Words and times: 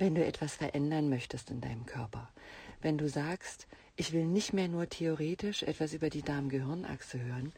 wenn 0.00 0.14
du 0.14 0.24
etwas 0.24 0.54
verändern 0.54 1.10
möchtest 1.10 1.50
in 1.50 1.60
deinem 1.60 1.84
Körper, 1.84 2.30
wenn 2.80 2.96
du 2.96 3.06
sagst, 3.06 3.68
ich 3.96 4.14
will 4.14 4.24
nicht 4.24 4.54
mehr 4.54 4.66
nur 4.66 4.88
theoretisch 4.88 5.62
etwas 5.62 5.92
über 5.92 6.08
die 6.08 6.22
Darm-Gehirn-Achse 6.22 7.20
hören, 7.20 7.52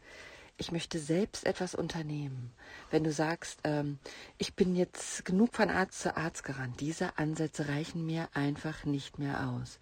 ich 0.57 0.73
möchte 0.73 0.99
selbst 0.99 1.45
etwas 1.45 1.73
unternehmen. 1.73 2.51
Wenn 2.91 3.05
du 3.05 3.13
sagst, 3.13 3.61
ähm, 3.63 3.97
ich 4.37 4.55
bin 4.55 4.75
jetzt 4.75 5.23
genug 5.23 5.55
von 5.55 5.69
Arzt 5.69 6.01
zu 6.01 6.17
Arzt 6.17 6.43
gerannt, 6.43 6.81
diese 6.81 7.17
Ansätze 7.17 7.69
reichen 7.69 8.05
mir 8.05 8.27
einfach 8.33 8.83
nicht 8.83 9.19
mehr 9.19 9.47
aus. 9.47 9.79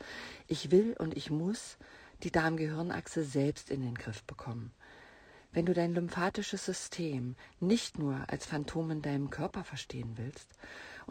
Ich 0.47 0.69
will 0.69 0.95
und 0.99 1.17
ich 1.17 1.31
muss 1.31 1.77
die 2.21 2.31
Darm-Gehirn-Achse 2.31 3.23
selbst 3.23 3.71
in 3.71 3.81
den 3.81 3.95
Griff 3.95 4.23
bekommen. 4.23 4.71
Wenn 5.51 5.65
du 5.65 5.73
dein 5.73 5.95
lymphatisches 5.95 6.63
System 6.63 7.35
nicht 7.59 7.97
nur 7.97 8.23
als 8.27 8.45
Phantom 8.45 8.91
in 8.91 9.01
deinem 9.01 9.31
Körper 9.31 9.63
verstehen 9.63 10.13
willst 10.15 10.47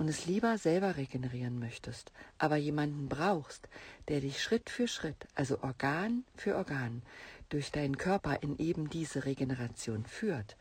und 0.01 0.09
es 0.09 0.25
lieber 0.25 0.57
selber 0.57 0.97
regenerieren 0.97 1.59
möchtest, 1.59 2.11
aber 2.39 2.57
jemanden 2.57 3.11
brauchst, 3.11 3.69
der 4.09 4.23
dich 4.23 4.43
Schritt 4.43 4.71
für 4.71 4.89
Schritt, 4.89 5.29
also 5.35 5.59
Organ 5.63 6.25
für 6.37 6.57
Organ, 6.57 7.03
durch 7.51 7.71
deinen 7.71 7.99
Körper 7.99 8.43
in 8.43 8.57
eben 8.57 8.89
diese 8.89 9.27
Regeneration 9.27 10.07
führt, 10.07 10.57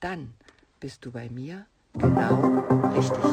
dann 0.00 0.34
bist 0.80 1.04
du 1.04 1.12
bei 1.12 1.30
mir 1.30 1.66
genau 1.94 2.64
richtig. 2.96 3.24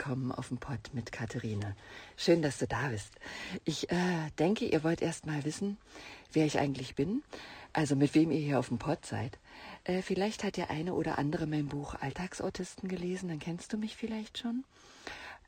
Willkommen 0.00 0.32
auf 0.32 0.48
dem 0.48 0.56
Pod 0.56 0.78
mit 0.94 1.12
Katharine. 1.12 1.76
Schön, 2.16 2.40
dass 2.40 2.56
du 2.56 2.66
da 2.66 2.88
bist. 2.88 3.12
Ich 3.66 3.92
äh, 3.92 4.30
denke, 4.38 4.64
ihr 4.64 4.82
wollt 4.82 5.02
erst 5.02 5.26
mal 5.26 5.44
wissen, 5.44 5.76
wer 6.32 6.46
ich 6.46 6.58
eigentlich 6.58 6.94
bin, 6.94 7.22
also 7.74 7.96
mit 7.96 8.14
wem 8.14 8.30
ihr 8.30 8.40
hier 8.40 8.58
auf 8.58 8.68
dem 8.68 8.78
Pod 8.78 9.04
seid. 9.04 9.38
Äh, 9.84 10.00
vielleicht 10.00 10.42
hat 10.42 10.56
der 10.56 10.70
eine 10.70 10.94
oder 10.94 11.18
andere 11.18 11.46
mein 11.46 11.66
Buch 11.66 11.96
Alltagsautisten 12.00 12.88
gelesen, 12.88 13.28
dann 13.28 13.40
kennst 13.40 13.74
du 13.74 13.76
mich 13.76 13.94
vielleicht 13.94 14.38
schon. 14.38 14.64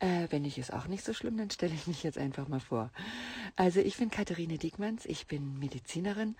Äh, 0.03 0.27
wenn 0.31 0.41
nicht, 0.41 0.57
ist 0.57 0.73
auch 0.73 0.87
nicht 0.87 1.05
so 1.05 1.13
schlimm, 1.13 1.37
dann 1.37 1.49
stelle 1.49 1.73
ich 1.73 1.87
mich 1.87 2.03
jetzt 2.03 2.17
einfach 2.17 2.49
mal 2.49 2.59
vor. 2.59 2.91
Also 3.55 3.79
ich 3.79 3.95
bin 3.95 4.11
Katharine 4.11 4.57
Diekmanns, 4.57 5.05
ich 5.05 5.27
bin 5.27 5.57
Medizinerin 5.59 6.35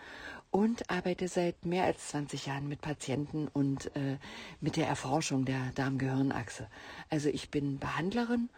und 0.51 0.89
arbeite 0.89 1.29
seit 1.29 1.65
mehr 1.65 1.85
als 1.85 2.09
20 2.09 2.47
Jahren 2.47 2.67
mit 2.67 2.81
Patienten 2.81 3.47
und 3.47 3.95
äh, 3.95 4.17
mit 4.59 4.75
der 4.75 4.87
Erforschung 4.87 5.45
der 5.45 5.71
Darm-Gehirn-Achse. 5.75 6.67
Also 7.09 7.29
ich 7.29 7.51
bin 7.51 7.79
Behandlerin 7.79 8.49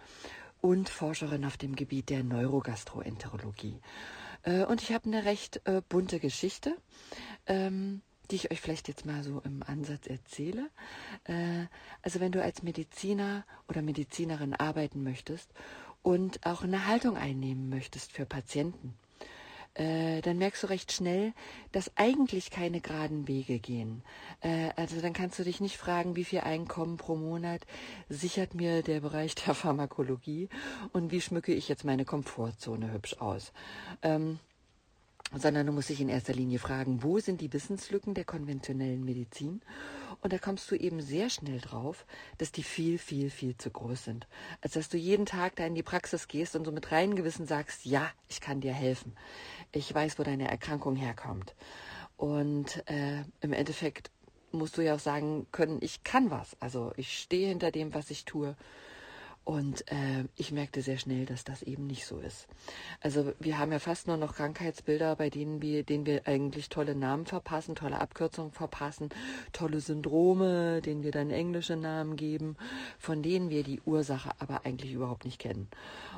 und 0.60 0.90
Forscherin 0.90 1.46
auf 1.46 1.58
dem 1.58 1.76
Gebiet 1.76 2.10
der 2.10 2.24
Neurogastroenterologie. 2.24 3.80
Äh, 4.42 4.66
und 4.66 4.82
ich 4.82 4.92
habe 4.92 5.06
eine 5.06 5.24
recht 5.24 5.62
äh, 5.66 5.84
bunte 5.88 6.20
Geschichte, 6.20 6.76
ähm, 7.46 8.02
die 8.32 8.36
ich 8.36 8.52
euch 8.52 8.62
vielleicht 8.62 8.88
jetzt 8.88 9.06
mal 9.06 9.24
so 9.24 9.42
im 9.46 9.64
Ansatz 9.64 10.08
erzähle. 10.08 10.70
Äh, 11.26 11.66
also 12.02 12.20
wenn 12.20 12.32
du 12.32 12.42
als 12.42 12.64
Mediziner 12.64 13.46
oder 13.68 13.82
Medizinerin 13.82 14.54
arbeiten 14.54 15.04
möchtest 15.04 15.50
und 16.02 16.46
auch 16.46 16.64
eine 16.64 16.88
Haltung 16.88 17.18
einnehmen 17.18 17.70
möchtest 17.70 18.12
für 18.12 18.26
Patienten, 18.26 18.96
äh, 19.76 20.22
dann 20.22 20.38
merkst 20.38 20.64
du 20.64 20.68
recht 20.68 20.92
schnell, 20.94 21.34
dass 21.74 21.92
eigentlich 21.98 22.50
keine 22.50 22.80
geraden 22.80 23.28
Wege 23.28 23.60
gehen. 23.60 24.04
Äh, 24.40 24.70
also 24.78 25.02
dann 25.02 25.14
kannst 25.14 25.38
du 25.38 25.44
dich 25.44 25.60
nicht 25.60 25.78
fragen, 25.78 26.16
wie 26.16 26.24
viel 26.24 26.40
Einkommen 26.40 26.98
pro 26.98 27.16
Monat 27.16 27.62
sichert 28.08 28.56
mir 28.56 28.84
der 28.84 29.02
Bereich 29.02 29.36
der 29.36 29.54
Pharmakologie 29.54 30.50
und 30.94 31.12
wie 31.12 31.22
schmücke 31.22 31.54
ich 31.54 31.68
jetzt 31.68 31.84
meine 31.84 32.06
Komfortzone 32.06 32.92
hübsch 32.94 33.18
aus. 33.20 33.52
Sondern 35.34 35.66
du 35.66 35.74
musst 35.74 35.90
dich 35.90 36.02
in 36.02 36.10
erster 36.10 36.34
Linie 36.34 36.60
fragen, 36.60 37.04
wo 37.04 37.20
sind 37.20 37.42
die 37.42 37.52
Wissenslücken 37.52 38.14
der 38.14 38.26
konventionellen 38.26 39.04
Medizin? 39.04 39.62
Und 40.22 40.34
da 40.34 40.38
kommst 40.38 40.70
du 40.72 40.76
eben 40.76 41.02
sehr 41.02 41.30
schnell 41.30 41.60
drauf, 41.60 42.06
dass 42.38 42.52
die 42.52 42.64
viel, 42.64 42.98
viel, 42.98 43.30
viel 43.30 43.58
zu 43.58 43.70
groß 43.70 44.06
sind. 44.06 44.28
Als 44.62 44.74
dass 44.74 44.90
du 44.90 44.98
jeden 44.98 45.26
Tag 45.26 45.56
da 45.56 45.66
in 45.66 45.76
die 45.76 45.84
Praxis 45.84 46.28
gehst 46.28 46.56
und 46.56 46.66
so 46.66 46.72
mit 46.72 46.92
reinem 46.92 47.16
Gewissen 47.16 47.46
sagst, 47.48 47.86
ja, 47.86 48.10
ich 48.28 48.40
kann 48.40 48.62
dir 48.62 48.74
helfen. 48.74 49.16
Ich 49.72 49.94
weiß, 49.94 50.18
wo 50.18 50.24
deine 50.24 50.50
Erkrankung 50.50 50.96
herkommt. 50.96 51.54
Und 52.18 52.84
äh, 52.90 53.24
im 53.42 53.54
Endeffekt 53.54 54.10
musst 54.52 54.78
du 54.78 54.82
ja 54.82 54.96
auch 54.96 55.00
sagen 55.00 55.48
können, 55.52 55.80
ich 55.82 56.04
kann 56.04 56.32
was. 56.32 56.56
Also 56.60 56.94
ich 56.98 57.20
stehe 57.20 57.50
hinter 57.50 57.72
dem, 57.72 57.94
was 57.94 58.10
ich 58.10 58.26
tue. 58.26 58.56
Und 59.46 59.90
äh, 59.92 60.26
ich 60.36 60.52
merkte 60.52 60.82
sehr 60.82 60.98
schnell, 60.98 61.28
dass 61.28 61.44
das 61.44 61.62
eben 61.62 61.86
nicht 61.86 62.08
so 62.08 62.18
ist. 62.18 62.48
Also 63.00 63.32
wir 63.40 63.60
haben 63.60 63.72
ja 63.72 63.78
fast 63.78 64.08
nur 64.08 64.18
noch 64.18 64.36
Krankheitsbilder, 64.36 65.16
bei 65.16 65.30
denen 65.30 65.62
wir, 65.62 65.84
denen 65.84 66.08
wir 66.08 66.28
eigentlich 66.28 66.68
tolle 66.68 66.96
Namen 66.96 67.28
verpassen, 67.28 67.76
tolle 67.76 68.02
Abkürzungen 68.02 68.52
verpassen, 68.52 69.10
tolle 69.54 69.82
Syndrome, 69.82 70.82
denen 70.82 71.04
wir 71.04 71.12
dann 71.12 71.30
englische 71.30 71.76
Namen 71.76 72.16
geben, 72.16 72.58
von 72.98 73.22
denen 73.22 73.52
wir 73.52 73.62
die 73.62 73.82
Ursache 73.86 74.32
aber 74.40 74.66
eigentlich 74.66 74.94
überhaupt 74.94 75.26
nicht 75.26 75.38
kennen. 75.38 75.68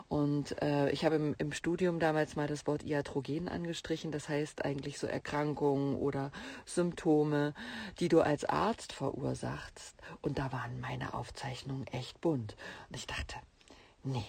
Und 0.08 0.62
äh, 0.62 0.90
ich 0.92 1.04
habe 1.04 1.16
im, 1.16 1.36
im 1.38 1.52
Studium 1.52 2.00
damals 2.00 2.38
mal 2.38 2.48
das 2.48 2.66
Wort 2.66 2.84
Iatrogen 2.84 3.50
angestrichen, 3.50 4.14
das 4.14 4.30
heißt 4.30 4.64
eigentlich 4.64 5.00
so 5.00 5.08
Erkrankungen 5.08 5.96
oder 5.96 6.32
Symptome, 6.64 7.54
die 8.00 8.08
du 8.08 8.22
als 8.22 8.46
Arzt 8.46 8.94
verursachst. 8.94 9.96
Und 10.22 10.40
da 10.40 10.54
waren 10.54 10.80
meine 10.80 11.14
Aufzeichnungen 11.14 11.88
echt 11.88 12.22
bunt. 12.22 12.56
Und 12.88 12.96
ich 12.96 13.06
dachte, 13.06 13.17
dachte, 13.18 13.36
nee, 14.04 14.26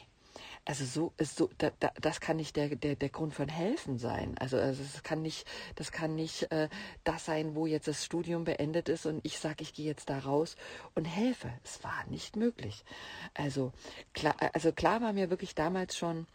also 0.69 0.85
so 0.85 1.15
ist 1.17 1.37
so, 1.37 1.49
da, 1.57 1.71
da, 1.81 1.93
das 1.99 2.21
kann 2.21 2.37
nicht 2.37 2.55
der, 2.57 2.77
der, 2.77 2.95
der 2.95 3.09
Grund 3.09 3.33
von 3.33 3.49
helfen 3.49 3.97
sein. 3.97 4.37
Also, 4.39 4.59
also 4.59 4.83
das 4.83 5.03
kann 5.03 5.23
nicht, 5.23 5.47
das 5.77 5.93
kann 5.93 6.15
nicht 6.15 6.53
äh, 6.53 6.69
das 7.05 7.25
sein, 7.25 7.55
wo 7.55 7.67
jetzt 7.67 7.89
das 7.89 8.05
Studium 8.05 8.45
beendet 8.45 8.91
ist 8.91 9.07
und 9.07 9.21
ich 9.25 9.39
sage, 9.39 9.63
ich 9.63 9.73
gehe 9.73 9.87
jetzt 9.87 10.11
da 10.11 10.19
raus 10.19 10.57
und 10.95 11.07
helfe. 11.07 11.51
Es 11.65 11.83
war 11.85 12.05
nicht 12.09 12.37
möglich. 12.37 12.85
Also 13.33 13.73
klar, 14.13 14.37
also 14.53 14.71
klar 14.73 15.01
war 15.01 15.15
mir 15.15 15.31
wirklich 15.31 15.55
damals 15.55 15.97
schon, 15.97 16.27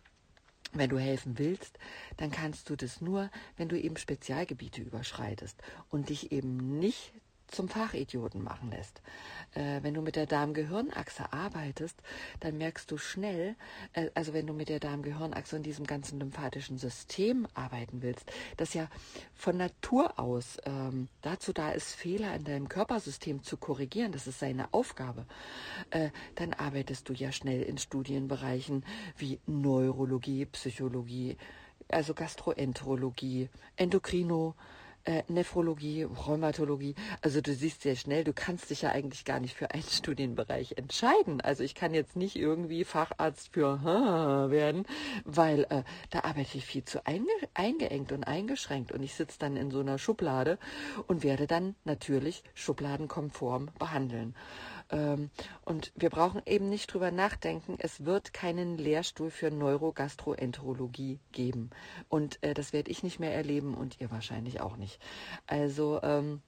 wenn 0.71 0.89
du 0.89 0.97
helfen 0.97 1.37
willst, 1.37 1.77
dann 2.17 2.31
kannst 2.31 2.71
du 2.71 2.75
das 2.75 3.01
nur, 3.01 3.29
wenn 3.57 3.69
du 3.69 3.79
eben 3.79 3.97
Spezialgebiete 3.97 4.81
überschreitest 4.81 5.61
und 5.91 6.09
dich 6.09 6.31
eben 6.31 6.79
nicht 6.79 7.13
zum 7.53 7.69
Fachidioten 7.69 8.43
machen 8.43 8.71
lässt. 8.71 9.01
Äh, 9.53 9.81
wenn 9.83 9.93
du 9.93 10.01
mit 10.01 10.15
der 10.15 10.25
Darm-Gehirn-Achse 10.25 11.31
arbeitest, 11.31 12.01
dann 12.39 12.57
merkst 12.57 12.89
du 12.89 12.97
schnell, 12.97 13.55
äh, 13.93 14.09
also 14.13 14.33
wenn 14.33 14.47
du 14.47 14.53
mit 14.53 14.69
der 14.69 14.79
Darm-Gehirn-Achse 14.79 15.55
und 15.55 15.63
diesem 15.63 15.85
ganzen 15.85 16.19
lymphatischen 16.19 16.77
System 16.77 17.47
arbeiten 17.53 18.01
willst, 18.01 18.31
das 18.57 18.73
ja 18.73 18.87
von 19.35 19.57
Natur 19.57 20.19
aus 20.19 20.57
ähm, 20.65 21.07
dazu 21.21 21.53
da 21.53 21.71
ist, 21.71 21.93
Fehler 21.93 22.35
in 22.35 22.43
deinem 22.43 22.69
Körpersystem 22.69 23.43
zu 23.43 23.57
korrigieren, 23.57 24.11
das 24.11 24.27
ist 24.27 24.39
seine 24.39 24.73
Aufgabe, 24.73 25.25
äh, 25.91 26.09
dann 26.35 26.53
arbeitest 26.53 27.07
du 27.09 27.13
ja 27.13 27.31
schnell 27.31 27.61
in 27.61 27.77
Studienbereichen 27.77 28.85
wie 29.17 29.39
Neurologie, 29.45 30.45
Psychologie, 30.45 31.37
also 31.89 32.13
Gastroenterologie, 32.13 33.49
Endokrino, 33.75 34.55
äh, 35.05 35.23
Nephrologie, 35.27 36.03
Rheumatologie. 36.03 36.95
Also 37.21 37.41
du 37.41 37.53
siehst 37.53 37.81
sehr 37.81 37.95
schnell, 37.95 38.23
du 38.23 38.33
kannst 38.33 38.69
dich 38.69 38.83
ja 38.83 38.91
eigentlich 38.91 39.25
gar 39.25 39.39
nicht 39.39 39.55
für 39.55 39.71
einen 39.71 39.83
Studienbereich 39.89 40.77
entscheiden. 40.77 41.41
Also 41.41 41.63
ich 41.63 41.75
kann 41.75 41.93
jetzt 41.93 42.15
nicht 42.15 42.35
irgendwie 42.35 42.83
Facharzt 42.83 43.53
für 43.53 43.83
werden, 44.51 44.85
weil 45.25 45.65
äh, 45.69 45.83
da 46.09 46.19
arbeite 46.19 46.57
ich 46.57 46.65
viel 46.65 46.83
zu 46.85 47.05
einge 47.05 47.27
eingeengt 47.53 48.11
und 48.11 48.23
eingeschränkt 48.23 48.91
und 48.91 49.03
ich 49.03 49.13
sitze 49.15 49.39
dann 49.39 49.57
in 49.57 49.71
so 49.71 49.79
einer 49.79 49.97
Schublade 49.97 50.57
und 51.07 51.23
werde 51.23 51.47
dann 51.47 51.75
natürlich 51.83 52.43
schubladenkonform 52.53 53.69
behandeln. 53.77 54.35
Ähm, 54.93 55.31
und 55.65 55.91
wir 55.95 56.09
brauchen 56.09 56.41
eben 56.45 56.69
nicht 56.69 56.93
drüber 56.93 57.11
nachdenken, 57.11 57.75
es 57.79 58.05
wird 58.05 58.31
keinen 58.31 58.77
Lehrstuhl 58.77 59.31
für 59.31 59.49
Neurogastroenterologie 59.49 61.19
geben. 61.31 61.71
Und 62.09 62.41
äh, 62.43 62.53
das 62.53 62.71
werde 62.71 62.91
ich 62.91 63.03
nicht 63.03 63.19
mehr 63.19 63.33
erleben 63.33 63.73
und 63.73 63.99
ihr 63.99 64.11
wahrscheinlich 64.11 64.61
auch 64.61 64.77
nicht. 64.77 64.99
Also, 65.47 65.99
ähm, 66.03 66.41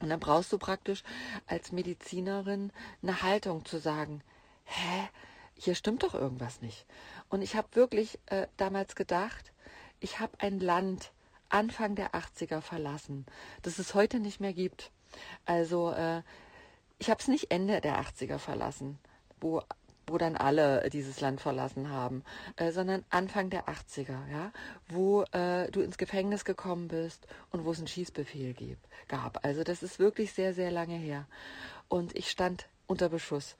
und 0.00 0.10
dann 0.10 0.20
brauchst 0.20 0.52
du 0.52 0.58
praktisch 0.58 1.02
als 1.46 1.72
Medizinerin 1.72 2.70
eine 3.02 3.22
Haltung 3.22 3.64
zu 3.64 3.78
sagen, 3.78 4.22
hä, 4.64 5.08
hier 5.54 5.74
stimmt 5.74 6.02
doch 6.02 6.14
irgendwas 6.14 6.60
nicht. 6.62 6.86
Und 7.28 7.42
ich 7.42 7.56
habe 7.56 7.68
wirklich 7.72 8.18
äh, 8.26 8.46
damals 8.56 8.94
gedacht, 8.94 9.52
ich 10.00 10.20
habe 10.20 10.32
ein 10.38 10.60
Land 10.60 11.12
Anfang 11.50 11.96
der 11.96 12.12
80er 12.14 12.60
verlassen, 12.60 13.26
das 13.62 13.78
es 13.78 13.94
heute 13.94 14.20
nicht 14.20 14.40
mehr 14.40 14.52
gibt. 14.52 14.90
Also 15.44 15.90
äh, 15.90 16.22
ich 17.00 17.10
habe 17.10 17.20
es 17.20 17.28
nicht 17.28 17.50
Ende 17.50 17.80
der 17.80 18.00
80er 18.00 18.38
verlassen, 18.38 18.98
wo, 19.40 19.62
wo 20.06 20.18
dann 20.18 20.36
alle 20.36 20.88
dieses 20.90 21.20
Land 21.20 21.40
verlassen 21.40 21.90
haben, 21.90 22.22
äh, 22.56 22.70
sondern 22.70 23.04
Anfang 23.08 23.48
der 23.50 23.64
80er, 23.64 24.28
ja, 24.30 24.52
wo 24.88 25.22
äh, 25.32 25.70
du 25.70 25.80
ins 25.80 25.98
Gefängnis 25.98 26.44
gekommen 26.44 26.88
bist 26.88 27.26
und 27.50 27.64
wo 27.64 27.72
es 27.72 27.78
einen 27.78 27.88
Schießbefehl 27.88 28.54
gab. 29.08 29.44
Also 29.44 29.64
das 29.64 29.82
ist 29.82 29.98
wirklich 29.98 30.32
sehr, 30.34 30.52
sehr 30.52 30.70
lange 30.70 30.96
her. 30.96 31.26
Und 31.88 32.14
ich 32.14 32.30
stand 32.30 32.68
unter 32.86 33.08
Beschuss. 33.08 33.56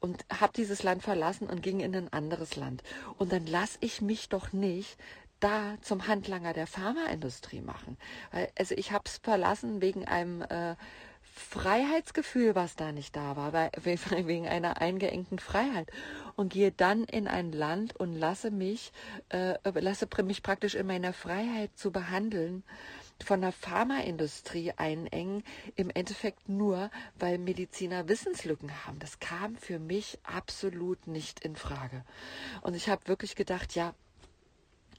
und 0.00 0.24
habe 0.40 0.52
dieses 0.54 0.82
Land 0.82 1.04
verlassen 1.04 1.48
und 1.48 1.62
ging 1.62 1.78
in 1.78 1.94
ein 1.94 2.12
anderes 2.12 2.56
Land. 2.56 2.82
Und 3.18 3.32
dann 3.32 3.46
lasse 3.46 3.78
ich 3.80 4.02
mich 4.02 4.28
doch 4.28 4.52
nicht 4.52 4.98
da 5.38 5.76
zum 5.80 6.08
Handlanger 6.08 6.52
der 6.52 6.66
Pharmaindustrie 6.66 7.60
machen. 7.60 7.96
Also 8.58 8.74
ich 8.76 8.90
habe 8.90 9.04
es 9.06 9.18
verlassen 9.18 9.80
wegen 9.80 10.04
einem 10.04 10.42
äh, 10.42 10.74
Freiheitsgefühl, 11.34 12.54
was 12.54 12.76
da 12.76 12.92
nicht 12.92 13.16
da 13.16 13.36
war, 13.36 13.52
wegen 13.84 14.46
einer 14.46 14.80
eingeengten 14.80 15.38
Freiheit 15.38 15.90
und 16.36 16.52
gehe 16.52 16.72
dann 16.72 17.04
in 17.04 17.26
ein 17.26 17.52
Land 17.52 17.96
und 17.96 18.14
lasse 18.14 18.50
mich, 18.50 18.92
äh, 19.30 19.54
lasse 19.80 20.06
mich 20.22 20.42
praktisch 20.42 20.74
in 20.74 20.86
meiner 20.86 21.12
Freiheit 21.12 21.70
zu 21.76 21.90
behandeln 21.90 22.62
von 23.22 23.40
der 23.40 23.52
Pharmaindustrie 23.52 24.72
einengen, 24.76 25.44
im 25.76 25.90
Endeffekt 25.90 26.48
nur, 26.48 26.90
weil 27.18 27.38
Mediziner 27.38 28.08
Wissenslücken 28.08 28.84
haben. 28.84 28.98
Das 28.98 29.20
kam 29.20 29.56
für 29.56 29.78
mich 29.78 30.18
absolut 30.24 31.06
nicht 31.06 31.40
in 31.40 31.56
Frage. 31.56 32.04
Und 32.62 32.74
ich 32.74 32.88
habe 32.88 33.06
wirklich 33.06 33.36
gedacht, 33.36 33.74
ja, 33.74 33.94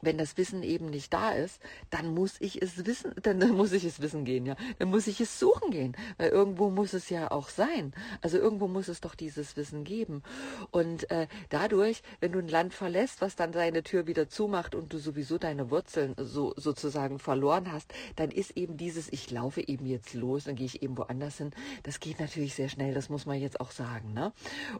wenn 0.05 0.17
das 0.17 0.37
Wissen 0.37 0.63
eben 0.63 0.87
nicht 0.87 1.13
da 1.13 1.31
ist, 1.31 1.59
dann 1.89 2.13
muss 2.13 2.35
ich 2.39 2.61
es 2.61 2.85
wissen, 2.85 3.13
dann 3.21 3.39
muss 3.51 3.71
ich 3.71 3.85
es 3.85 4.01
wissen 4.01 4.25
gehen, 4.25 4.45
ja. 4.45 4.55
Dann 4.79 4.89
muss 4.89 5.07
ich 5.07 5.19
es 5.21 5.39
suchen 5.39 5.71
gehen, 5.71 5.95
weil 6.17 6.29
irgendwo 6.29 6.69
muss 6.69 6.93
es 6.93 7.09
ja 7.09 7.31
auch 7.31 7.49
sein. 7.49 7.93
Also 8.21 8.37
irgendwo 8.37 8.67
muss 8.67 8.87
es 8.87 9.01
doch 9.01 9.15
dieses 9.15 9.55
Wissen 9.57 9.83
geben. 9.83 10.23
Und 10.71 11.09
äh, 11.11 11.27
dadurch, 11.49 12.01
wenn 12.19 12.31
du 12.31 12.39
ein 12.39 12.47
Land 12.47 12.73
verlässt, 12.73 13.21
was 13.21 13.35
dann 13.35 13.53
seine 13.53 13.83
Tür 13.83 14.07
wieder 14.07 14.29
zumacht 14.29 14.75
und 14.75 14.93
du 14.93 14.97
sowieso 14.97 15.37
deine 15.37 15.69
Wurzeln 15.69 16.15
so 16.17 16.53
sozusagen 16.57 17.19
verloren 17.19 17.71
hast, 17.71 17.93
dann 18.15 18.31
ist 18.31 18.51
eben 18.57 18.77
dieses, 18.77 19.11
ich 19.11 19.31
laufe 19.31 19.61
eben 19.61 19.85
jetzt 19.85 20.13
los, 20.13 20.45
dann 20.45 20.55
gehe 20.55 20.65
ich 20.65 20.81
eben 20.81 20.97
woanders 20.97 21.37
hin. 21.37 21.51
Das 21.83 21.99
geht 21.99 22.19
natürlich 22.19 22.55
sehr 22.55 22.69
schnell, 22.69 22.93
das 22.93 23.09
muss 23.09 23.25
man 23.25 23.39
jetzt 23.39 23.59
auch 23.59 23.71
sagen. 23.71 24.13
Ne? 24.13 24.33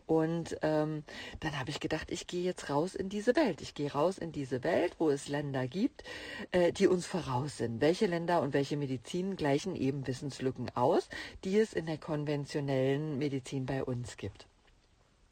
Und 0.05 0.57
ähm, 0.61 1.03
dann 1.39 1.59
habe 1.59 1.69
ich 1.69 1.79
gedacht, 1.79 2.11
ich 2.11 2.27
gehe 2.27 2.43
jetzt 2.43 2.69
raus 2.69 2.95
in 2.95 3.09
diese 3.09 3.35
Welt. 3.35 3.61
Ich 3.61 3.73
gehe 3.73 3.91
raus 3.91 4.17
in 4.17 4.31
diese 4.31 4.63
Welt, 4.63 4.95
wo 4.99 5.09
es 5.13 5.27
Länder 5.27 5.67
gibt, 5.67 6.03
äh, 6.51 6.71
die 6.71 6.87
uns 6.87 7.05
voraus 7.05 7.57
sind. 7.57 7.81
Welche 7.81 8.07
Länder 8.07 8.41
und 8.41 8.53
welche 8.53 8.77
Medizin 8.77 9.35
gleichen 9.35 9.75
eben 9.75 10.05
Wissenslücken 10.05 10.69
aus, 10.75 11.09
die 11.43 11.57
es 11.57 11.73
in 11.73 11.85
der 11.85 11.97
konventionellen 11.97 13.17
Medizin 13.17 13.65
bei 13.65 13.83
uns 13.83 14.17
gibt. 14.17 14.47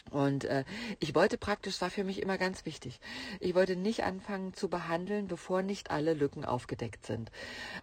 Und 0.10 0.46
äh, 0.46 0.66
ich 1.00 1.16
wollte 1.16 1.38
praktisch, 1.38 1.80
war 1.80 1.90
für 1.90 2.04
mich 2.04 2.22
immer 2.22 2.38
ganz 2.38 2.66
wichtig, 2.66 3.00
ich 3.40 3.56
wollte 3.56 3.76
nicht 3.76 4.04
anfangen 4.04 4.54
zu 4.54 4.68
behandeln, 4.68 5.28
bevor 5.28 5.62
nicht 5.62 5.92
alle 5.92 6.14
Lücken 6.14 6.44
aufgedeckt 6.44 7.06
sind. 7.06 7.32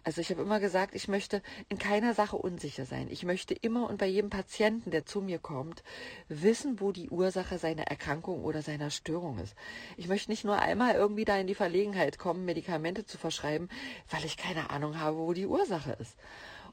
Also 0.03 0.21
ich 0.21 0.29
habe 0.29 0.41
immer 0.41 0.59
gesagt, 0.59 0.93
ich 0.93 1.07
möchte 1.07 1.41
in 1.69 1.79
keiner 1.79 2.13
Sache 2.13 2.35
unsicher 2.35 2.85
sein. 2.85 3.07
Ich 3.09 3.23
möchte 3.23 3.53
immer 3.53 3.89
und 3.89 3.97
bei 3.97 4.05
jedem 4.05 4.29
Patienten, 4.29 4.91
der 4.91 5.05
zu 5.05 5.21
mir 5.21 5.39
kommt, 5.39 5.81
wissen, 6.27 6.79
wo 6.79 6.91
die 6.91 7.09
Ursache 7.09 7.57
seiner 7.57 7.83
Erkrankung 7.83 8.43
oder 8.43 8.61
seiner 8.61 8.91
Störung 8.91 9.39
ist. 9.39 9.55
Ich 9.97 10.07
möchte 10.07 10.29
nicht 10.29 10.43
nur 10.43 10.59
einmal 10.59 10.95
irgendwie 10.95 11.25
da 11.25 11.37
in 11.37 11.47
die 11.47 11.55
Verlegenheit 11.55 12.19
kommen, 12.19 12.45
Medikamente 12.45 13.05
zu 13.05 13.17
verschreiben, 13.17 13.69
weil 14.09 14.25
ich 14.25 14.37
keine 14.37 14.69
Ahnung 14.69 14.99
habe, 14.99 15.17
wo 15.17 15.33
die 15.33 15.47
Ursache 15.47 15.93
ist. 15.93 16.15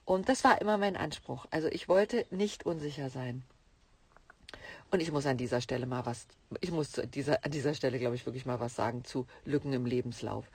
Und 0.04 0.28
das 0.28 0.44
war 0.44 0.60
immer 0.60 0.76
mein 0.76 0.96
Anspruch. 0.96 1.46
Also 1.50 1.68
ich 1.68 1.88
wollte 1.88 2.26
nicht 2.30 2.66
unsicher 2.66 3.10
sein. 3.10 3.42
Und 4.90 5.00
ich 5.00 5.10
muss 5.12 5.26
an 5.26 5.36
dieser 5.36 5.60
Stelle 5.60 5.86
mal 5.86 6.06
was, 6.06 6.26
ich 6.60 6.70
muss 6.70 6.92
dieser, 7.12 7.44
an 7.44 7.50
dieser 7.50 7.74
Stelle, 7.74 7.98
glaube 7.98 8.14
ich, 8.14 8.26
wirklich 8.26 8.46
mal 8.46 8.60
was 8.60 8.76
sagen 8.76 9.04
zu 9.04 9.26
Lücken 9.44 9.72
im 9.72 9.86
Lebenslauf. 9.86 10.50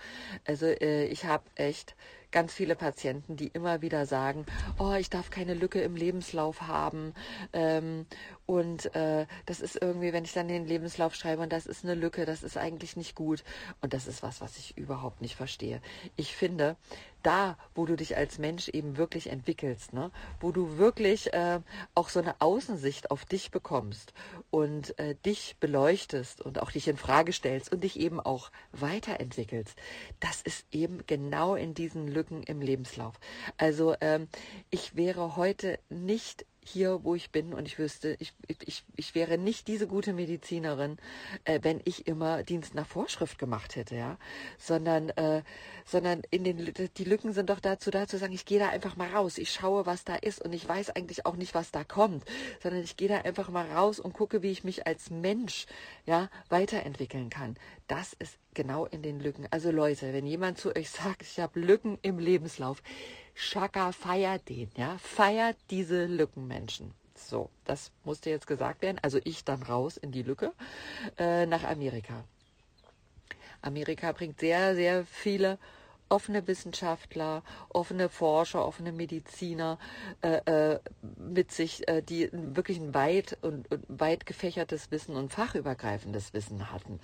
Also 0.46 0.68
äh, 0.68 1.06
ich 1.06 1.26
habe 1.26 1.44
echt 1.56 1.96
ganz 2.32 2.54
viele 2.54 2.76
Patienten, 2.76 3.36
die 3.36 3.48
immer 3.48 3.82
wieder 3.82 4.06
sagen, 4.06 4.46
oh, 4.80 4.94
ich 4.94 5.10
darf 5.10 5.30
keine 5.30 5.54
Lücke 5.54 5.82
im 5.82 5.96
Lebenslauf 5.96 6.62
haben. 6.62 7.14
Ähm, 7.54 8.06
und 8.46 8.96
äh, 8.96 9.26
das 9.46 9.60
ist 9.60 9.82
irgendwie, 9.82 10.14
wenn 10.14 10.24
ich 10.24 10.34
dann 10.34 10.48
den 10.48 10.66
Lebenslauf 10.66 11.14
schreibe 11.14 11.42
und 11.42 11.52
das 11.52 11.66
ist 11.66 11.84
eine 11.84 11.94
Lücke, 11.94 12.26
das 12.26 12.44
ist 12.44 12.58
eigentlich 12.58 12.96
nicht 12.96 13.16
gut. 13.16 13.44
Und 13.82 13.94
das 13.94 14.08
ist 14.08 14.24
was, 14.24 14.42
was 14.42 14.58
ich 14.58 14.78
überhaupt 14.78 15.22
nicht 15.22 15.36
verstehe. 15.36 15.82
Ich 16.16 16.36
finde, 16.36 16.78
da, 17.24 17.58
wo 17.76 17.86
du 17.86 17.96
dich 17.96 18.18
als 18.18 18.38
Mensch 18.38 18.70
eben 18.70 18.98
wirklich 18.98 19.30
entwickelst, 19.30 19.94
ne? 19.94 20.12
wo 20.40 20.52
du 20.52 20.78
wirklich 20.78 21.34
äh, 21.34 21.60
auch 21.96 22.10
so 22.10 22.20
eine 22.20 22.40
Außensicht 22.40 23.12
auf 23.12 23.26
dich 23.26 23.52
bekommst 23.52 24.14
und 24.50 24.98
äh, 25.00 25.16
dich 25.26 25.56
beleuchtest 25.60 26.42
und 26.42 26.62
auch 26.62 26.72
dich 26.72 26.88
in 26.88 26.98
Frage 26.98 27.34
stellst 27.34 27.72
und 27.72 27.84
dich 27.84 28.00
eben 28.00 28.20
auch 28.20 28.52
weiterentwickelst, 28.72 29.78
das 30.20 30.42
ist 30.42 30.66
eben 30.72 31.06
genau 31.08 31.56
in 31.56 31.74
diesen 31.74 32.08
Lücken 32.08 32.44
im 32.44 32.62
Lebenslauf. 32.62 33.16
Also 33.58 33.96
ähm, 34.02 34.28
ich 34.70 34.96
wäre 34.96 35.36
heute 35.36 35.80
nicht 35.90 36.46
hier, 36.64 37.04
wo 37.04 37.16
ich 37.16 37.32
bin 37.32 37.54
und 37.54 37.68
ich 37.68 37.80
wüsste, 37.80 38.16
ich, 38.20 38.34
ich, 38.48 38.84
ich 38.96 39.16
wäre 39.16 39.38
nicht 39.38 39.68
diese 39.68 39.88
gute 39.88 40.14
Medizinerin, 40.14 40.98
äh, 41.44 41.60
wenn 41.64 41.82
ich 41.86 42.08
immer 42.08 42.44
Dienst 42.44 42.76
nach 42.76 42.86
Vorschrift 42.86 43.40
gemacht 43.40 43.76
hätte, 43.76 43.96
ja, 43.96 44.18
sondern, 44.58 45.10
äh, 45.10 45.42
sondern 45.86 46.22
in 46.30 46.44
den, 46.44 46.74
die 46.98 47.04
Lücken 47.04 47.34
sind 47.34 47.50
doch 47.50 47.60
dazu 47.60 47.90
da 47.90 48.08
zu 48.08 48.18
sagen, 48.18 48.34
ich 48.34 48.46
gehe 48.46 48.60
da 48.60 48.70
einfach 48.70 48.96
mal 48.96 49.10
raus, 49.10 49.38
ich 49.38 49.52
schaue, 49.52 49.86
was 49.86 50.04
da 50.04 50.16
ist 50.16 50.42
und 50.42 50.54
ich 50.54 50.68
weiß 50.68 50.92
eigentlich 50.92 51.26
auch 51.26 51.36
nicht, 51.36 51.56
was 51.56 51.72
da 51.72 51.84
kommt, 51.84 52.24
sondern 52.62 52.84
ich 52.84 52.96
gehe 52.96 53.10
da 53.10 53.22
einfach 53.22 53.50
mal 53.50 53.70
raus 53.72 54.00
und 54.00 54.14
gucke, 54.14 54.44
wie 54.44 54.52
ich 54.52 54.64
mich 54.64 54.86
als 54.86 55.10
Mensch, 55.10 55.66
ja, 56.06 56.30
weiterentwickeln 56.50 57.30
kann. 57.30 57.56
Das 57.88 58.14
ist 58.14 58.38
genau 58.54 58.86
in 58.86 59.02
den 59.02 59.20
Lücken. 59.20 59.48
Also 59.52 59.72
Leute, 59.72 60.14
wenn 60.14 60.26
jemand 60.26 60.58
zu 60.58 60.76
euch 60.76 60.90
sagt, 60.90 61.24
ich 61.24 61.40
habe 61.40 61.60
Lücken 61.60 61.98
im 62.02 62.20
Lebenslauf, 62.20 62.84
Schaka 63.34 63.92
feiert 63.92 64.50
den, 64.50 64.70
ja, 64.76 64.98
feiert 65.00 65.58
diese 65.70 66.06
Lückenmenschen. 66.06 66.94
So, 67.16 67.50
das 67.66 67.92
musste 68.04 68.30
jetzt 68.30 68.48
gesagt 68.48 68.82
werden. 68.82 69.00
Also 69.02 69.20
ich 69.24 69.44
dann 69.44 69.64
raus 69.64 69.98
in 69.98 70.12
die 70.12 70.24
Lücke 70.24 70.54
äh, 71.18 71.46
nach 71.46 71.64
Amerika. 71.64 72.24
Amerika 73.62 74.12
bringt 74.12 74.40
sehr, 74.40 74.76
sehr 74.76 75.06
viele 75.06 75.60
offene 76.12 76.46
Wissenschaftler, 76.46 77.42
offene 77.70 78.10
Forscher, 78.10 78.66
offene 78.66 78.92
Mediziner 78.92 79.80
äh, 80.22 80.74
äh, 80.74 80.80
mit 81.18 81.52
sich, 81.52 81.88
äh, 81.88 82.02
die 82.02 82.30
wirklich 82.32 82.80
ein 82.80 82.94
weit 82.94 83.38
und, 83.42 83.72
und, 83.72 83.86
weit 83.88 84.26
gefächertes 84.26 84.92
Wissen 84.92 85.16
und 85.16 85.32
fachübergreifendes 85.32 86.34
Wissen 86.34 86.72
hatten 86.72 87.00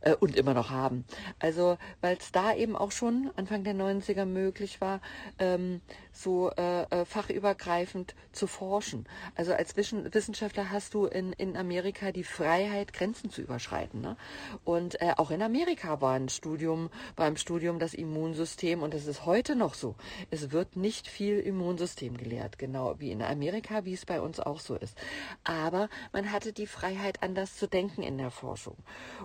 äh, 0.00 0.14
und 0.14 0.36
immer 0.36 0.54
noch 0.54 0.70
haben. 0.70 1.04
Also 1.38 1.78
weil 2.00 2.16
es 2.16 2.32
da 2.32 2.52
eben 2.52 2.76
auch 2.76 2.90
schon 2.90 3.30
Anfang 3.36 3.62
der 3.62 3.74
90er 3.74 4.24
möglich 4.24 4.80
war, 4.80 5.00
ähm, 5.38 5.80
so 6.12 6.50
äh, 6.50 7.04
fachübergreifend 7.04 8.16
zu 8.32 8.48
forschen. 8.48 9.06
Also 9.36 9.52
als 9.52 9.76
Wissenschaftler 9.76 10.70
hast 10.70 10.94
du 10.94 11.06
in, 11.06 11.32
in 11.34 11.56
Amerika 11.56 12.10
die 12.10 12.24
Freiheit, 12.24 12.92
Grenzen 12.92 13.30
zu 13.30 13.40
überschreiten. 13.40 14.00
Ne? 14.00 14.16
Und 14.64 15.00
auch 15.18 15.30
in 15.30 15.42
Amerika 15.42 16.00
war 16.00 16.14
ein 16.14 16.28
Studium, 16.28 16.90
beim 17.14 17.36
Studium 17.36 17.78
das 17.78 17.94
Immunsystem 17.94 18.47
Immunsystem, 18.48 18.82
und 18.82 18.94
das 18.94 19.06
ist 19.06 19.26
heute 19.26 19.56
noch 19.56 19.74
so, 19.74 19.94
es 20.30 20.52
wird 20.52 20.76
nicht 20.76 21.06
viel 21.06 21.38
Immunsystem 21.38 22.16
gelehrt, 22.16 22.58
genau 22.58 22.94
wie 22.98 23.10
in 23.10 23.22
Amerika, 23.22 23.84
wie 23.84 23.92
es 23.92 24.06
bei 24.06 24.20
uns 24.20 24.40
auch 24.40 24.60
so 24.60 24.74
ist. 24.74 24.96
Aber 25.44 25.90
man 26.12 26.32
hatte 26.32 26.52
die 26.52 26.66
Freiheit, 26.66 27.22
anders 27.22 27.56
zu 27.56 27.66
denken 27.66 28.02
in 28.02 28.16
der 28.16 28.30
Forschung. 28.30 28.76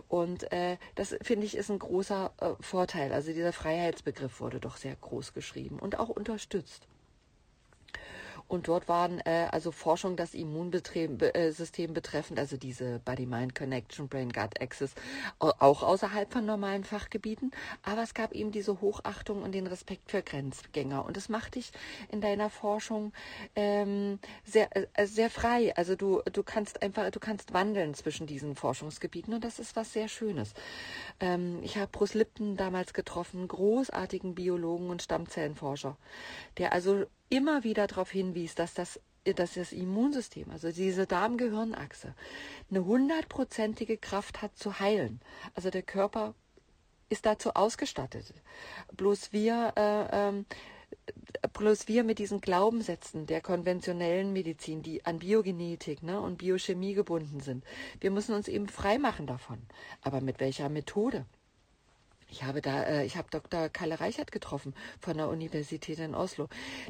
Und 0.10 0.52
äh, 0.52 0.78
das, 0.96 1.16
finde 1.22 1.46
ich, 1.46 1.56
ist 1.56 1.72
ein 1.72 1.80
großer 1.80 2.34
äh, 2.40 2.64
Vorteil. 2.64 3.14
Also 3.14 3.32
dieser 3.32 3.54
Freiheitsbegriff 3.54 4.42
wurde 4.42 4.60
doch 4.60 4.76
sehr 4.76 4.96
groß 4.96 5.34
geschrieben 5.34 5.80
und 5.80 6.00
auch 6.00 6.10
unterstützt. 6.10 6.88
Und 8.54 8.68
dort 8.68 8.88
waren 8.88 9.20
äh, 9.22 9.48
also 9.52 9.72
Forschung 9.72 10.16
das 10.16 10.36
Immunsystem 10.36 11.18
äh, 11.20 11.88
betreffend, 11.88 12.38
also 12.38 12.56
diese 12.56 13.00
Body-Mind-Connection, 13.04 14.08
Brain-Gut-Axis, 14.10 14.94
auch 15.40 15.82
außerhalb 15.82 16.32
von 16.32 16.46
normalen 16.46 16.84
Fachgebieten. 16.84 17.50
Aber 17.82 18.04
es 18.04 18.14
gab 18.14 18.32
eben 18.32 18.52
diese 18.52 18.80
Hochachtung 18.80 19.42
und 19.42 19.54
den 19.54 19.66
Respekt 19.66 20.12
für 20.12 20.22
Grenzgänger. 20.22 21.04
Und 21.04 21.18
das 21.18 21.30
macht 21.30 21.56
dich 21.56 21.72
in 22.12 22.22
deiner 22.22 22.52
Forschung 22.52 23.12
ähm, 23.56 24.20
sehr, 24.46 24.70
äh, 24.76 25.08
sehr 25.08 25.32
frei. 25.32 25.76
Also 25.76 25.96
du, 25.96 26.22
du 26.32 26.44
kannst 26.44 26.84
einfach, 26.84 27.10
du 27.10 27.20
kannst 27.20 27.56
wandeln 27.56 27.96
zwischen 27.96 28.28
diesen 28.28 28.56
Forschungsgebieten 28.56 29.34
und 29.34 29.44
das 29.44 29.58
ist 29.58 29.76
was 29.76 29.94
sehr 29.94 30.08
Schönes. 30.08 30.54
Ähm, 31.20 31.58
ich 31.64 31.78
habe 31.78 31.88
Bruce 31.92 32.14
Lipton 32.14 32.56
damals 32.56 32.94
getroffen, 32.94 33.48
großartigen 33.48 34.36
Biologen 34.36 34.92
und 34.92 35.02
Stammzellenforscher, 35.02 35.98
der 36.60 36.72
also 36.72 37.08
immer 37.34 37.64
wieder 37.64 37.88
darauf 37.88 38.12
hinwies, 38.12 38.54
dass 38.54 38.76
das, 38.76 39.00
dass 39.24 39.56
das 39.56 39.72
Immunsystem, 39.72 40.52
also 40.52 40.72
diese 40.72 41.08
Darm-Gehirn-Achse, 41.08 42.14
eine 42.70 42.86
hundertprozentige 42.86 43.98
Kraft 43.98 44.44
hat 44.44 44.56
zu 44.56 44.80
heilen. 44.80 45.20
Also 45.56 45.72
der 45.72 45.82
Körper 45.82 46.36
ist 47.10 47.26
dazu 47.26 47.56
ausgestattet. 47.56 48.34
Bloß 48.96 49.34
wir, 49.34 49.74
äh, 49.76 50.08
ähm, 50.12 50.46
bloß 51.54 51.88
wir 51.88 52.04
mit 52.04 52.20
diesen 52.20 52.40
Glaubenssätzen 52.40 53.26
der 53.26 53.42
konventionellen 53.42 54.32
Medizin, 54.32 54.84
die 54.84 55.04
an 55.04 55.18
Biogenetik 55.18 56.04
ne, 56.04 56.22
und 56.22 56.38
Biochemie 56.38 56.94
gebunden 56.94 57.40
sind, 57.40 57.64
wir 58.00 58.12
müssen 58.12 58.36
uns 58.36 58.48
eben 58.48 58.68
frei 58.68 59.00
machen 59.00 59.26
davon. 59.26 59.60
Aber 60.02 60.22
mit 60.22 60.40
welcher 60.40 60.70
Methode? 60.70 61.26
Ich 62.34 62.42
habe 62.42 62.62
da, 62.62 62.82
äh, 62.82 63.06
ich 63.06 63.16
habe 63.16 63.28
Dr. 63.30 63.70
Kalle 63.70 64.00
Reichert 64.00 64.32
getroffen 64.32 64.74
von 65.00 65.18
der 65.18 65.30
Universität 65.30 66.00
in 66.00 66.16
Oslo, 66.16 66.50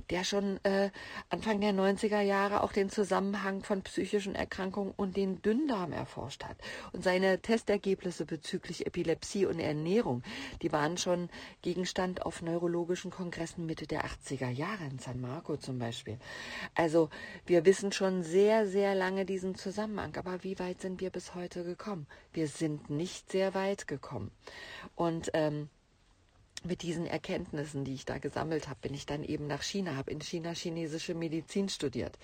der 0.09 0.23
schon 0.23 0.63
äh, 0.63 0.89
Anfang 1.29 1.59
der 1.59 1.73
90er 1.73 2.21
Jahre 2.21 2.63
auch 2.63 2.71
den 2.71 2.89
Zusammenhang 2.89 3.62
von 3.62 3.81
psychischen 3.81 4.35
Erkrankungen 4.35 4.93
und 4.95 5.17
den 5.17 5.41
Dünndarm 5.41 5.91
erforscht 5.91 6.45
hat. 6.45 6.55
Und 6.93 7.03
seine 7.03 7.41
Testergebnisse 7.41 8.25
bezüglich 8.25 8.88
Epilepsie 8.88 9.45
und 9.45 9.59
Ernährung, 9.59 10.23
die 10.62 10.71
waren 10.71 10.97
schon 10.97 11.27
Gegenstand 11.62 12.25
auf 12.25 12.41
neurologischen 12.41 13.12
Kongressen 13.12 13.65
Mitte 13.65 13.85
der 13.85 14.05
80er 14.05 14.50
Jahre 14.50 14.85
in 14.85 15.00
San 15.00 15.19
Marco 15.19 15.57
zum 15.57 15.77
Beispiel. 15.77 16.19
Also 16.73 17.09
wir 17.45 17.65
wissen 17.65 17.91
schon 17.91 18.23
sehr, 18.23 18.65
sehr 18.65 18.95
lange 18.95 19.25
diesen 19.25 19.55
Zusammenhang. 19.55 20.15
Aber 20.15 20.45
wie 20.45 20.57
weit 20.57 20.79
sind 20.79 21.01
wir 21.01 21.09
bis 21.09 21.35
heute 21.35 21.65
gekommen? 21.65 22.07
Wir 22.31 22.47
sind 22.47 22.89
nicht 22.89 23.29
sehr 23.29 23.53
weit 23.53 23.89
gekommen. 23.89 24.31
Und 24.95 25.32
ähm, 25.33 25.69
mit 26.65 26.82
diesen 26.82 27.05
Erkenntnissen, 27.05 27.84
die 27.84 27.93
ich 27.93 28.05
da 28.05 28.17
gesammelt 28.17 28.67
habe, 28.67 28.79
bin 28.82 28.93
ich 28.93 29.05
dann 29.05 29.24
eben 29.24 29.48
nach 29.48 29.63
China, 29.63 29.96
habe 29.96 30.12
in 30.12 30.22
China 30.22 30.51
chinesische 30.53 31.13
Medizin 31.13 31.70
studiert. 31.70 32.17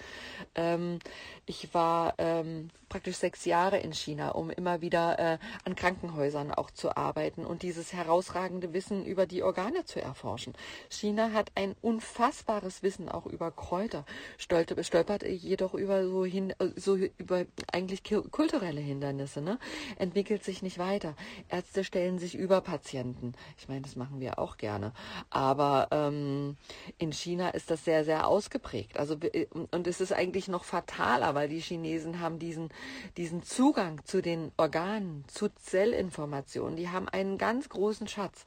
Ähm, 0.56 1.00
ich 1.46 1.74
war 1.74 2.14
ähm, 2.18 2.70
praktisch 2.90 3.18
sechs 3.18 3.46
Jahre 3.46 3.80
in 3.80 3.94
China, 3.94 4.30
um 4.30 4.50
immer 4.50 4.82
wieder 4.82 5.20
äh, 5.20 5.38
an 5.64 5.76
Krankenhäusern 5.76 6.52
auch 6.52 6.72
zu 6.72 6.96
arbeiten 6.98 7.46
und 7.46 7.62
dieses 7.62 7.94
herausragende 7.94 8.74
Wissen 8.74 9.06
über 9.06 9.26
die 9.26 9.44
Organe 9.44 9.86
zu 9.86 10.02
erforschen. 10.02 10.54
China 10.90 11.32
hat 11.34 11.52
ein 11.56 11.76
unfassbares 11.82 12.84
Wissen 12.84 13.10
auch 13.10 13.26
über 13.26 13.52
Kräuter, 13.52 14.06
stolpert, 14.38 15.24
jedoch 15.24 15.74
über 15.74 16.08
so 16.08 16.26
hin, 16.26 16.54
so 16.76 16.96
über 16.96 17.46
eigentlich 17.72 18.04
kulturelle 18.04 18.82
Hindernisse, 18.82 19.42
ne? 19.42 19.60
entwickelt 19.98 20.44
sich 20.44 20.62
nicht 20.62 20.78
weiter. 20.78 21.16
Ärzte 21.50 21.84
stellen 21.84 22.20
sich 22.20 22.36
über 22.36 22.62
Patienten. 22.62 23.34
Ich 23.58 23.68
meine, 23.68 23.82
das 23.82 23.96
machen 23.96 24.20
wir 24.20 24.29
wir 24.30 24.40
auch 24.40 24.58
gerne. 24.58 24.94
Aber 25.30 25.88
ähm, 25.92 26.58
in 26.98 27.12
China 27.12 27.50
ist 27.50 27.72
das 27.72 27.84
sehr, 27.84 28.06
sehr 28.06 28.28
ausgeprägt. 28.28 28.98
Also 28.98 29.16
äh, 29.34 29.48
und 29.72 29.88
es 29.88 30.02
ist 30.02 30.14
eigentlich 30.14 30.48
noch 30.48 30.64
fataler, 30.64 31.36
weil 31.36 31.50
die 31.50 31.60
Chinesen 31.60 32.20
haben 32.20 32.40
diesen, 32.40 32.70
diesen 33.18 33.44
Zugang 33.44 34.04
zu 34.06 34.22
den 34.22 34.52
Organen, 34.58 35.26
zu 35.28 35.50
Zellinformationen. 35.50 36.76
Die 36.76 36.90
haben 36.90 37.10
einen 37.10 37.38
ganz 37.38 37.70
großen 37.70 38.08
Schatz, 38.08 38.46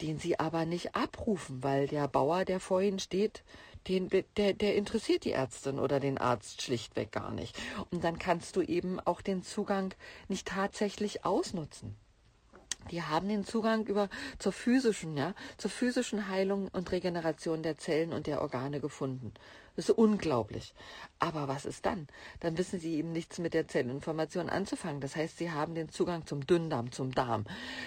den 0.00 0.18
sie 0.18 0.38
aber 0.38 0.64
nicht 0.64 0.94
abrufen, 0.94 1.62
weil 1.62 1.86
der 1.86 2.08
Bauer, 2.08 2.44
der 2.44 2.60
vorhin 2.60 2.98
steht, 2.98 3.42
den, 3.88 4.08
der, 4.36 4.52
der 4.52 4.76
interessiert 4.76 5.24
die 5.24 5.32
Ärztin 5.32 5.78
oder 5.78 6.00
den 6.00 6.18
Arzt 6.18 6.60
schlichtweg 6.60 7.12
gar 7.12 7.30
nicht. 7.30 7.56
Und 7.90 8.04
dann 8.04 8.18
kannst 8.18 8.56
du 8.56 8.62
eben 8.62 9.00
auch 9.00 9.22
den 9.22 9.42
Zugang 9.42 9.94
nicht 10.28 10.48
tatsächlich 10.48 11.24
ausnutzen 11.24 11.96
die 12.90 13.02
haben 13.02 13.28
den 13.28 13.44
Zugang 13.44 13.86
über 13.86 14.08
zur 14.38 14.52
physischen, 14.52 15.16
ja, 15.16 15.34
zur 15.58 15.70
physischen 15.70 16.28
Heilung 16.28 16.68
und 16.68 16.90
Regeneration 16.92 17.62
der 17.62 17.78
Zellen 17.78 18.12
und 18.12 18.26
der 18.26 18.40
Organe 18.42 18.80
gefunden. 18.80 19.32
Das 19.76 19.88
ist 19.88 19.96
unglaublich. 19.96 20.74
Aber 21.18 21.48
was 21.48 21.64
ist 21.64 21.86
dann? 21.86 22.08
Dann 22.40 22.58
wissen 22.58 22.80
sie 22.80 22.96
eben 22.96 23.12
nichts 23.12 23.38
mit 23.38 23.54
der 23.54 23.68
Zellinformation 23.68 24.50
anzufangen. 24.50 25.00
Das 25.00 25.16
heißt, 25.16 25.38
sie 25.38 25.52
haben 25.52 25.74
den 25.74 25.88
Zugang 25.88 26.26
zum 26.26 26.46
Dünndarm, 26.46 26.92
zum 26.92 27.12
Darm, 27.12 27.44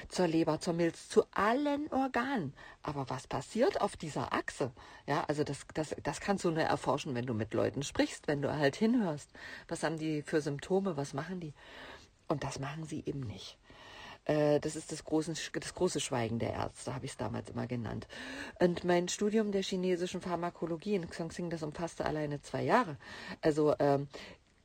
zur 0.08 0.28
Leber, 0.28 0.60
zur 0.60 0.74
Milz, 0.74 1.10
zu 1.10 1.24
allen 1.32 1.92
Organen. 1.92 2.54
Aber 2.82 3.10
was 3.10 3.28
passiert 3.28 3.82
auf 3.82 3.98
dieser 3.98 4.34
Achse? 4.34 4.72
Ja, 5.06 5.26
also 5.28 5.44
das, 5.44 5.68
das, 5.74 5.96
das 6.02 6.20
kannst 6.20 6.46
du 6.46 6.52
nur 6.52 6.64
erforschen, 6.64 7.16
wenn 7.16 7.26
du 7.26 7.34
mit 7.34 7.54
Leuten 7.54 7.84
sprichst, 7.84 8.28
wenn 8.28 8.42
du 8.42 8.52
halt 8.56 8.76
hinhörst. 8.76 9.30
Was 9.68 9.84
haben 9.84 10.00
die 10.00 10.22
für 10.22 10.42
Symptome? 10.42 10.98
Was 10.98 11.14
machen 11.14 11.40
die? 11.40 11.54
Und 12.28 12.44
das 12.44 12.60
machen 12.60 12.86
sie 12.86 13.04
eben 13.06 13.22
nicht. 13.22 13.58
Äh, 14.26 14.60
das 14.60 14.76
ist 14.76 14.92
das, 14.92 15.04
großen, 15.04 15.36
das 15.60 15.74
große 15.74 16.00
Schweigen 16.00 16.40
der 16.40 16.54
Ärzte, 16.54 16.94
habe 16.96 17.06
ich 17.06 17.12
es 17.12 17.18
damals 17.18 17.50
immer 17.50 17.68
genannt. 17.68 18.08
Und 18.60 18.84
mein 18.84 19.08
Studium 19.08 19.52
der 19.52 19.64
chinesischen 19.64 20.22
Pharmakologie 20.22 20.96
in 20.96 21.10
Xongxing, 21.10 21.50
das 21.50 21.64
umfasste 21.64 22.06
alleine 22.06 22.42
zwei 22.42 22.64
Jahre. 22.64 22.98
Also 23.42 23.76
ähm, 23.80 24.08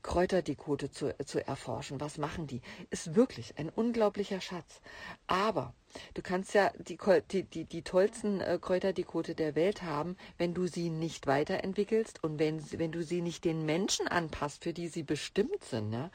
Kräuterdekote 0.08 0.90
zu, 0.90 1.14
zu 1.26 1.46
erforschen. 1.46 2.00
Was 2.00 2.16
machen 2.16 2.46
die? 2.46 2.62
Ist 2.88 3.14
wirklich 3.14 3.58
ein 3.58 3.68
unglaublicher 3.68 4.40
Schatz. 4.40 4.80
Aber 5.26 5.74
du 6.14 6.22
kannst 6.22 6.54
ja 6.54 6.72
die, 6.78 6.96
die, 7.30 7.42
die, 7.42 7.64
die 7.66 7.82
tollsten 7.82 8.40
äh, 8.40 8.58
Kräuterdekote 8.58 9.34
der 9.34 9.54
Welt 9.54 9.82
haben, 9.82 10.16
wenn 10.38 10.54
du 10.54 10.66
sie 10.66 10.88
nicht 10.88 11.26
weiterentwickelst 11.26 12.24
und 12.24 12.38
wenn, 12.38 12.64
wenn 12.78 12.90
du 12.90 13.02
sie 13.04 13.20
nicht 13.20 13.44
den 13.44 13.66
Menschen 13.66 14.08
anpasst, 14.08 14.64
für 14.64 14.72
die 14.72 14.88
sie 14.88 15.02
bestimmt 15.02 15.62
sind. 15.62 15.92
Ja? 15.92 16.10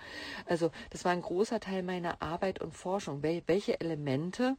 Also 0.47 0.71
das 0.89 1.05
war 1.05 1.12
ein 1.12 1.21
großer 1.21 1.59
Teil 1.59 1.83
meiner 1.83 2.19
Arbeit 2.19 2.62
und 2.62 2.73
Forschung. 2.73 3.21
Wel 3.21 3.43
welche 3.45 3.79
Elemente 3.79 4.57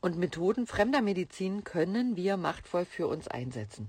und 0.00 0.18
Methoden 0.18 0.66
fremder 0.66 1.00
Medizin 1.00 1.64
können 1.64 2.16
wir 2.16 2.36
machtvoll 2.36 2.84
für 2.84 3.06
uns 3.06 3.26
einsetzen. 3.26 3.86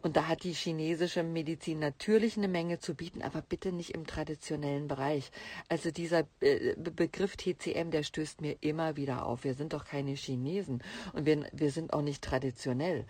Und 0.00 0.16
da 0.16 0.26
hat 0.26 0.44
die 0.44 0.52
chinesische 0.52 1.22
Medizin 1.22 1.78
natürlich 1.78 2.38
eine 2.38 2.48
Menge 2.48 2.78
zu 2.78 2.94
bieten, 2.94 3.20
aber 3.22 3.42
bitte 3.42 3.72
nicht 3.72 3.94
im 3.94 4.06
traditionellen 4.06 4.88
Bereich. 4.88 5.30
Also 5.68 5.90
dieser 5.90 6.24
äh, 6.40 6.74
Begriff 6.76 7.36
TCM, 7.36 7.90
der 7.90 8.02
stößt 8.02 8.40
mir 8.40 8.56
immer 8.60 8.96
wieder 8.96 9.26
auf. 9.26 9.44
Wir 9.44 9.54
sind 9.54 9.74
doch 9.74 9.84
keine 9.84 10.12
Chinesen 10.12 10.82
und 11.12 11.26
wir, 11.26 11.46
wir 11.52 11.70
sind 11.70 11.92
auch 11.92 12.02
nicht 12.02 12.24
traditionell. 12.24 13.04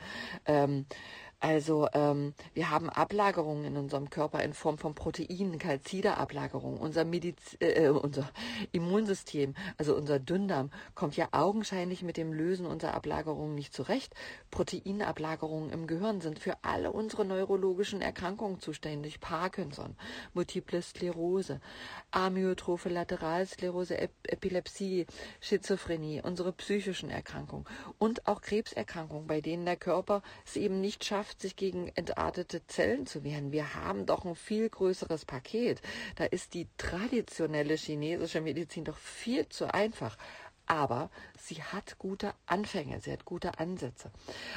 Ähm, 0.44 0.86
also 1.40 1.86
ähm, 1.92 2.34
wir 2.52 2.70
haben 2.70 2.90
Ablagerungen 2.90 3.64
in 3.64 3.76
unserem 3.76 4.10
Körper 4.10 4.42
in 4.42 4.54
Form 4.54 4.76
von 4.76 4.96
Proteinen, 4.96 5.58
Kalziderablagerungen. 5.58 6.80
Unser, 6.80 7.06
äh, 7.06 7.34
äh, 7.60 7.88
unser 7.90 8.28
Immunsystem, 8.72 9.54
also 9.76 9.94
unser 9.94 10.18
Dünndarm, 10.18 10.70
kommt 10.96 11.16
ja 11.16 11.28
augenscheinlich 11.30 12.02
mit 12.02 12.16
dem 12.16 12.32
Lösen 12.32 12.66
unserer 12.66 12.94
Ablagerungen 12.94 13.54
nicht 13.54 13.72
zurecht. 13.72 14.14
Proteinablagerungen 14.50 15.70
im 15.70 15.86
Gehirn 15.86 16.20
sind 16.20 16.40
für 16.40 16.56
alle 16.62 16.90
unsere 16.90 17.24
neurologischen 17.24 18.00
Erkrankungen 18.00 18.58
zuständig. 18.58 19.20
Parkinson, 19.20 19.96
Multiple 20.34 20.82
Sklerose, 20.82 21.60
Amyotrophe 22.10 22.88
Lateralsklerose, 22.88 23.96
Ep 23.98 24.10
Epilepsie, 24.24 25.06
Schizophrenie, 25.40 26.20
unsere 26.22 26.52
psychischen 26.52 27.10
Erkrankungen 27.10 27.64
und 27.98 28.26
auch 28.26 28.40
Krebserkrankungen, 28.40 29.26
bei 29.26 29.40
denen 29.40 29.64
der 29.64 29.76
Körper 29.76 30.22
es 30.44 30.56
eben 30.56 30.80
nicht 30.80 31.04
schafft, 31.04 31.27
schafft, 31.28 31.40
sich 31.40 31.56
gegen 31.56 31.88
entartete 31.88 32.66
Zellen 32.66 33.06
zu 33.06 33.22
wehren. 33.22 33.52
Wir 33.52 33.74
haben 33.74 34.06
doch 34.06 34.24
ein 34.24 34.34
viel 34.34 34.68
größeres 34.68 35.24
Paket. 35.24 35.82
Da 36.16 36.24
ist 36.24 36.54
die 36.54 36.68
traditionelle 36.78 37.74
chinesische 37.74 38.40
Medizin 38.40 38.84
doch 38.84 38.96
viel 38.96 39.48
zu 39.48 39.72
einfach. 39.72 40.16
Aber 40.66 41.10
sie 41.38 41.62
hat 41.62 41.98
gute 41.98 42.34
Anfänge, 42.46 43.00
sie 43.00 43.12
hat 43.12 43.24
gute 43.24 43.58
Ansätze. 43.58 44.10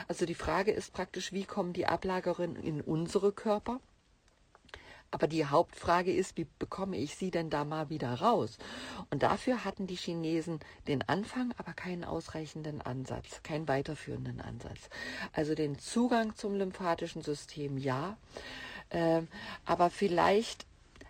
Also 0.08 0.26
die 0.26 0.36
Frage 0.36 0.72
ist 0.72 0.94
praktisch, 0.94 1.32
wie 1.32 1.46
kommen 1.46 1.74
die 1.74 1.88
Ablagerungen 1.88 2.58
in 2.58 2.82
unsere 2.82 3.32
Körper? 3.32 3.80
Aber 5.12 5.28
die 5.28 5.46
Hauptfrage 5.46 6.14
ist, 6.14 6.38
wie 6.38 6.48
bekomme 6.58 6.98
ich 6.98 7.16
sie 7.16 7.32
denn 7.32 7.50
da 7.50 7.66
mal 7.66 7.90
wieder 7.90 8.14
raus? 8.14 8.58
Und 9.10 9.24
dafür 9.24 9.66
hatten 9.66 9.86
die 9.86 9.96
Chinesen 9.96 10.62
den 10.88 11.08
Anfang, 11.08 11.54
aber 11.58 11.74
keinen 11.74 12.06
ausreichenden 12.06 12.82
Ansatz, 12.82 13.44
keinen 13.44 13.68
weiterführenden 13.68 14.40
Ansatz. 14.40 14.90
Also 15.34 15.54
den 15.54 15.78
Zugang 15.78 16.36
zum 16.36 16.56
lymphatischen 16.56 17.22
System 17.22 17.78
ja, 17.78 18.18
äh, 18.90 19.22
aber 19.66 19.90
vielleicht 19.90 20.66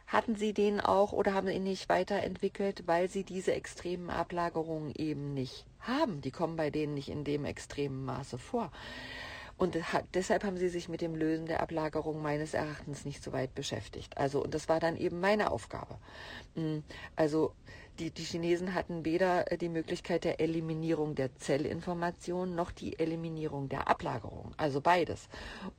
hatten 0.07 0.35
sie 0.35 0.53
den 0.53 0.81
auch 0.81 1.13
oder 1.13 1.33
haben 1.33 1.47
ihn 1.47 1.63
nicht 1.63 1.87
weiterentwickelt, 1.87 2.83
weil 2.85 3.09
sie 3.09 3.23
diese 3.23 3.53
extremen 3.53 4.09
Ablagerungen 4.09 4.93
eben 4.95 5.33
nicht 5.33 5.65
haben. 5.79 6.21
Die 6.21 6.31
kommen 6.31 6.57
bei 6.57 6.69
denen 6.69 6.95
nicht 6.95 7.09
in 7.09 7.23
dem 7.23 7.45
extremen 7.45 8.03
Maße 8.03 8.37
vor. 8.37 8.71
Und 9.61 9.77
deshalb 10.15 10.43
haben 10.43 10.57
sie 10.57 10.69
sich 10.69 10.89
mit 10.89 11.01
dem 11.01 11.13
Lösen 11.13 11.45
der 11.45 11.61
Ablagerung 11.61 12.19
meines 12.19 12.55
Erachtens 12.55 13.05
nicht 13.05 13.21
so 13.23 13.31
weit 13.31 13.53
beschäftigt. 13.53 14.17
Also, 14.17 14.43
und 14.43 14.55
das 14.55 14.67
war 14.67 14.79
dann 14.79 14.97
eben 14.97 15.19
meine 15.19 15.51
Aufgabe. 15.51 15.99
Mm, 16.55 16.79
also, 17.15 17.53
die, 17.99 18.09
die 18.09 18.23
Chinesen 18.23 18.73
hatten 18.73 19.05
weder 19.05 19.51
äh, 19.51 19.59
die 19.59 19.69
Möglichkeit 19.69 20.23
der 20.23 20.39
Eliminierung 20.39 21.13
der 21.13 21.35
Zellinformation 21.35 22.55
noch 22.55 22.71
die 22.71 22.97
Eliminierung 22.97 23.69
der 23.69 23.87
Ablagerung. 23.87 24.51
Also 24.57 24.81
beides. 24.81 25.29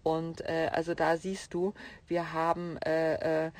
Und 0.05 0.43
äh, 0.43 0.71
also 0.71 0.95
da 0.95 1.17
siehst 1.17 1.53
du, 1.53 1.75
wir 2.07 2.33
haben 2.33 2.77
äh, 2.87 3.47
äh, 3.47 3.51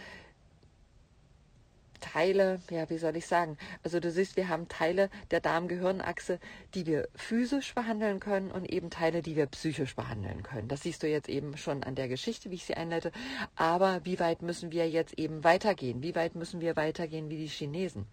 Teile, 2.03 2.61
ja, 2.71 2.91
wie 2.91 2.99
soll 2.99 3.17
ich 3.17 3.27
sagen? 3.27 3.57
Also 3.83 3.99
du 4.01 4.11
siehst, 4.11 4.37
wir 4.37 4.49
haben 4.49 4.69
Teile 4.69 5.09
der 5.31 5.41
Darm-Gehirn-Achse, 5.41 6.39
die 6.75 6.85
wir 6.85 7.09
physisch 7.15 7.75
behandeln 7.75 8.21
können 8.21 8.51
und 8.51 8.71
eben 8.71 8.91
Teile, 8.91 9.23
die 9.23 9.37
wir 9.37 9.47
psychisch 9.47 9.97
behandeln 9.97 10.43
können. 10.43 10.69
Das 10.69 10.83
siehst 10.83 11.03
du 11.03 11.09
jetzt 11.09 11.31
eben 11.31 11.57
schon 11.57 11.83
an 11.83 11.95
der 11.95 12.09
Geschichte, 12.09 12.51
wie 12.51 12.57
ich 12.57 12.67
sie 12.67 12.75
einleite. 12.75 13.13
Aber 13.57 14.01
wie 14.05 14.21
weit 14.21 14.43
müssen 14.43 14.73
wir 14.73 14.89
jetzt 14.91 15.19
eben 15.19 15.45
weitergehen? 15.45 16.03
Wie 16.03 16.15
weit 16.15 16.35
müssen 16.35 16.61
wir 16.61 16.77
weitergehen 16.77 17.31
wie 17.31 17.39
die 17.39 17.49
Chinesen? 17.49 18.07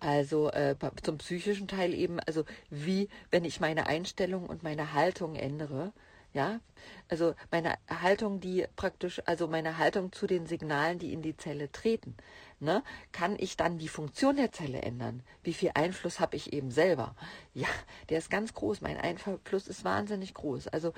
Also 0.00 0.50
äh, 0.50 0.76
zum 1.02 1.18
psychischen 1.18 1.66
Teil 1.66 1.92
eben, 1.92 2.20
also 2.20 2.44
wie, 2.70 3.08
wenn 3.30 3.44
ich 3.44 3.58
meine 3.60 3.88
Einstellung 3.88 4.46
und 4.46 4.62
meine 4.62 4.92
Haltung 4.94 5.34
ändere, 5.34 5.92
Ja, 6.34 6.60
also 7.08 7.34
meine 7.50 7.78
Haltung, 7.88 8.38
die 8.38 8.66
praktisch, 8.76 9.22
also 9.24 9.48
meine 9.48 9.78
Haltung 9.78 10.12
zu 10.12 10.26
den 10.26 10.46
Signalen, 10.46 10.98
die 10.98 11.14
in 11.14 11.22
die 11.22 11.36
Zelle 11.36 11.72
treten, 11.72 12.14
ne, 12.60 12.82
kann 13.12 13.36
ich 13.38 13.56
dann 13.56 13.78
die 13.78 13.88
Funktion 13.88 14.36
der 14.36 14.52
Zelle 14.52 14.82
ändern? 14.82 15.22
Wie 15.42 15.54
viel 15.54 15.70
Einfluss 15.74 16.20
habe 16.20 16.36
ich 16.36 16.52
eben 16.52 16.70
selber? 16.70 17.14
Ja, 17.54 17.68
der 18.10 18.18
ist 18.18 18.30
ganz 18.30 18.52
groß. 18.52 18.82
Mein 18.82 18.98
Einfluss 18.98 19.68
ist 19.68 19.84
wahnsinnig 19.84 20.34
groß. 20.34 20.68
Also 20.68 20.92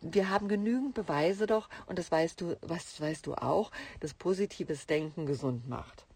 wir 0.00 0.30
haben 0.30 0.48
genügend 0.48 0.94
Beweise 0.94 1.46
doch, 1.46 1.68
und 1.86 1.98
das 1.98 2.10
weißt 2.10 2.40
du, 2.40 2.56
was 2.62 3.00
weißt 3.00 3.26
du 3.26 3.34
auch, 3.34 3.70
dass 4.00 4.14
positives 4.14 4.86
Denken 4.86 5.26
gesund 5.26 5.68
macht. 5.68 6.06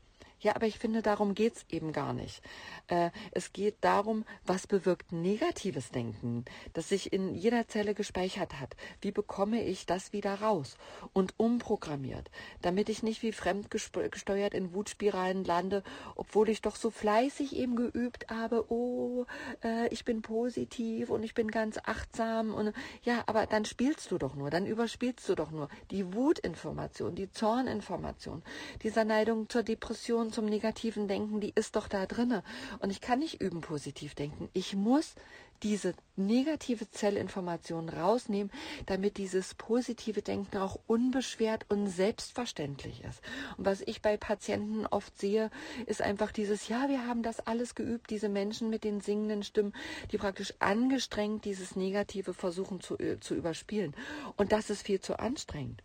Ja, 0.40 0.54
aber 0.54 0.66
ich 0.66 0.78
finde, 0.78 1.02
darum 1.02 1.34
geht's 1.34 1.64
eben 1.68 1.92
gar 1.92 2.12
nicht. 2.12 2.42
Äh, 2.86 3.10
es 3.32 3.52
geht 3.52 3.76
darum, 3.80 4.24
was 4.46 4.68
bewirkt 4.68 5.10
negatives 5.10 5.90
Denken, 5.90 6.44
das 6.74 6.88
sich 6.90 7.12
in 7.12 7.34
jeder 7.34 7.66
Zelle 7.66 7.92
gespeichert 7.92 8.60
hat. 8.60 8.76
Wie 9.00 9.10
bekomme 9.10 9.64
ich 9.64 9.86
das 9.86 10.12
wieder 10.12 10.40
raus 10.40 10.76
und 11.12 11.34
umprogrammiert, 11.38 12.30
damit 12.62 12.88
ich 12.88 13.02
nicht 13.02 13.22
wie 13.22 13.32
fremdgesteuert 13.32 14.54
in 14.54 14.72
Wutspiralen 14.74 15.42
lande, 15.44 15.82
obwohl 16.14 16.48
ich 16.50 16.62
doch 16.62 16.76
so 16.76 16.90
fleißig 16.90 17.56
eben 17.56 17.74
geübt 17.74 18.26
habe, 18.30 18.70
oh, 18.70 19.26
äh, 19.64 19.88
ich 19.88 20.04
bin 20.04 20.22
positiv 20.22 21.10
und 21.10 21.24
ich 21.24 21.34
bin 21.34 21.50
ganz 21.50 21.78
achtsam 21.82 22.54
und 22.54 22.72
ja, 23.02 23.24
aber 23.26 23.46
dann 23.46 23.64
spielst 23.64 24.10
du 24.12 24.18
doch 24.18 24.36
nur, 24.36 24.50
dann 24.50 24.66
überspielst 24.66 25.28
du 25.28 25.34
doch 25.34 25.50
nur 25.50 25.68
die 25.90 26.14
Wutinformation, 26.14 27.16
die 27.16 27.30
Zorninformation, 27.30 28.44
dieser 28.84 29.04
Neigung 29.04 29.48
zur 29.48 29.64
Depression 29.64 30.27
Neigung 30.28 30.32
zum 30.32 30.44
negativen 30.46 31.08
Denken, 31.08 31.40
die 31.40 31.52
ist 31.54 31.74
doch 31.74 31.88
da 31.88 32.04
drinne. 32.06 32.42
Und 32.80 32.90
ich 32.90 33.00
kann 33.00 33.20
nicht 33.20 33.40
üben, 33.40 33.60
positiv 33.60 34.14
denken. 34.14 34.48
Ich 34.52 34.76
muss 34.76 35.14
diese 35.62 35.94
negative 36.16 36.88
Zellinformation 36.90 37.88
rausnehmen, 37.88 38.52
damit 38.86 39.16
dieses 39.16 39.54
positive 39.54 40.22
Denken 40.22 40.58
auch 40.58 40.78
unbeschwert 40.86 41.64
und 41.68 41.88
selbstverständlich 41.88 43.02
ist. 43.04 43.20
Und 43.56 43.64
was 43.64 43.80
ich 43.80 44.02
bei 44.02 44.16
Patienten 44.16 44.86
oft 44.86 45.18
sehe, 45.18 45.50
ist 45.86 46.02
einfach 46.02 46.30
dieses, 46.30 46.68
ja, 46.68 46.88
wir 46.88 47.06
haben 47.06 47.22
das 47.22 47.40
alles 47.40 47.74
geübt, 47.74 48.10
diese 48.10 48.28
Menschen 48.28 48.70
mit 48.70 48.84
den 48.84 49.00
singenden 49.00 49.42
Stimmen, 49.42 49.72
die 50.12 50.18
praktisch 50.18 50.54
angestrengt 50.58 51.44
dieses 51.44 51.74
Negative 51.74 52.34
versuchen 52.34 52.80
zu, 52.80 52.98
äh, 52.98 53.18
zu 53.18 53.34
überspielen. 53.34 53.94
Und 54.36 54.52
das 54.52 54.70
ist 54.70 54.82
viel 54.82 55.00
zu 55.00 55.18
anstrengend. 55.18 55.82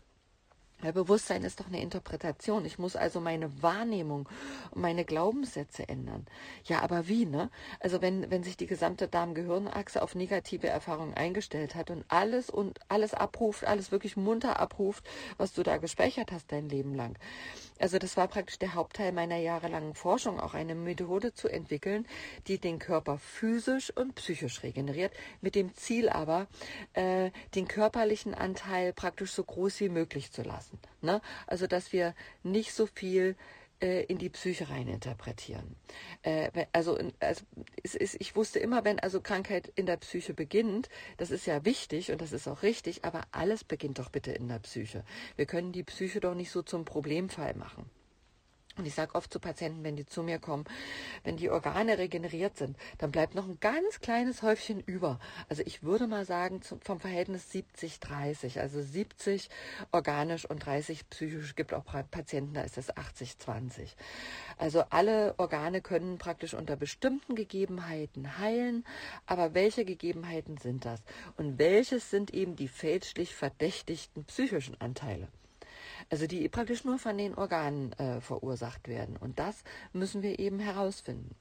Weil 0.84 0.92
Bewusstsein 0.92 1.46
ist 1.46 1.62
doch 1.62 1.68
eine 1.68 1.82
Interpretation. 1.82 2.66
Ich 2.66 2.78
muss 2.78 2.98
also 2.98 3.22
meine 3.22 3.64
Wahrnehmung 3.64 4.28
meine 4.76 5.06
Glaubenssätze 5.06 5.88
ändern. 5.88 6.26
Ja, 6.66 6.82
aber 6.82 7.08
wie, 7.08 7.26
ne? 7.26 7.50
Also 7.80 8.02
wenn, 8.02 8.30
wenn 8.30 8.44
sich 8.44 8.58
die 8.58 8.68
gesamte 8.68 9.08
Darm-Gehirnachse 9.08 10.02
auf 10.02 10.14
negative 10.14 10.68
Erfahrungen 10.68 11.14
eingestellt 11.14 11.76
hat 11.76 11.90
und 11.90 12.04
alles 12.10 12.50
und 12.50 12.80
alles 12.90 13.14
abruft, 13.14 13.64
alles 13.64 13.94
wirklich 13.94 14.18
munter 14.18 14.60
abruft, 14.60 15.06
was 15.38 15.54
du 15.54 15.64
da 15.64 15.78
gespeichert 15.78 16.34
hast 16.34 16.52
dein 16.52 16.68
Leben 16.68 16.94
lang. 16.96 17.18
Also 17.80 17.98
das 17.98 18.18
war 18.18 18.28
praktisch 18.28 18.60
der 18.60 18.74
Hauptteil 18.74 19.14
meiner 19.14 19.38
jahrelangen 19.38 19.96
Forschung, 19.96 20.40
auch 20.40 20.54
eine 20.54 20.76
Methode 20.76 21.34
zu 21.34 21.48
entwickeln, 21.48 22.06
die 22.48 22.58
den 22.58 22.80
Körper 22.80 23.18
physisch 23.20 23.96
und 23.96 24.16
psychisch 24.16 24.64
regeneriert, 24.64 25.14
mit 25.40 25.56
dem 25.56 25.74
Ziel 25.76 26.10
aber, 26.10 26.48
äh, 26.92 27.32
den 27.56 27.70
körperlichen 27.70 28.34
Anteil 28.34 28.92
praktisch 28.92 29.32
so 29.32 29.44
groß 29.46 29.80
wie 29.80 29.90
möglich 29.90 30.32
zu 30.32 30.44
lassen 30.44 30.73
lassen. 30.74 30.80
Ne? 31.02 31.22
Also, 31.48 31.68
dass 31.68 31.94
wir 31.94 32.14
nicht 32.44 32.74
so 32.74 32.86
viel 32.86 33.36
äh, 33.82 34.04
in 34.04 34.18
die 34.18 34.30
Psyche 34.30 34.70
rein 34.70 34.88
interpretieren. 34.88 35.76
Äh, 36.22 36.66
also, 36.72 36.98
also 37.20 37.44
ist, 37.82 38.16
ich 38.20 38.36
wusste 38.36 38.60
immer, 38.60 38.84
wenn 38.84 39.00
also 39.00 39.22
Krankheit 39.22 39.72
in 39.76 39.86
der 39.86 39.98
Psyche 39.98 40.34
beginnt, 40.34 40.90
das 41.18 41.32
ist 41.32 41.46
ja 41.46 41.66
wichtig 41.66 42.12
und 42.12 42.22
das 42.22 42.32
ist 42.32 42.48
auch 42.48 42.64
richtig, 42.64 43.06
aber 43.06 43.24
alles 43.32 43.64
beginnt 43.64 44.00
doch 44.00 44.10
bitte 44.10 44.32
in 44.32 44.48
der 44.48 44.60
Psyche. 44.60 45.04
Wir 45.36 45.46
können 45.46 45.72
die 45.72 45.84
Psyche 45.84 46.20
doch 46.20 46.36
nicht 46.36 46.52
so 46.52 46.62
zum 46.62 46.86
Problemfall 46.86 47.56
machen. 47.56 47.90
Und 48.76 48.88
ich 48.88 48.96
sage 48.96 49.14
oft 49.14 49.32
zu 49.32 49.40
Patienten, 49.40 49.84
wenn 49.84 49.96
die 49.96 50.06
zu 50.06 50.24
mir 50.24 50.40
kommen, 50.40 50.66
wenn 51.24 51.38
die 51.38 51.52
Organe 51.52 52.00
regeneriert 52.00 52.58
sind, 52.58 52.76
dann 52.98 53.12
bleibt 53.12 53.36
noch 53.36 53.48
ein 53.48 53.60
ganz 53.60 54.00
kleines 54.00 54.42
Häufchen 54.42 54.80
über. 54.80 55.20
Also 55.48 55.62
ich 55.64 55.84
würde 55.84 56.08
mal 56.08 56.26
sagen, 56.26 56.62
vom 56.82 57.00
Verhältnis 57.00 57.52
70-30, 57.52 58.60
also 58.60 58.82
70 58.82 59.50
organisch 59.92 60.50
und 60.50 60.66
30 60.66 61.08
psychisch. 61.10 61.56
Gibt 61.56 61.74
auch 61.74 61.86
Patienten, 61.86 62.56
da 62.56 62.62
ist 62.64 62.80
es 62.80 62.92
80-20. 62.92 63.94
Also 64.58 64.84
alle 64.90 65.36
Organe 65.38 65.82
können 65.82 66.18
praktisch 66.18 66.56
unter 66.56 66.76
bestimmten 66.76 67.36
Gegebenheiten 67.36 68.40
heilen, 68.40 68.86
aber 69.28 69.54
welche 69.54 69.86
Gegebenheiten 69.86 70.58
sind 70.58 70.86
das? 70.86 71.04
Und 71.38 71.60
welches 71.60 72.10
sind 72.10 72.34
eben 72.34 72.56
die 72.56 72.68
fälschlich 72.68 73.36
verdächtigten 73.36 74.26
psychischen 74.26 74.82
Anteile? 74.82 75.28
Also 76.10 76.28
die 76.28 76.48
praktisch 76.50 76.84
nur 76.84 77.00
von 77.00 77.18
den 77.18 77.36
Organen 77.36 77.94
äh, 77.94 78.22
verursacht 78.22 78.88
werden. 78.88 79.18
Und 79.18 79.40
das 79.40 79.64
müssen 79.94 80.22
wir 80.22 80.40
eben 80.40 80.60
herausfinden. 80.60 81.36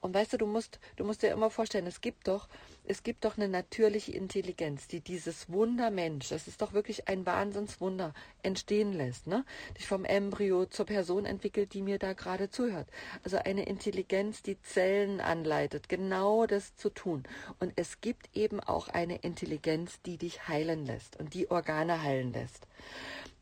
Und 0.00 0.14
weißt 0.14 0.32
du, 0.32 0.38
du 0.38 0.46
musst, 0.46 0.80
du 0.96 1.04
musst 1.04 1.22
dir 1.22 1.30
immer 1.30 1.50
vorstellen, 1.50 1.86
es 1.86 2.00
gibt 2.00 2.26
doch, 2.26 2.48
es 2.86 3.02
gibt 3.02 3.24
doch 3.26 3.36
eine 3.36 3.48
natürliche 3.48 4.12
Intelligenz, 4.12 4.88
die 4.88 5.00
dieses 5.00 5.50
Wunder 5.50 5.90
Mensch, 5.90 6.30
das 6.30 6.48
ist 6.48 6.62
doch 6.62 6.72
wirklich 6.72 7.06
ein 7.08 7.26
Wahnsinnswunder, 7.26 8.14
entstehen 8.42 8.94
lässt, 8.94 9.26
ne? 9.26 9.44
Dich 9.76 9.86
vom 9.86 10.06
Embryo 10.06 10.64
zur 10.64 10.86
Person 10.86 11.26
entwickelt, 11.26 11.74
die 11.74 11.82
mir 11.82 11.98
da 11.98 12.14
gerade 12.14 12.48
zuhört. 12.48 12.88
Also 13.24 13.36
eine 13.36 13.66
Intelligenz, 13.66 14.42
die 14.42 14.60
Zellen 14.62 15.20
anleitet, 15.20 15.90
genau 15.90 16.46
das 16.46 16.74
zu 16.76 16.88
tun. 16.88 17.24
Und 17.58 17.74
es 17.76 18.00
gibt 18.00 18.34
eben 18.34 18.60
auch 18.60 18.88
eine 18.88 19.16
Intelligenz, 19.16 20.00
die 20.06 20.16
dich 20.16 20.48
heilen 20.48 20.86
lässt 20.86 21.20
und 21.20 21.34
die 21.34 21.50
Organe 21.50 22.02
heilen 22.02 22.32
lässt 22.32 22.66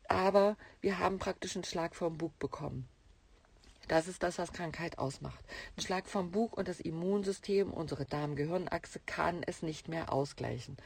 aber 0.09 0.57
wir 0.81 0.99
haben 0.99 1.19
praktisch 1.19 1.55
einen 1.55 1.63
Schlag 1.63 1.95
vom 1.95 2.17
Bug 2.17 2.37
bekommen. 2.39 2.87
Das 3.87 4.07
ist 4.07 4.21
das, 4.21 4.37
was 4.37 4.53
Krankheit 4.53 4.99
ausmacht. 4.99 5.43
Ein 5.75 5.81
Schlag 5.81 6.07
vom 6.07 6.29
Bug 6.29 6.55
und 6.55 6.67
das 6.67 6.79
Immunsystem, 6.79 7.71
unsere 7.71 8.05
Darm-Gehirn-Achse, 8.05 8.99
kann 9.07 9.41
es 9.43 9.63
nicht 9.63 9.87
mehr 9.87 10.13
ausgleichen. 10.13 10.77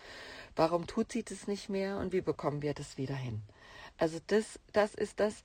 Warum 0.56 0.88
tut 0.88 1.12
sie 1.12 1.24
das 1.24 1.48
nicht 1.48 1.68
mehr 1.68 1.98
und 1.98 2.14
wie 2.14 2.22
bekommen 2.22 2.62
wir 2.62 2.74
das 2.74 2.98
wieder 2.98 3.16
hin? 3.16 3.42
Also 3.98 4.20
das, 4.28 4.60
das 4.72 4.96
ist 4.96 5.20
das 5.20 5.44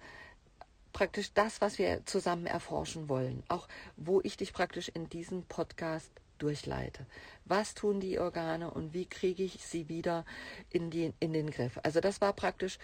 praktisch 0.93 1.33
das, 1.35 1.61
was 1.61 1.79
wir 1.79 2.07
zusammen 2.07 2.47
erforschen 2.47 3.09
wollen. 3.09 3.43
Auch 3.49 3.67
wo 3.97 4.21
ich 4.23 4.37
dich 4.37 4.53
praktisch 4.53 4.89
in 4.89 5.09
diesem 5.09 5.43
Podcast 5.45 6.13
durchleite. 6.39 7.07
Was 7.45 7.75
tun 7.75 8.01
die 8.01 8.19
Organe 8.19 8.71
und 8.71 8.95
wie 8.95 9.07
kriege 9.07 9.43
ich 9.43 9.65
sie 9.65 9.89
wieder 9.89 10.25
in, 10.71 10.91
die, 10.91 11.13
in 11.21 11.33
den 11.33 11.51
Griff? 11.51 11.79
Also 11.83 12.01
das 12.01 12.21
war 12.21 12.33
praktisch 12.33 12.79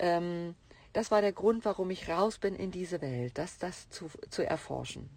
ähm, 0.00 0.54
das 0.92 1.10
war 1.10 1.20
der 1.20 1.32
Grund, 1.32 1.64
warum 1.64 1.90
ich 1.90 2.08
raus 2.08 2.38
bin 2.38 2.56
in 2.56 2.70
diese 2.70 3.00
Welt, 3.00 3.38
das, 3.38 3.58
das 3.58 3.88
zu, 3.90 4.10
zu 4.28 4.44
erforschen. 4.44 5.08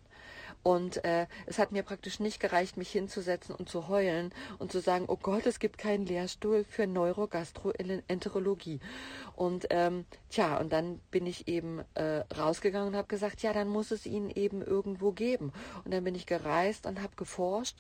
Und 0.64 1.04
äh, 1.04 1.28
es 1.46 1.60
hat 1.60 1.74
mir 1.74 1.84
praktisch 1.84 2.22
nicht 2.22 2.40
gereicht, 2.40 2.78
mich 2.78 2.90
hinzusetzen 2.90 3.54
und 3.54 3.68
zu 3.68 3.90
heulen 3.90 4.34
und 4.60 4.72
zu 4.72 4.80
sagen, 4.80 5.06
oh 5.10 5.18
Gott, 5.18 5.46
es 5.46 5.60
gibt 5.60 5.78
keinen 5.78 6.06
Lehrstuhl 6.06 6.64
für 6.64 6.88
Neurogastroenterologie. 6.88 8.80
Und 9.36 9.68
ähm, 9.72 10.06
tja, 10.30 10.58
und 10.58 10.72
dann 10.72 11.00
bin 11.12 11.26
ich 11.26 11.50
eben 11.50 11.82
äh, 11.96 12.24
rausgegangen 12.38 12.88
und 12.90 12.96
habe 12.96 13.10
gesagt, 13.10 13.42
ja, 13.42 13.52
dann 13.52 13.68
muss 13.68 13.92
es 13.92 14.06
ihn 14.06 14.30
eben 14.30 14.62
irgendwo 14.62 15.12
geben. 15.12 15.52
Und 15.84 15.94
dann 15.94 16.06
bin 16.06 16.16
ich 16.16 16.26
gereist 16.26 16.86
und 16.86 17.02
habe 17.02 17.16
geforscht. 17.18 17.78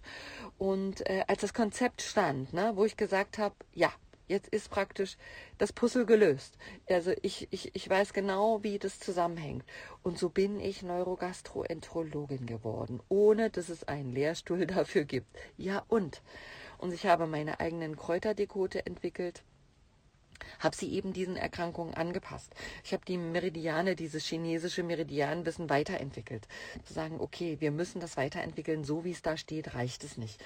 Und 0.57 1.09
äh, 1.09 1.23
als 1.27 1.39
das 1.39 1.53
Konzept 1.53 2.01
stand, 2.01 2.51
ne, 2.51 2.73
wo 2.75 2.83
ich 2.83 2.97
gesagt 2.97 3.37
habe, 3.37 3.55
ja, 3.73 3.93
Jetzt 4.33 4.47
ist 4.47 4.71
praktisch 4.71 5.15
das 5.59 5.71
Puzzle 5.71 6.07
gelöst. 6.07 6.57
Also 6.89 7.13
ich, 7.21 7.47
ich, 7.51 7.69
ich 7.75 7.87
weiß 7.87 8.13
genau, 8.13 8.63
wie 8.63 8.79
das 8.79 8.99
zusammenhängt. 8.99 9.63
Und 10.01 10.17
so 10.17 10.29
bin 10.29 10.59
ich 10.59 10.81
Neurogastroenterologin 10.81 12.47
geworden, 12.47 12.99
ohne 13.09 13.51
dass 13.51 13.69
es 13.69 13.83
einen 13.83 14.11
Lehrstuhl 14.11 14.65
dafür 14.65 15.03
gibt. 15.03 15.27
Ja 15.55 15.85
und. 15.87 16.23
Und 16.79 16.95
ich 16.95 17.05
habe 17.05 17.27
meine 17.27 17.59
eigenen 17.59 17.95
Kräuterdekote 17.95 18.87
entwickelt 18.87 19.43
habe 20.59 20.75
sie 20.75 20.91
eben 20.93 21.13
diesen 21.13 21.35
Erkrankungen 21.35 21.93
angepasst. 21.93 22.53
Ich 22.83 22.93
habe 22.93 23.05
die 23.05 23.17
Meridiane, 23.17 23.95
dieses 23.95 24.25
chinesische 24.25 24.83
Meridianwissen 24.83 25.69
weiterentwickelt. 25.69 26.47
Zu 26.83 26.93
sagen, 26.93 27.19
okay, 27.19 27.57
wir 27.59 27.71
müssen 27.71 27.99
das 27.99 28.17
weiterentwickeln, 28.17 28.83
so 28.83 29.03
wie 29.03 29.11
es 29.11 29.21
da 29.21 29.37
steht, 29.37 29.75
reicht 29.75 30.03
es 30.03 30.17
nicht. 30.17 30.43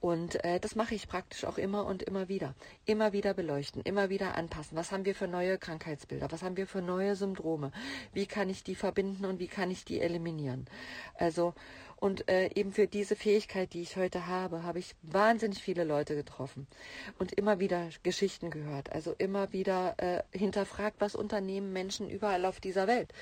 Und 0.00 0.42
äh, 0.44 0.60
das 0.60 0.74
mache 0.74 0.94
ich 0.94 1.08
praktisch 1.08 1.44
auch 1.44 1.58
immer 1.58 1.86
und 1.86 2.02
immer 2.02 2.28
wieder. 2.28 2.54
Immer 2.84 3.12
wieder 3.12 3.34
beleuchten, 3.34 3.82
immer 3.82 4.08
wieder 4.08 4.36
anpassen. 4.36 4.76
Was 4.76 4.92
haben 4.92 5.04
wir 5.04 5.14
für 5.14 5.28
neue 5.28 5.58
Krankheitsbilder? 5.58 6.30
Was 6.30 6.42
haben 6.42 6.56
wir 6.56 6.66
für 6.66 6.82
neue 6.82 7.16
Syndrome? 7.16 7.72
Wie 8.12 8.26
kann 8.26 8.50
ich 8.50 8.64
die 8.64 8.74
verbinden 8.74 9.24
und 9.24 9.38
wie 9.38 9.48
kann 9.48 9.70
ich 9.70 9.84
die 9.84 10.00
eliminieren? 10.00 10.66
Also 11.14 11.54
und 12.00 12.28
äh, 12.28 12.50
eben 12.54 12.72
für 12.72 12.86
diese 12.86 13.16
Fähigkeit, 13.16 13.72
die 13.72 13.82
ich 13.82 13.96
heute 13.96 14.26
habe, 14.26 14.62
habe 14.62 14.78
ich 14.78 14.94
wahnsinnig 15.02 15.62
viele 15.62 15.84
Leute 15.84 16.14
getroffen 16.14 16.66
und 17.18 17.32
immer 17.32 17.58
wieder 17.58 17.88
Geschichten 18.02 18.50
gehört. 18.50 18.92
Also 18.92 19.14
immer 19.18 19.52
wieder 19.52 19.94
äh, 19.98 20.22
hinterfragt, 20.30 21.00
was 21.00 21.14
Unternehmen 21.14 21.72
Menschen 21.72 22.08
überall 22.08 22.44
auf 22.44 22.60
dieser 22.60 22.86
Welt, 22.86 23.12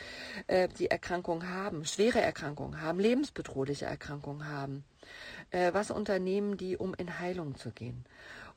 äh, 0.46 0.68
die 0.78 0.90
Erkrankungen 0.90 1.50
haben, 1.50 1.84
schwere 1.84 2.20
Erkrankungen 2.20 2.80
haben, 2.80 2.98
lebensbedrohliche 3.00 3.86
Erkrankungen 3.86 4.48
haben. 4.48 4.84
Äh, 5.50 5.72
was 5.72 5.90
Unternehmen, 5.90 6.56
die 6.56 6.76
um 6.76 6.92
in 6.94 7.18
Heilung 7.18 7.56
zu 7.56 7.70
gehen. 7.70 8.04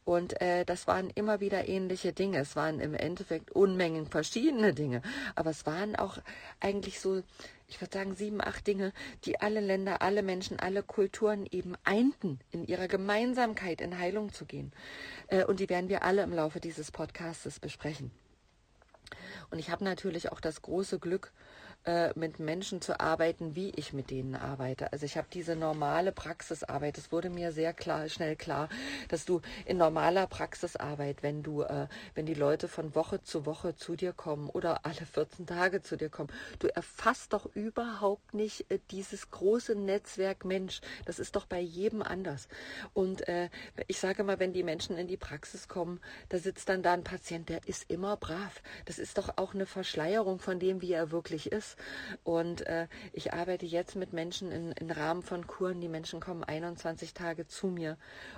Und 0.05 0.41
äh, 0.41 0.65
das 0.65 0.87
waren 0.87 1.11
immer 1.11 1.39
wieder 1.39 1.67
ähnliche 1.67 2.13
Dinge. 2.13 2.39
Es 2.39 2.55
waren 2.55 2.79
im 2.79 2.95
Endeffekt 2.95 3.51
Unmengen 3.51 4.07
verschiedene 4.07 4.73
Dinge. 4.73 5.03
Aber 5.35 5.51
es 5.51 5.65
waren 5.67 5.95
auch 5.95 6.17
eigentlich 6.59 6.99
so, 6.99 7.21
ich 7.69 7.79
würde 7.79 7.97
sagen, 7.97 8.15
sieben, 8.15 8.41
acht 8.41 8.65
Dinge, 8.65 8.91
die 9.25 9.39
alle 9.39 9.59
Länder, 9.59 10.01
alle 10.01 10.23
Menschen, 10.23 10.59
alle 10.59 10.83
Kulturen 10.83 11.45
eben 11.49 11.75
einten, 11.83 12.39
in 12.51 12.65
ihrer 12.65 12.87
Gemeinsamkeit 12.87 13.79
in 13.79 13.97
Heilung 13.97 14.33
zu 14.33 14.45
gehen. 14.45 14.73
Äh, 15.27 15.45
und 15.45 15.59
die 15.59 15.69
werden 15.69 15.89
wir 15.89 16.03
alle 16.03 16.23
im 16.23 16.33
Laufe 16.33 16.59
dieses 16.59 16.91
Podcastes 16.91 17.59
besprechen. 17.59 18.11
Und 19.51 19.59
ich 19.59 19.69
habe 19.69 19.83
natürlich 19.83 20.31
auch 20.31 20.39
das 20.39 20.61
große 20.61 20.99
Glück, 20.99 21.31
äh, 21.85 22.11
mit 22.15 22.39
Menschen 22.39 22.81
zu 22.81 22.99
arbeiten, 22.99 23.55
wie 23.55 23.71
ich 23.71 23.93
mit 23.93 24.11
denen 24.11 24.35
arbeite. 24.35 24.91
Also 24.91 25.05
ich 25.05 25.17
habe 25.17 25.27
diese 25.31 25.55
normale 25.55 26.11
Praxisarbeit. 26.11 26.97
Es 26.97 27.11
wurde 27.11 27.29
mir 27.29 27.51
sehr 27.51 27.73
klar, 27.73 28.09
schnell 28.09 28.35
klar, 28.35 28.69
dass 29.07 29.25
du 29.25 29.41
in 29.65 29.77
normaler 29.77 30.27
Praxisarbeit, 30.27 31.23
wenn 31.23 31.41
du, 31.41 31.61
äh, 31.61 31.87
wenn 32.15 32.25
die 32.25 32.33
Leute 32.33 32.67
von 32.67 32.95
Woche 32.95 33.21
zu 33.21 33.45
Woche 33.45 33.75
zu 33.75 33.95
dir 33.95 34.13
kommen 34.13 34.49
oder 34.49 34.85
alle 34.85 35.05
14 35.05 35.47
Tage 35.47 35.81
zu 35.81 35.95
dir 35.95 36.09
kommen, 36.09 36.29
du 36.59 36.67
erfasst 36.67 37.33
doch 37.33 37.45
überhaupt 37.55 38.33
nicht 38.33 38.69
äh, 38.69 38.79
dieses 38.91 39.31
große 39.31 39.75
Netzwerk 39.75 40.43
Mensch. 40.45 40.81
Das 41.05 41.17
ist 41.17 41.35
doch 41.35 41.45
bei 41.45 41.59
jedem 41.59 42.01
anders. 42.01 42.49
Und 42.93 43.27
äh, 43.27 43.49
ich 43.87 43.99
sage 43.99 44.23
mal, 44.23 44.39
wenn 44.39 44.53
die 44.53 44.63
Menschen 44.63 44.97
in 44.97 45.07
die 45.07 45.17
Praxis 45.17 45.67
kommen, 45.67 46.01
da 46.27 46.39
sitzt 46.39 46.69
dann 46.69 46.83
da 46.83 46.93
ein 46.93 47.03
Patient, 47.03 47.49
der 47.49 47.67
ist 47.67 47.89
immer 47.89 48.17
brav. 48.17 48.61
Das 48.85 48.99
ist 48.99 49.17
doch 49.17 49.37
auch 49.37 49.53
eine 49.53 49.65
Verschleierung 49.65 50.39
von 50.39 50.59
dem, 50.59 50.81
wie 50.81 50.91
er 50.91 51.11
wirklich 51.11 51.51
ist. 51.51 51.68
Und 52.23 52.65
äh, 52.67 52.87
ich 53.13 53.33
arbeite 53.33 53.65
jetzt 53.65 53.95
mit 53.95 54.13
Menschen 54.13 54.51
in, 54.51 54.71
in 54.73 54.91
Rahmen 54.91 55.23
von 55.23 55.47
Kuren. 55.47 55.81
Die 55.81 55.87
Menschen 55.87 56.19
kommen 56.19 56.43
21 56.43 57.13
Tage 57.13 57.47
zu 57.47 57.67
mir. 57.67 57.97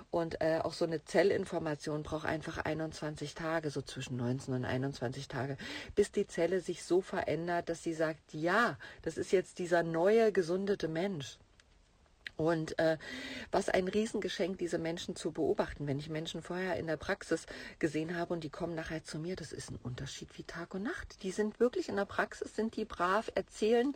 Und 0.10 0.42
äh, 0.42 0.60
auch 0.64 0.74
so 0.74 0.86
eine 0.86 1.04
Zellinformation 1.04 2.04
braucht 2.04 2.26
einfach 2.26 2.58
21 2.58 3.36
Tage, 3.36 3.70
so 3.70 3.82
zwischen 3.82 4.18
19 4.18 4.54
und 4.54 4.66
21 4.66 5.28
Tage, 5.28 5.58
bis 5.96 6.12
die 6.12 6.28
Zelle 6.28 6.60
sich 6.62 6.84
so 6.84 7.02
verändert, 7.02 7.70
dass 7.70 7.84
sie 7.84 7.94
sagt, 7.94 8.34
ja, 8.34 8.78
das 9.02 9.18
ist 9.18 9.32
jetzt 9.32 9.60
dieser 9.60 9.84
neue, 9.84 10.32
gesundete 10.32 10.88
Mensch. 10.88 11.38
Und 12.42 12.78
äh, 12.80 12.98
was 13.52 13.70
ein 13.70 13.88
Riesengeschenk, 13.88 14.58
diese 14.58 14.80
Menschen 14.80 15.16
zu 15.16 15.32
beobachten. 15.32 15.86
Wenn 15.86 16.00
ich 16.00 16.10
Menschen 16.10 16.42
vorher 16.42 16.78
in 16.78 16.88
der 16.88 16.98
Praxis 16.98 17.46
gesehen 17.78 18.18
habe 18.18 18.34
und 18.34 18.44
die 18.44 18.50
kommen 18.50 18.74
nachher 18.74 19.04
zu 19.04 19.20
mir, 19.20 19.36
das 19.36 19.52
ist 19.52 19.70
ein 19.70 19.80
Unterschied 19.84 20.30
wie 20.38 20.44
Tag 20.44 20.74
und 20.74 20.84
Nacht. 20.84 21.22
Die 21.24 21.32
sind 21.32 21.60
wirklich 21.60 21.88
in 21.88 21.96
der 21.98 22.06
Praxis, 22.06 22.56
sind 22.56 22.76
die 22.76 22.86
brav, 22.86 23.32
erzählen 23.36 23.94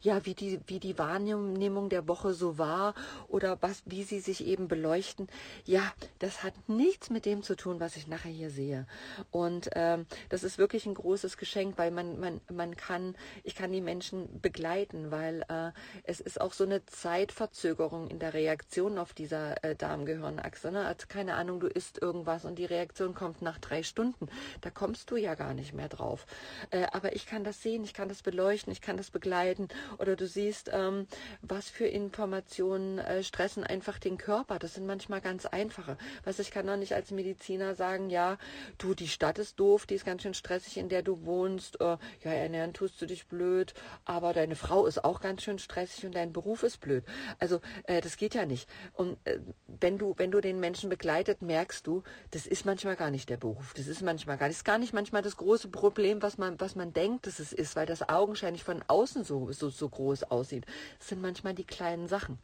ja, 0.00 0.24
wie 0.24 0.34
die, 0.34 0.60
wie 0.66 0.78
die 0.78 0.96
Wahrnehmung 0.96 1.88
der 1.88 2.06
Woche 2.06 2.34
so 2.34 2.56
war 2.56 2.94
oder 3.26 3.58
was, 3.60 3.82
wie 3.84 4.04
sie 4.04 4.20
sich 4.20 4.46
eben 4.46 4.68
beleuchten. 4.68 5.28
Ja, 5.64 5.92
das 6.20 6.42
hat 6.42 6.54
nichts 6.68 7.10
mit 7.10 7.26
dem 7.26 7.42
zu 7.42 7.56
tun, 7.56 7.80
was 7.80 7.96
ich 7.96 8.06
nachher 8.06 8.30
hier 8.30 8.50
sehe. 8.50 8.86
Und 9.30 9.70
ähm, 9.74 10.06
das 10.28 10.44
ist 10.44 10.58
wirklich 10.58 10.86
ein 10.86 10.94
großes 10.94 11.36
Geschenk, 11.36 11.78
weil 11.78 11.90
man, 11.90 12.20
man, 12.20 12.40
man 12.52 12.76
kann, 12.76 13.16
ich 13.42 13.54
kann 13.54 13.72
die 13.72 13.80
Menschen 13.80 14.40
begleiten, 14.40 15.10
weil 15.10 15.44
äh, 15.48 15.72
es 16.04 16.20
ist 16.20 16.40
auch 16.40 16.52
so 16.52 16.64
eine 16.64 16.84
Zeitverzögerung 16.86 17.87
Verzögerung 17.88 18.08
in 18.08 18.18
der 18.18 18.34
Reaktion 18.34 18.98
auf 18.98 19.12
dieser 19.14 19.64
äh, 19.64 19.74
Darmgehirnachse. 19.74 20.70
Ne? 20.70 20.84
Also 20.84 21.06
keine 21.08 21.34
Ahnung, 21.34 21.60
du 21.60 21.66
isst 21.66 22.00
irgendwas 22.00 22.44
und 22.44 22.56
die 22.56 22.64
Reaktion 22.64 23.14
kommt 23.14 23.42
nach 23.42 23.58
drei 23.58 23.82
Stunden. 23.82 24.28
Da 24.60 24.70
kommst 24.70 25.10
du 25.10 25.16
ja 25.16 25.34
gar 25.34 25.54
nicht 25.54 25.72
mehr 25.72 25.88
drauf. 25.88 26.26
Äh, 26.70 26.86
aber 26.92 27.16
ich 27.16 27.26
kann 27.26 27.44
das 27.44 27.62
sehen, 27.62 27.84
ich 27.84 27.94
kann 27.94 28.08
das 28.08 28.22
beleuchten, 28.22 28.72
ich 28.72 28.80
kann 28.80 28.96
das 28.96 29.10
begleiten. 29.10 29.68
Oder 29.98 30.16
du 30.16 30.26
siehst, 30.26 30.70
ähm, 30.72 31.06
was 31.42 31.68
für 31.68 31.86
Informationen 31.86 32.98
äh, 32.98 33.22
stressen 33.22 33.64
einfach 33.64 33.98
den 33.98 34.18
Körper. 34.18 34.58
Das 34.58 34.74
sind 34.74 34.86
manchmal 34.86 35.20
ganz 35.20 35.46
einfache. 35.46 35.96
Was 36.24 36.38
ich 36.38 36.50
kann 36.50 36.66
doch 36.66 36.76
nicht 36.76 36.94
als 36.94 37.10
Mediziner 37.10 37.74
sagen, 37.74 38.10
ja, 38.10 38.38
du, 38.78 38.94
die 38.94 39.08
Stadt 39.08 39.38
ist 39.38 39.58
doof, 39.58 39.86
die 39.86 39.94
ist 39.94 40.04
ganz 40.04 40.22
schön 40.22 40.34
stressig, 40.34 40.76
in 40.76 40.88
der 40.88 41.02
du 41.02 41.24
wohnst. 41.24 41.80
Äh, 41.80 41.96
ja, 42.22 42.32
ernähren 42.32 42.74
tust 42.74 43.00
du 43.00 43.06
dich 43.06 43.26
blöd, 43.26 43.74
aber 44.04 44.32
deine 44.32 44.56
Frau 44.56 44.86
ist 44.86 45.04
auch 45.04 45.20
ganz 45.20 45.42
schön 45.42 45.58
stressig 45.58 46.04
und 46.04 46.14
dein 46.14 46.32
Beruf 46.32 46.62
ist 46.62 46.80
blöd. 46.80 47.04
Also 47.38 47.60
äh, 47.84 48.00
das 48.00 48.16
geht 48.16 48.34
ja 48.34 48.46
nicht. 48.46 48.68
Und 48.94 49.18
äh, 49.24 49.38
wenn 49.66 49.98
du, 49.98 50.14
wenn 50.16 50.30
du 50.30 50.40
den 50.40 50.60
Menschen 50.60 50.90
begleitet, 50.90 51.42
merkst 51.42 51.86
du, 51.86 52.02
das 52.30 52.46
ist 52.46 52.64
manchmal 52.64 52.96
gar 52.96 53.10
nicht 53.10 53.28
der 53.28 53.36
Beruf. 53.36 53.74
Das 53.74 53.86
ist 53.86 54.02
manchmal 54.02 54.38
gar 54.38 54.48
nicht, 54.48 54.56
ist 54.56 54.64
gar 54.64 54.78
nicht 54.78 54.92
manchmal 54.92 55.22
das 55.22 55.36
große 55.36 55.68
Problem, 55.68 56.22
was 56.22 56.38
man, 56.38 56.58
was 56.60 56.74
man 56.74 56.92
denkt, 56.92 57.26
dass 57.26 57.38
es 57.38 57.52
ist, 57.52 57.76
weil 57.76 57.86
das 57.86 58.08
augenscheinlich 58.08 58.64
von 58.64 58.82
außen 58.86 59.24
so, 59.24 59.50
so, 59.52 59.68
so 59.68 59.88
groß 59.88 60.24
aussieht. 60.24 60.66
Es 61.00 61.08
sind 61.08 61.22
manchmal 61.22 61.54
die 61.54 61.64
kleinen 61.64 62.08
Sachen 62.08 62.38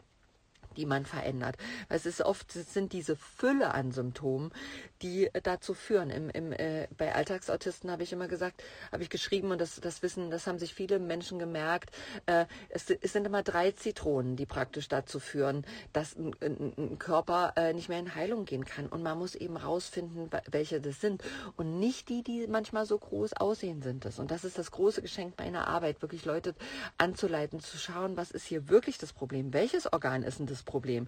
die 0.76 0.86
man 0.86 1.06
verändert. 1.06 1.56
Es 1.88 2.06
ist 2.06 2.20
oft 2.20 2.54
es 2.56 2.72
sind 2.72 2.92
diese 2.92 3.16
Fülle 3.16 3.74
an 3.74 3.92
Symptomen, 3.92 4.52
die 5.02 5.30
dazu 5.42 5.74
führen. 5.74 6.10
Im, 6.10 6.30
im, 6.30 6.52
äh, 6.52 6.88
bei 6.96 7.14
Alltagsautisten 7.14 7.90
habe 7.90 8.02
ich 8.02 8.12
immer 8.12 8.28
gesagt, 8.28 8.62
habe 8.90 9.02
ich 9.02 9.10
geschrieben 9.10 9.50
und 9.50 9.60
das, 9.60 9.80
das 9.80 10.02
wissen, 10.02 10.30
das 10.30 10.46
haben 10.46 10.58
sich 10.58 10.74
viele 10.74 10.98
Menschen 10.98 11.38
gemerkt. 11.38 11.90
Äh, 12.26 12.46
es, 12.68 12.90
es, 12.90 13.12
sind 13.12 13.26
immer 13.26 13.42
drei 13.42 13.70
Zitronen, 13.72 14.36
die 14.36 14.46
praktisch 14.46 14.88
dazu 14.88 15.20
führen, 15.20 15.66
dass 15.92 16.16
ein, 16.16 16.34
ein, 16.40 16.72
ein 16.76 16.98
Körper 16.98 17.52
äh, 17.56 17.72
nicht 17.72 17.88
mehr 17.88 17.98
in 17.98 18.14
Heilung 18.14 18.44
gehen 18.44 18.64
kann. 18.64 18.86
Und 18.86 19.02
man 19.02 19.18
muss 19.18 19.34
eben 19.34 19.56
rausfinden, 19.56 20.30
welche 20.50 20.80
das 20.80 21.00
sind 21.00 21.22
und 21.56 21.78
nicht 21.78 22.08
die, 22.08 22.22
die 22.22 22.46
manchmal 22.46 22.86
so 22.86 22.98
groß 22.98 23.34
aussehen 23.34 23.82
sind. 23.82 24.04
Das. 24.04 24.18
Und 24.18 24.30
das 24.30 24.44
ist 24.44 24.58
das 24.58 24.70
große 24.70 25.02
Geschenk 25.02 25.38
meiner 25.38 25.68
Arbeit, 25.68 26.02
wirklich 26.02 26.24
Leute 26.24 26.54
anzuleiten, 26.98 27.60
zu 27.60 27.76
schauen, 27.78 28.16
was 28.16 28.30
ist 28.30 28.46
hier 28.46 28.68
wirklich 28.68 28.98
das 28.98 29.12
Problem, 29.12 29.52
welches 29.52 29.92
Organ 29.92 30.22
ist 30.22 30.38
denn 30.38 30.46
das 30.46 30.62
Problem? 30.64 31.06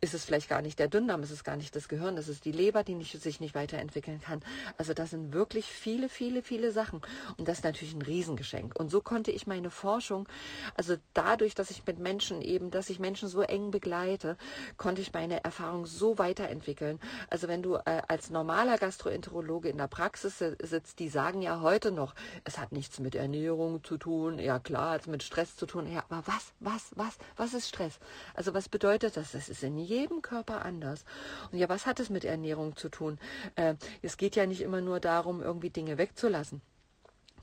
Ist 0.00 0.14
es 0.14 0.24
vielleicht 0.24 0.48
gar 0.48 0.62
nicht 0.62 0.78
der 0.78 0.88
Dünndarm, 0.88 1.22
ist 1.22 1.30
es 1.30 1.44
gar 1.44 1.56
nicht 1.56 1.74
das 1.74 1.88
Gehirn, 1.88 2.16
ist 2.16 2.28
es 2.28 2.40
die 2.40 2.52
Leber, 2.52 2.84
die 2.84 2.94
nicht, 2.94 3.20
sich 3.20 3.40
nicht 3.40 3.54
weiterentwickeln 3.54 4.20
kann? 4.20 4.40
Also 4.78 4.94
das 4.94 5.10
sind 5.10 5.32
wirklich 5.32 5.66
viele, 5.66 6.08
viele, 6.08 6.42
viele 6.42 6.72
Sachen. 6.72 7.00
Und 7.36 7.48
das 7.48 7.58
ist 7.58 7.64
natürlich 7.64 7.94
ein 7.94 8.02
Riesengeschenk. 8.02 8.78
Und 8.78 8.90
so 8.90 9.00
konnte 9.00 9.30
ich 9.30 9.46
meine 9.46 9.70
Forschung, 9.70 10.28
also 10.74 10.96
dadurch, 11.14 11.54
dass 11.54 11.70
ich 11.70 11.86
mit 11.86 11.98
Menschen 11.98 12.42
eben, 12.42 12.70
dass 12.70 12.90
ich 12.90 12.98
Menschen 12.98 13.28
so 13.28 13.42
eng 13.42 13.70
begleite, 13.70 14.36
konnte 14.76 15.02
ich 15.02 15.12
meine 15.12 15.42
Erfahrung 15.44 15.86
so 15.86 16.18
weiterentwickeln. 16.18 17.00
Also 17.30 17.48
wenn 17.48 17.62
du 17.62 17.76
äh, 17.76 18.02
als 18.08 18.30
normaler 18.30 18.78
Gastroenterologe 18.78 19.68
in 19.68 19.78
der 19.78 19.88
Praxis 19.88 20.38
sitzt, 20.38 20.98
die 20.98 21.08
sagen 21.08 21.42
ja 21.42 21.60
heute 21.60 21.92
noch, 21.92 22.14
es 22.44 22.58
hat 22.58 22.72
nichts 22.72 22.98
mit 23.00 23.14
Ernährung 23.14 23.82
zu 23.84 23.98
tun, 23.98 24.38
ja 24.38 24.58
klar, 24.58 24.92
hat 24.92 25.02
es 25.02 25.06
mit 25.06 25.22
Stress 25.22 25.56
zu 25.56 25.66
tun. 25.66 25.90
Ja, 25.90 26.04
aber 26.08 26.26
was, 26.26 26.52
was, 26.60 26.90
was, 26.96 27.18
was 27.36 27.54
ist 27.54 27.68
Stress? 27.68 27.98
Also 28.34 28.54
was 28.54 28.68
bedeutet 28.68 28.95
bedeutet 28.98 29.16
das? 29.16 29.32
Das 29.32 29.48
ist 29.48 29.62
in 29.62 29.78
jedem 29.78 30.22
Körper 30.22 30.64
anders. 30.64 31.04
Und 31.52 31.58
ja, 31.58 31.68
was 31.68 31.86
hat 31.86 32.00
es 32.00 32.10
mit 32.10 32.24
Ernährung 32.24 32.76
zu 32.76 32.88
tun? 32.88 33.18
Äh, 33.54 33.74
es 34.02 34.16
geht 34.16 34.36
ja 34.36 34.46
nicht 34.46 34.62
immer 34.62 34.80
nur 34.80 35.00
darum, 35.00 35.42
irgendwie 35.42 35.70
Dinge 35.70 35.98
wegzulassen 35.98 36.62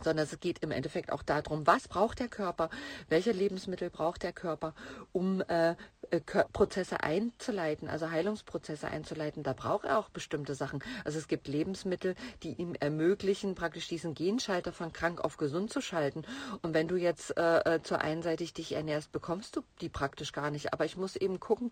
sondern 0.03 0.25
es 0.25 0.39
geht 0.39 0.59
im 0.59 0.71
Endeffekt 0.71 1.11
auch 1.11 1.23
darum, 1.23 1.65
was 1.67 1.87
braucht 1.87 2.19
der 2.19 2.27
Körper, 2.27 2.69
welche 3.09 3.31
Lebensmittel 3.31 3.89
braucht 3.89 4.23
der 4.23 4.33
Körper, 4.33 4.73
um 5.11 5.41
äh, 5.47 5.75
äh 6.09 6.19
Prozesse 6.51 7.01
einzuleiten, 7.01 7.89
also 7.89 8.09
Heilungsprozesse 8.09 8.87
einzuleiten. 8.87 9.43
Da 9.43 9.53
braucht 9.53 9.85
er 9.85 9.99
auch 9.99 10.09
bestimmte 10.09 10.55
Sachen. 10.55 10.83
Also 11.05 11.17
es 11.17 11.27
gibt 11.27 11.47
Lebensmittel, 11.47 12.15
die 12.43 12.53
ihm 12.53 12.75
ermöglichen, 12.79 13.55
praktisch 13.55 13.87
diesen 13.87 14.13
Genschalter 14.13 14.71
von 14.71 14.93
krank 14.93 15.21
auf 15.21 15.37
gesund 15.37 15.71
zu 15.71 15.81
schalten. 15.81 16.23
Und 16.61 16.73
wenn 16.73 16.87
du 16.87 16.95
jetzt 16.95 17.37
äh, 17.37 17.75
äh 17.75 17.81
zur 17.83 18.01
einseitig 18.01 18.53
dich 18.53 18.73
ernährst, 18.73 19.11
bekommst 19.11 19.55
du 19.55 19.61
die 19.81 19.89
praktisch 19.89 20.31
gar 20.31 20.51
nicht. 20.51 20.73
Aber 20.73 20.85
ich 20.85 20.97
muss 20.97 21.15
eben 21.15 21.39
gucken, 21.39 21.71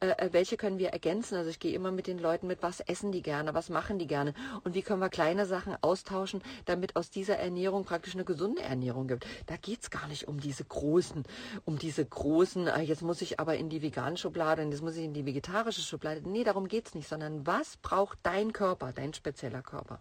äh, 0.00 0.08
äh, 0.08 0.32
welche 0.32 0.56
können 0.56 0.78
wir 0.78 0.90
ergänzen. 0.90 1.36
Also 1.36 1.50
ich 1.50 1.60
gehe 1.60 1.74
immer 1.74 1.90
mit 1.90 2.06
den 2.06 2.18
Leuten 2.18 2.46
mit, 2.46 2.62
was 2.62 2.80
essen 2.80 3.12
die 3.12 3.22
gerne, 3.22 3.54
was 3.54 3.68
machen 3.68 3.98
die 3.98 4.06
gerne 4.06 4.34
und 4.64 4.74
wie 4.74 4.82
können 4.82 5.00
wir 5.00 5.08
kleine 5.08 5.46
Sachen 5.46 5.76
austauschen, 5.80 6.42
damit 6.64 6.96
aus 6.96 7.10
dieser 7.10 7.38
Ernährung 7.38 7.71
Ernährung 7.72 7.84
praktisch 7.86 8.14
eine 8.14 8.24
gesunde 8.24 8.62
Ernährung 8.62 9.08
gibt. 9.08 9.26
Da 9.46 9.56
geht 9.56 9.80
es 9.80 9.90
gar 9.90 10.06
nicht 10.08 10.28
um 10.28 10.38
diese 10.38 10.62
großen, 10.62 11.24
um 11.64 11.78
diese 11.78 12.04
großen, 12.04 12.66
äh, 12.66 12.82
jetzt 12.82 13.00
muss 13.00 13.22
ich 13.22 13.40
aber 13.40 13.56
in 13.56 13.70
die 13.70 13.80
vegane 13.80 14.18
Schublade, 14.18 14.62
jetzt 14.62 14.82
muss 14.82 14.96
ich 14.96 15.04
in 15.04 15.14
die 15.14 15.24
vegetarische 15.24 15.80
Schublade. 15.80 16.20
Nee, 16.28 16.44
darum 16.44 16.68
geht 16.68 16.88
es 16.88 16.94
nicht, 16.94 17.08
sondern 17.08 17.46
was 17.46 17.78
braucht 17.78 18.18
dein 18.24 18.52
Körper, 18.52 18.92
dein 18.92 19.14
spezieller 19.14 19.62
Körper? 19.62 20.00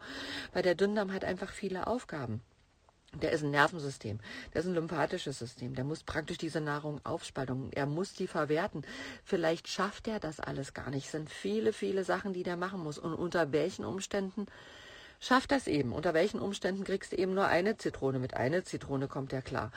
Weil 0.52 0.64
der 0.64 0.76
Dünndarm 0.76 1.14
hat 1.14 1.24
einfach 1.24 1.50
viele 1.50 1.88
Aufgaben. 1.88 2.42
Der 3.22 3.32
ist 3.32 3.44
ein 3.44 3.52
Nervensystem, 3.52 4.20
der 4.54 4.62
ist 4.62 4.68
ein 4.68 4.74
lymphatisches 4.74 5.40
System, 5.40 5.76
der 5.76 5.84
muss 5.84 6.04
praktisch 6.04 6.38
diese 6.38 6.62
Nahrung 6.62 7.02
aufspalten, 7.06 7.72
er 7.74 7.86
muss 7.86 8.14
die 8.14 8.28
verwerten. 8.28 8.84
Vielleicht 9.24 9.68
schafft 9.68 10.08
er 10.08 10.20
das 10.20 10.40
alles 10.40 10.74
gar 10.74 10.90
nicht. 10.90 11.06
Es 11.06 11.12
sind 11.12 11.30
viele, 11.30 11.74
viele 11.74 12.06
Sachen, 12.06 12.32
die 12.32 12.44
der 12.44 12.56
machen 12.56 12.82
muss. 12.82 12.98
Und 12.98 13.14
unter 13.14 13.52
welchen 13.52 13.84
Umständen 13.84 14.48
schafft 15.22 15.52
das 15.52 15.68
eben. 15.68 15.94
Unter 15.94 16.14
welchen 16.14 16.42
Umständen 16.42 16.84
kriegst 16.84 17.14
du 17.14 17.16
eben 17.16 17.34
nur 17.34 17.46
eine 17.46 17.78
Zitrone? 17.78 18.20
Mit 18.20 18.34
einer 18.34 18.66
Zitrone 18.66 19.08
kommt 19.08 19.32
ja 19.32 19.42
klar. 19.42 19.72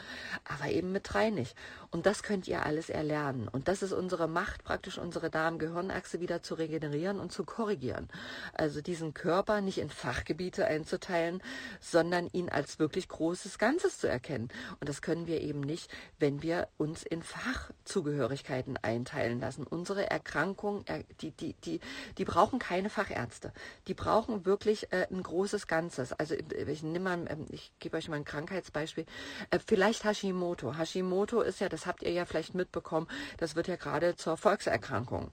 Aber 0.44 0.70
eben 0.70 0.90
mit 0.90 1.12
drei 1.12 1.30
nicht. 1.30 1.54
Und 1.90 2.06
das 2.06 2.24
könnt 2.24 2.48
ihr 2.48 2.64
alles 2.64 2.90
erlernen. 2.90 3.46
Und 3.46 3.68
das 3.68 3.82
ist 3.82 3.92
unsere 3.92 4.26
Macht, 4.26 4.64
praktisch 4.64 4.98
unsere 4.98 5.30
Darm-Gehirnachse 5.30 6.18
wieder 6.20 6.42
zu 6.42 6.54
regenerieren 6.54 7.20
und 7.20 7.30
zu 7.30 7.44
korrigieren. 7.44 8.08
Also 8.54 8.80
diesen 8.80 9.14
Körper 9.14 9.60
nicht 9.60 9.78
in 9.78 9.90
Fachgebiete 9.90 10.66
einzuteilen, 10.66 11.42
sondern 11.80 12.28
ihn 12.32 12.48
als 12.48 12.78
wirklich 12.78 13.08
großes 13.08 13.58
Ganzes 13.58 13.98
zu 13.98 14.08
erkennen. 14.08 14.48
Und 14.80 14.88
das 14.88 15.02
können 15.02 15.26
wir 15.26 15.42
eben 15.42 15.60
nicht, 15.60 15.90
wenn 16.18 16.42
wir 16.42 16.68
uns 16.78 17.02
in 17.02 17.22
Fachzugehörigkeiten 17.22 18.78
einteilen 18.78 19.40
lassen. 19.40 19.66
Unsere 19.66 20.10
Erkrankungen, 20.10 20.84
die, 21.20 21.32
die, 21.32 21.52
die, 21.64 21.80
die 22.16 22.24
brauchen 22.24 22.58
keine 22.58 22.88
Fachärzte. 22.88 23.52
Die 23.88 23.94
brauchen 23.94 24.46
wirklich 24.46 24.90
äh, 24.90 25.06
ein 25.12 25.22
großes 25.34 25.66
Ganzes. 25.66 26.12
Also 26.12 26.34
ich 26.34 26.82
nehme 26.84 27.00
mal, 27.00 27.26
ähm, 27.28 27.46
ich 27.50 27.72
gebe 27.80 27.96
euch 27.96 28.08
mal 28.08 28.16
ein 28.16 28.24
Krankheitsbeispiel. 28.24 29.04
Äh, 29.50 29.58
vielleicht 29.58 30.04
Hashimoto. 30.04 30.78
Hashimoto 30.78 31.40
ist 31.40 31.60
ja, 31.60 31.68
das 31.68 31.86
habt 31.86 32.02
ihr 32.02 32.12
ja 32.12 32.24
vielleicht 32.24 32.54
mitbekommen, 32.54 33.08
das 33.38 33.56
wird 33.56 33.66
ja 33.66 33.76
gerade 33.76 34.14
zur 34.14 34.36
Volkserkrankung. 34.36 35.32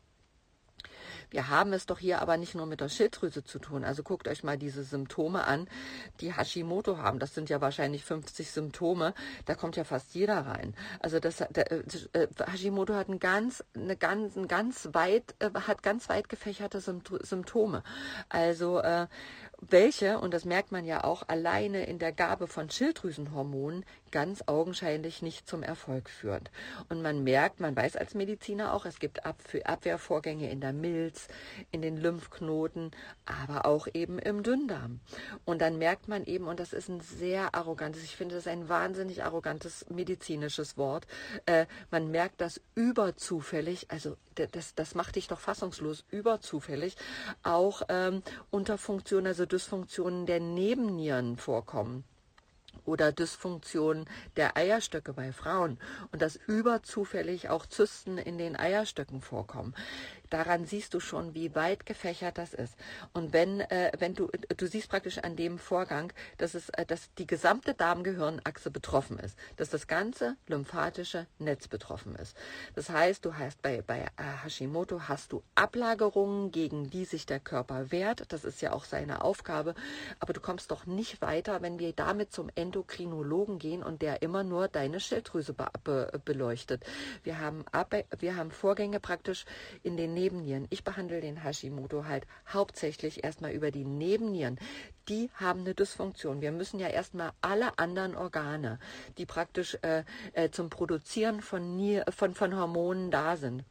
Wir 1.32 1.48
haben 1.48 1.72
es 1.72 1.86
doch 1.86 1.98
hier 1.98 2.22
aber 2.22 2.36
nicht 2.36 2.56
nur 2.56 2.66
mit 2.66 2.82
der 2.82 2.90
Schilddrüse 2.90 3.44
zu 3.44 3.58
tun. 3.60 3.86
Also 3.86 4.04
guckt 4.04 4.28
euch 4.28 4.44
mal 4.44 4.58
diese 4.58 4.84
Symptome 4.84 5.46
an, 5.46 5.68
die 6.20 6.36
Hashimoto 6.36 6.98
haben. 6.98 7.20
Das 7.20 7.34
sind 7.34 7.50
ja 7.50 7.62
wahrscheinlich 7.62 8.04
50 8.04 8.52
Symptome. 8.52 9.14
Da 9.46 9.56
kommt 9.56 9.78
ja 9.78 9.86
fast 9.86 10.14
jeder 10.14 10.46
rein. 10.46 10.76
Also 11.00 11.20
das, 11.20 11.38
der, 11.38 11.72
äh, 11.72 12.28
Hashimoto 12.52 12.94
hat 12.94 13.08
ein 13.08 13.20
ganz, 13.20 13.64
eine 13.74 13.96
ganz, 13.96 14.36
ein 14.36 14.50
ganz 14.50 14.90
weit, 14.92 15.36
äh, 15.40 15.52
hat 15.54 15.84
ganz 15.84 16.10
weit 16.10 16.28
gefächerte 16.28 16.82
Symptome. 16.82 17.84
Also 18.28 18.80
äh, 18.80 19.08
welche, 19.62 20.20
und 20.20 20.34
das 20.34 20.44
merkt 20.44 20.72
man 20.72 20.86
ja 20.86 21.04
auch, 21.04 21.24
alleine 21.28 21.86
in 21.86 22.00
der 22.00 22.12
Gabe 22.12 22.48
von 22.48 22.70
Schilddrüsenhormonen 22.70 23.86
ganz 24.12 24.44
augenscheinlich 24.46 25.22
nicht 25.22 25.48
zum 25.48 25.64
Erfolg 25.64 26.10
führt. 26.10 26.52
Und 26.90 27.02
man 27.02 27.24
merkt, 27.24 27.60
man 27.60 27.76
weiß 27.76 27.96
als 27.96 28.14
Mediziner 28.14 28.74
auch, 28.74 28.86
es 28.86 29.00
gibt 29.00 29.26
Abwehrvorgänge 29.26 30.50
in 30.52 30.62
der 30.62 30.74
Milz, 30.74 31.28
in 31.72 31.82
den 31.82 31.98
Lymphknoten, 31.98 32.92
aber 33.26 33.66
auch 33.66 33.88
eben 33.94 34.20
im 34.20 34.44
Dünndarm. 34.44 35.00
Und 35.46 35.62
dann 35.62 35.78
merkt 35.78 36.08
man 36.08 36.26
eben, 36.26 36.48
und 36.48 36.60
das 36.60 36.74
ist 36.74 36.90
ein 36.90 37.02
sehr 37.02 37.56
arrogantes, 37.56 38.04
ich 38.04 38.16
finde 38.16 38.36
das 38.36 38.48
ein 38.48 38.70
wahnsinnig 38.70 39.24
arrogantes 39.24 39.86
medizinisches 39.90 40.78
Wort, 40.78 41.08
äh, 41.46 41.66
man 41.90 42.12
merkt 42.12 42.42
das 42.42 42.62
überzufällig, 42.76 43.88
also 43.90 44.18
das, 44.36 44.76
das 44.76 44.96
macht 44.96 45.16
dich 45.16 45.28
doch 45.28 45.40
fassungslos, 45.40 46.06
überzufällig, 46.10 46.96
auch 47.44 47.84
ähm, 47.90 48.24
unter 48.50 48.78
also 48.82 49.46
Dysfunktionen 49.46 50.26
der 50.26 50.40
Nebennieren 50.40 51.38
vorkommen 51.38 52.04
oder 52.86 53.12
Dysfunktionen 53.12 54.06
der 54.36 54.58
Eierstöcke 54.58 55.14
bei 55.14 55.32
Frauen 55.32 55.78
und 56.12 56.22
dass 56.22 56.40
überzufällig 56.48 57.50
auch 57.50 57.66
Zysten 57.66 58.18
in 58.18 58.38
den 58.38 58.56
Eierstöcken 58.56 59.22
vorkommen 59.22 59.76
daran 60.32 60.66
siehst 60.66 60.94
du 60.94 61.00
schon, 61.00 61.36
wie 61.36 61.54
weit 61.56 61.86
gefächert 61.86 62.38
das 62.38 62.54
ist. 62.54 62.76
Und 63.14 63.34
wenn, 63.34 63.62
äh, 63.62 63.92
wenn 64.00 64.16
du, 64.16 64.30
du 64.58 64.68
siehst 64.68 64.90
praktisch 64.90 65.20
an 65.20 65.36
dem 65.36 65.60
Vorgang, 65.60 66.12
dass 66.38 66.56
es, 66.56 66.70
äh, 66.70 66.86
dass 66.86 67.14
die 67.16 67.28
gesamte 67.28 67.74
Darmgehirnachse 67.74 68.72
betroffen 68.72 69.20
ist, 69.20 69.38
dass 69.58 69.70
das 69.70 69.88
ganze 69.88 70.36
lymphatische 70.48 71.28
Netz 71.38 71.68
betroffen 71.68 72.16
ist. 72.16 72.36
Das 72.76 72.90
heißt, 72.90 73.24
du 73.26 73.38
hast 73.38 73.62
bei, 73.62 73.82
bei 73.82 74.00
äh, 74.00 74.44
Hashimoto 74.44 75.02
hast 75.08 75.32
du 75.32 75.44
Ablagerungen, 75.56 76.52
gegen 76.52 76.90
die 76.90 77.06
sich 77.06 77.26
der 77.26 77.40
Körper 77.40 77.92
wehrt. 77.92 78.32
Das 78.32 78.44
ist 78.44 78.62
ja 78.62 78.74
auch 78.74 78.86
seine 78.86 79.24
Aufgabe. 79.24 79.76
Aber 80.20 80.34
du 80.34 80.40
kommst 80.40 80.72
doch 80.72 80.86
nicht 80.86 81.22
weiter, 81.22 81.62
wenn 81.62 81.80
wir 81.80 81.94
damit 81.94 82.32
zum 82.32 82.50
Endokrinologen 82.56 83.60
gehen 83.60 83.84
und 83.84 84.02
der 84.02 84.22
immer 84.22 84.44
nur 84.44 84.68
deine 84.68 85.00
Schilddrüse 85.00 85.54
be 85.54 85.70
be 85.84 86.22
beleuchtet. 86.26 86.84
Wir 87.24 87.40
haben, 87.40 87.66
Ab 87.72 87.94
wir 88.20 88.36
haben 88.36 88.52
Vorgänge 88.52 89.00
praktisch 89.00 89.46
in 89.84 89.98
den 89.98 90.14
Nebennieren. 90.22 90.68
Ich 90.70 90.84
behandle 90.84 91.20
den 91.20 91.44
Hashimoto 91.44 92.06
halt 92.06 92.28
hauptsächlich 92.48 93.24
erstmal 93.24 93.54
über 93.54 93.72
die 93.72 93.86
Nebennieren. 93.86 94.60
Die 95.10 95.32
haben 95.34 95.62
eine 95.62 95.74
Dysfunktion. 95.74 96.42
Wir 96.42 96.52
müssen 96.52 96.80
ja 96.80 96.88
erstmal 96.88 97.32
alle 97.42 97.80
anderen 97.80 98.16
Organe, 98.16 98.78
die 99.18 99.26
praktisch 99.26 99.80
äh, 99.82 100.04
äh, 100.34 100.52
zum 100.52 100.70
Produzieren 100.70 101.42
von, 101.42 101.76
Nier 101.76 102.06
von, 102.16 102.36
von 102.36 102.56
Hormonen 102.56 103.10
da 103.10 103.36
sind, 103.36 103.64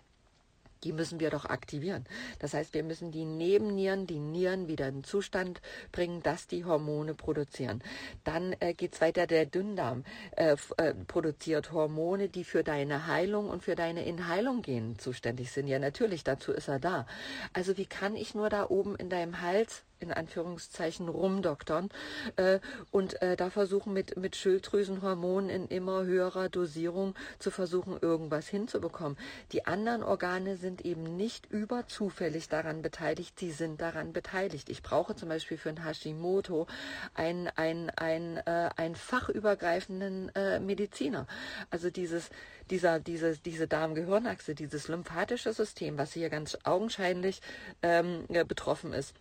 die 0.85 0.93
müssen 0.93 1.21
wir 1.21 1.31
doch 1.31 1.45
aktivieren. 1.45 2.05
Das 2.38 2.55
heißt, 2.55 2.75
wir 2.75 2.83
müssen 2.83 3.11
die 3.11 3.25
Nebennieren, 3.25 4.07
die 4.07 4.19
Nieren 4.19 4.69
wieder 4.69 4.88
in 4.88 5.05
Zustand 5.05 5.61
bringen, 5.93 6.23
dass 6.23 6.47
die 6.47 6.64
Hormone 6.64 7.14
produzieren. 7.14 7.83
Dann 8.25 8.55
äh, 8.61 8.75
geht 8.75 8.95
es 8.95 9.01
weiter, 9.01 9.27
der 9.27 9.47
Dünndarm 9.47 10.05
äh, 10.37 10.57
äh, 10.77 10.95
produziert 10.95 11.73
Hormone, 11.73 12.29
die 12.29 12.45
für 12.45 12.64
deine 12.64 13.07
Heilung 13.07 13.49
und 13.49 13.62
für 13.62 13.75
deine 13.75 14.05
Inheilung 14.05 14.62
gehen 14.62 14.99
zuständig 14.99 15.53
sind. 15.53 15.66
Ja, 15.66 15.79
natürlich, 15.79 16.25
dazu 16.25 16.53
ist 16.53 16.69
er 16.69 16.79
da. 16.79 17.07
Also 17.53 17.77
wie 17.77 17.87
kann 17.87 18.16
ich 18.16 18.35
nur 18.35 18.49
da 18.49 18.69
oben 18.69 18.97
in 18.97 19.11
deinem 19.11 19.40
Hals 19.40 19.83
in 20.01 20.13
Anführungszeichen 20.13 21.09
rumdoktern 21.09 21.91
äh, 22.37 22.61
und 22.91 23.21
äh, 23.23 23.37
da 23.37 23.51
versuchen 23.51 23.93
mit, 23.93 24.17
mit 24.17 24.37
Schilddrüsenhormonen 24.37 25.51
in 25.51 25.69
immer 25.69 26.05
höherer 26.05 26.49
Dosierung 26.49 27.15
zu 27.39 27.51
versuchen, 27.51 27.99
irgendwas 28.01 28.49
hinzubekommen. 28.49 29.19
Die 29.53 29.67
anderen 29.67 30.03
Organe 30.03 30.57
sind 30.57 30.85
eben 30.85 31.17
nicht 31.17 31.47
überzufällig 31.51 32.49
daran 32.49 32.83
beteiligt, 32.83 33.39
sie 33.39 33.53
sind 33.53 33.81
daran 33.81 34.13
beteiligt. 34.13 34.69
Ich 34.71 34.83
brauche 34.83 35.15
zum 35.15 35.29
Beispiel 35.29 35.59
für 35.59 35.69
ein 35.69 35.85
Hashimoto 35.85 36.67
einen, 37.15 37.49
einen, 37.49 37.91
einen, 37.91 38.39
äh, 38.39 38.71
einen 38.77 38.97
fachübergreifenden 38.97 40.35
äh, 40.35 40.61
Mediziner. 40.61 41.27
Also 41.71 41.91
dieses, 41.91 42.31
dieser, 42.71 43.01
diese, 43.01 43.37
diese 43.37 43.69
Darm-Gehirnachse, 43.69 44.55
dieses 44.55 44.89
lymphatische 44.89 45.53
System, 45.53 45.99
was 45.99 46.13
hier 46.13 46.31
ganz 46.31 46.57
augenscheinlich 46.65 47.41
ähm, 47.83 48.27
betroffen 48.47 48.93
ist 48.93 49.15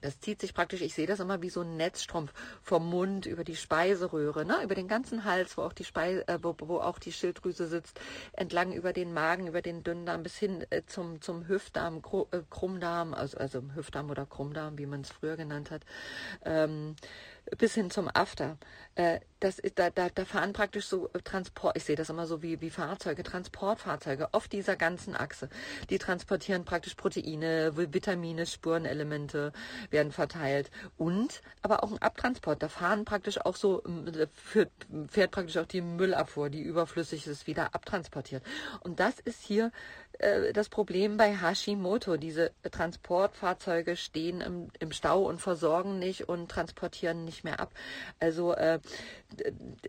das 0.00 0.20
zieht 0.20 0.40
sich 0.40 0.54
praktisch, 0.54 0.80
ich 0.80 0.94
sehe 0.94 1.06
das 1.06 1.20
immer 1.20 1.42
wie 1.42 1.50
so 1.50 1.62
ein 1.62 1.76
Netzstrumpf 1.76 2.32
vom 2.62 2.88
Mund 2.88 3.26
über 3.26 3.44
die 3.44 3.56
Speiseröhre, 3.56 4.44
ne, 4.44 4.62
über 4.62 4.74
den 4.74 4.88
ganzen 4.88 5.24
Hals, 5.24 5.56
wo 5.56 5.62
auch 5.62 5.72
die 5.72 5.84
Speise, 5.84 6.26
äh, 6.28 6.38
wo, 6.42 6.54
wo, 6.60 6.78
auch 6.78 6.98
die 6.98 7.12
Schilddrüse 7.12 7.66
sitzt, 7.66 8.00
entlang 8.32 8.72
über 8.72 8.92
den 8.92 9.12
Magen, 9.12 9.46
über 9.46 9.62
den 9.62 9.82
Dünndarm 9.82 10.22
bis 10.22 10.36
hin 10.36 10.64
äh, 10.70 10.82
zum, 10.86 11.20
zum 11.20 11.48
Hüftdarm, 11.48 12.02
äh, 12.30 12.38
Krummdarm, 12.48 13.14
also, 13.14 13.38
also 13.38 13.62
Hüftdarm 13.74 14.10
oder 14.10 14.26
Krummdarm, 14.26 14.78
wie 14.78 14.86
man 14.86 15.02
es 15.02 15.10
früher 15.10 15.36
genannt 15.36 15.70
hat. 15.70 15.82
Ähm, 16.44 16.96
bis 17.58 17.74
hin 17.74 17.90
zum 17.90 18.08
After. 18.12 18.58
Äh, 18.94 19.20
das, 19.40 19.60
da, 19.74 19.88
da, 19.90 20.08
da 20.10 20.24
fahren 20.24 20.52
praktisch 20.52 20.86
so 20.86 21.08
Transport, 21.24 21.76
ich 21.76 21.84
sehe 21.84 21.96
das 21.96 22.10
immer 22.10 22.26
so 22.26 22.42
wie, 22.42 22.60
wie 22.60 22.68
Fahrzeuge, 22.68 23.22
Transportfahrzeuge 23.22 24.34
auf 24.34 24.48
dieser 24.48 24.76
ganzen 24.76 25.16
Achse. 25.16 25.48
Die 25.88 25.98
transportieren 25.98 26.64
praktisch 26.64 26.94
Proteine, 26.94 27.72
Vitamine, 27.74 28.44
Spurenelemente 28.44 29.52
werden 29.90 30.12
verteilt 30.12 30.70
und 30.98 31.40
aber 31.62 31.82
auch 31.82 31.90
ein 31.90 32.02
Abtransport. 32.02 32.62
Da 32.62 32.68
fahren 32.68 33.06
praktisch 33.06 33.40
auch 33.40 33.56
so, 33.56 33.82
fährt, 34.34 34.70
fährt 35.08 35.30
praktisch 35.30 35.56
auch 35.56 35.66
die 35.66 35.80
Müllabfuhr, 35.80 36.50
die 36.50 36.62
überflüssig 36.62 37.26
ist, 37.26 37.46
wieder 37.46 37.74
abtransportiert. 37.74 38.42
Und 38.80 39.00
das 39.00 39.20
ist 39.20 39.42
hier 39.42 39.72
äh, 40.18 40.52
das 40.52 40.68
Problem 40.68 41.16
bei 41.16 41.36
Hashimoto. 41.36 42.16
Diese 42.16 42.52
Transportfahrzeuge 42.70 43.96
stehen 43.96 44.40
im, 44.40 44.68
im 44.78 44.92
Stau 44.92 45.22
und 45.22 45.40
versorgen 45.40 45.98
nicht 45.98 46.28
und 46.28 46.50
transportieren 46.50 47.24
nicht 47.24 47.44
mehr 47.44 47.60
ab. 47.60 47.72
Also 48.18 48.52
äh, 48.54 48.80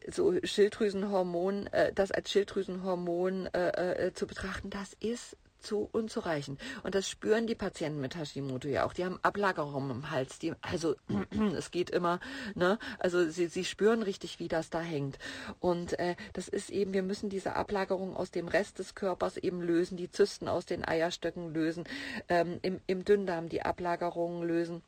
so 0.09 0.33
Schilddrüsenhormon, 0.43 1.67
äh, 1.67 1.91
das 1.93 2.11
als 2.11 2.31
Schilddrüsenhormon 2.31 3.47
äh, 3.47 4.07
äh, 4.07 4.13
zu 4.13 4.27
betrachten, 4.27 4.69
das 4.69 4.93
ist 4.99 5.37
zu 5.61 5.89
unzureichend. 5.91 6.59
Und 6.83 6.95
das 6.95 7.09
spüren 7.09 7.47
die 7.47 7.55
Patienten 7.55 8.01
mit 8.01 8.15
Hashimoto 8.15 8.67
ja 8.67 8.85
auch. 8.85 8.93
Die 8.93 9.05
haben 9.05 9.19
Ablagerungen 9.21 9.91
im 9.91 10.11
Hals. 10.11 10.39
Die, 10.39 10.53
also 10.61 10.95
es 11.55 11.71
geht 11.71 11.89
immer, 11.89 12.19
ne? 12.55 12.77
Also 12.99 13.29
sie, 13.29 13.47
sie 13.47 13.65
spüren 13.65 14.03
richtig, 14.03 14.39
wie 14.39 14.47
das 14.47 14.69
da 14.69 14.81
hängt. 14.81 15.19
Und 15.59 15.97
äh, 15.99 16.15
das 16.33 16.47
ist 16.47 16.69
eben, 16.69 16.93
wir 16.93 17.03
müssen 17.03 17.29
diese 17.29 17.55
Ablagerung 17.55 18.15
aus 18.15 18.31
dem 18.31 18.47
Rest 18.47 18.79
des 18.79 18.95
Körpers 18.95 19.37
eben 19.37 19.61
lösen, 19.61 19.97
die 19.97 20.11
Zysten 20.11 20.47
aus 20.47 20.65
den 20.65 20.85
Eierstöcken 20.85 21.53
lösen, 21.53 21.85
ähm, 22.29 22.59
im, 22.61 22.79
im 22.87 23.05
Dünndarm 23.05 23.49
die 23.49 23.61
Ablagerungen 23.61 24.47
lösen. 24.47 24.81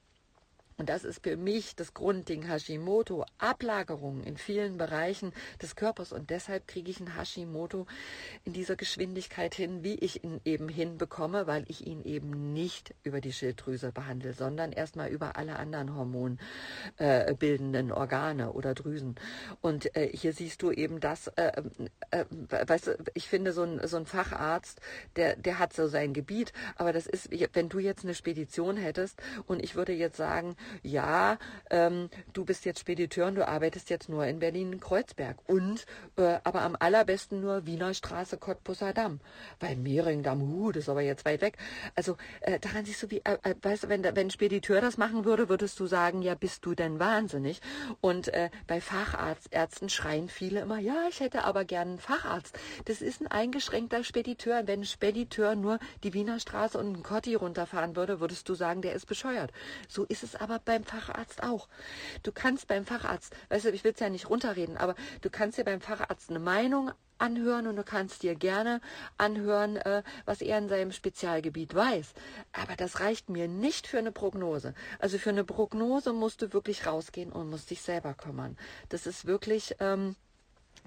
Und 0.78 0.90
das 0.90 1.04
ist 1.04 1.24
für 1.24 1.38
mich 1.38 1.76
das 1.76 1.94
Grundding 1.94 2.48
Hashimoto, 2.48 3.26
Ablagerungen 3.38 4.24
in 4.24 4.38
vielen 4.38 4.78
Bereichen 4.78 5.34
des 5.62 5.76
Körpers. 5.76 6.12
Und 6.12 6.30
deshalb 6.30 6.68
kriege 6.68 6.90
ich 6.92 7.00
einen 7.00 7.16
Hashimoto 7.18 7.86
in 8.44 8.54
dieser 8.54 8.76
Geschwindigkeit 8.76 9.56
hin, 9.56 9.84
wie 9.84 9.96
ich 9.96 10.24
ihn 10.24 10.42
eben 10.46 10.70
hinbekomme, 10.70 11.48
weil 11.48 11.66
ich 11.68 11.86
ihn 11.86 12.04
eben 12.04 12.54
nicht 12.54 12.94
über 13.04 13.22
die 13.22 13.34
Schilddrüse 13.34 13.92
behandle, 13.92 14.34
sondern 14.34 14.72
erstmal 14.72 15.10
über 15.10 15.36
alle 15.38 15.58
anderen 15.58 15.96
hormonbildenden 15.96 17.90
äh, 17.90 17.94
Organe 17.94 18.54
oder 18.54 18.74
Drüsen. 18.74 19.16
Und 19.62 19.96
äh, 19.96 20.10
hier 20.14 20.34
siehst 20.34 20.62
du 20.62 20.72
eben 20.72 21.00
das, 21.00 21.28
äh, 21.28 21.62
äh, 22.12 22.26
weißt 22.50 22.88
du, 22.88 22.98
ich 23.14 23.28
finde 23.28 23.54
so 23.54 23.64
ein, 23.64 23.86
so 23.88 23.98
ein 23.98 24.06
Facharzt, 24.06 24.82
der, 25.16 25.36
der 25.36 25.60
hat 25.60 25.74
so 25.74 25.88
sein 25.88 26.14
Gebiet, 26.14 26.54
aber 26.76 26.94
das 26.94 27.08
ist, 27.08 27.30
wenn 27.54 27.70
du 27.70 27.80
jetzt 27.80 28.04
eine 28.04 28.14
Spedition 28.14 28.78
hättest 28.78 29.22
und 29.46 29.64
ich 29.64 29.76
würde 29.76 29.94
jetzt 29.94 30.18
sagen, 30.18 30.56
ja, 30.82 31.38
ähm, 31.70 32.10
du 32.34 32.46
bist 32.46 32.66
jetzt 32.66 32.80
Spediteur 32.80 33.28
und 33.28 33.36
du 33.36 33.48
arbeitest 33.48 33.90
jetzt 33.90 34.10
nur 34.10 34.26
in 34.26 34.40
Berlin-Kreuzberg 34.40 35.38
und 35.48 35.86
äh, 36.18 36.40
aber 36.44 36.62
am 36.62 36.76
allerbesten 36.80 37.42
nur 37.42 37.66
Wiener 37.66 37.94
Straße, 37.94 38.38
Cottbusser 38.38 38.94
Damm. 38.94 39.20
Weil 39.60 39.76
Mehringdamm, 39.76 40.42
huh, 40.42 40.72
das 40.72 40.84
ist 40.84 40.90
aber 40.90 41.02
jetzt 41.02 41.26
weit 41.26 41.42
weg. 41.42 41.58
Also 41.96 42.18
äh, 42.42 42.60
daran 42.60 42.86
siehst 42.86 43.04
du, 43.04 43.12
wie, 43.12 43.22
äh, 43.24 43.38
äh 43.44 43.56
weißt 43.62 43.84
du, 43.84 43.90
wenn, 43.90 44.04
wenn 44.04 44.30
Spediteur 44.30 44.82
das 44.82 44.98
machen 44.98 45.26
würde, 45.26 45.50
würdest 45.50 45.80
du 45.80 45.86
sagen, 45.86 46.22
ja, 46.22 46.36
bist 46.36 46.66
du 46.66 46.74
denn 46.76 47.00
wahnsinnig? 47.00 47.62
Und 48.02 48.30
äh, 48.30 48.50
bei 48.68 48.82
Fachärzten 48.82 49.90
schreien 49.90 50.30
viele 50.30 50.62
immer, 50.62 50.80
ja, 50.80 51.06
ich 51.10 51.20
hätte 51.20 51.44
aber 51.44 51.66
gern 51.66 51.90
einen 51.90 52.00
Facharzt. 52.00 52.58
Das 52.86 53.02
ist 53.02 53.22
ein 53.22 53.28
eingeschränkter 53.28 54.04
Spediteur. 54.04 54.64
Wenn 54.66 54.82
ein 54.82 54.86
Spediteur 54.86 55.56
nur 55.56 55.80
die 56.04 56.14
Wiener 56.14 56.40
Straße 56.40 56.78
und 56.78 56.88
einen 56.88 57.04
Cotti 57.04 57.36
runterfahren 57.36 57.96
würde, 57.96 58.20
würdest 58.20 58.48
du 58.50 58.56
sagen, 58.56 58.82
der 58.82 58.94
ist 58.94 59.06
bescheuert. 59.06 59.52
So 59.88 60.04
ist 60.04 60.24
es 60.24 60.36
aber 60.36 60.53
beim 60.60 60.84
Facharzt 60.84 61.44
auch. 61.44 61.68
Du 62.24 62.32
kannst 62.32 62.68
beim 62.68 62.86
Facharzt, 62.86 63.36
weißt 63.50 63.66
du, 63.66 63.70
ich 63.72 63.84
will 63.84 63.94
es 63.94 64.00
ja 64.00 64.10
nicht 64.10 64.30
runterreden, 64.30 64.78
aber 64.78 64.96
du 65.22 65.30
kannst 65.30 65.58
dir 65.58 65.64
beim 65.64 65.82
Facharzt 65.82 66.30
eine 66.30 66.40
Meinung 66.40 66.92
anhören 67.18 67.68
und 67.68 67.76
du 67.76 67.84
kannst 67.84 68.24
dir 68.24 68.36
gerne 68.36 68.82
anhören, 69.18 69.78
äh, 69.78 70.04
was 70.26 70.42
er 70.42 70.58
in 70.58 70.70
seinem 70.70 70.92
Spezialgebiet 70.92 71.74
weiß. 71.74 72.14
Aber 72.52 72.76
das 72.76 73.00
reicht 73.00 73.30
mir 73.30 73.48
nicht 73.48 73.88
für 73.88 74.00
eine 74.00 74.12
Prognose. 74.12 74.74
Also 75.00 75.18
für 75.18 75.30
eine 75.30 75.44
Prognose 75.44 76.14
musst 76.14 76.42
du 76.42 76.54
wirklich 76.54 76.86
rausgehen 76.86 77.32
und 77.32 77.50
musst 77.50 77.70
dich 77.70 77.82
selber 77.82 78.14
kümmern. 78.14 78.58
Das 78.90 79.08
ist 79.08 79.26
wirklich. 79.26 79.76
Ähm, 79.80 80.16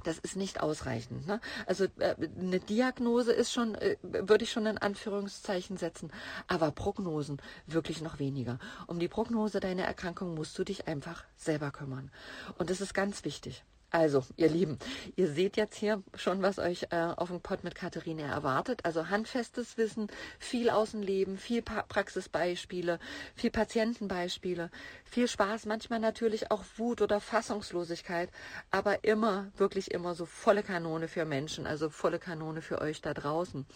das 0.04 0.18
ist 0.18 0.37
nicht 0.37 0.61
ausreichend. 0.61 1.26
Ne? 1.26 1.40
Also 1.66 1.85
äh, 1.98 2.14
eine 2.38 2.61
Diagnose 2.61 3.32
ist 3.32 3.52
schon, 3.52 3.74
äh, 3.74 3.96
würde 4.02 4.44
ich 4.44 4.52
schon 4.52 4.66
in 4.66 4.78
Anführungszeichen 4.78 5.76
setzen, 5.76 6.11
aber 6.48 6.70
Prognosen 6.70 7.40
wirklich 7.66 8.00
noch 8.00 8.18
weniger. 8.18 8.59
Um 8.87 8.98
die 8.98 9.09
Prognose 9.09 9.61
deiner 9.61 9.85
Erkrankung 9.85 10.35
musst 10.35 10.59
du 10.59 10.64
dich 10.64 10.87
einfach 10.87 11.24
selber 11.37 11.70
kümmern. 11.70 12.11
Und 12.59 12.70
das 12.70 12.80
ist 12.80 12.94
ganz 12.94 13.24
wichtig. 13.24 13.64
Also, 13.90 14.25
ihr 14.37 14.49
Lieben, 14.49 14.79
ihr 15.14 15.29
seht 15.29 15.57
jetzt 15.57 15.77
hier 15.77 16.03
schon, 16.14 16.42
was 16.42 16.59
euch 16.59 16.88
äh, 16.90 16.96
auf 17.16 17.29
dem 17.29 17.40
Pod 17.40 17.62
mit 17.62 17.75
Katharina 17.75 18.25
erwartet. 18.25 18.85
Also 18.85 19.09
handfestes 19.09 19.79
Wissen, 19.79 20.09
viel 20.38 20.70
Außenleben, 20.70 21.38
viel 21.38 21.62
pa 21.62 21.83
Praxisbeispiele, 21.83 22.99
viel 23.37 23.51
Patientenbeispiele, 23.51 24.70
viel 25.05 25.29
Spaß, 25.29 25.66
manchmal 25.66 26.01
natürlich 26.01 26.51
auch 26.51 26.64
Wut 26.77 27.01
oder 27.01 27.20
Fassungslosigkeit, 27.20 28.29
aber 28.70 29.05
immer, 29.05 29.53
wirklich 29.57 29.92
immer 29.92 30.14
so 30.14 30.27
volle 30.27 30.64
Kanone 30.64 31.07
für 31.07 31.25
Menschen, 31.25 31.66
also 31.66 31.88
volle 31.88 32.18
Kanone 32.18 32.62
für 32.62 32.81
euch 32.81 33.01
da 33.01 33.14
draußen. 33.14 33.66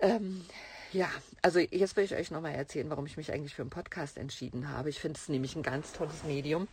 Ähm, 0.00 0.44
ja, 0.92 1.08
also 1.40 1.60
jetzt 1.60 1.96
will 1.96 2.04
ich 2.04 2.14
euch 2.14 2.30
nochmal 2.30 2.54
erzählen, 2.54 2.90
warum 2.90 3.06
ich 3.06 3.16
mich 3.16 3.32
eigentlich 3.32 3.54
für 3.54 3.62
einen 3.62 3.70
Podcast 3.70 4.18
entschieden 4.18 4.68
habe. 4.68 4.90
Ich 4.90 5.00
finde 5.00 5.18
es 5.18 5.28
nämlich 5.28 5.56
ein 5.56 5.62
ganz 5.62 5.92
tolles 5.92 6.24
Medium. 6.24 6.68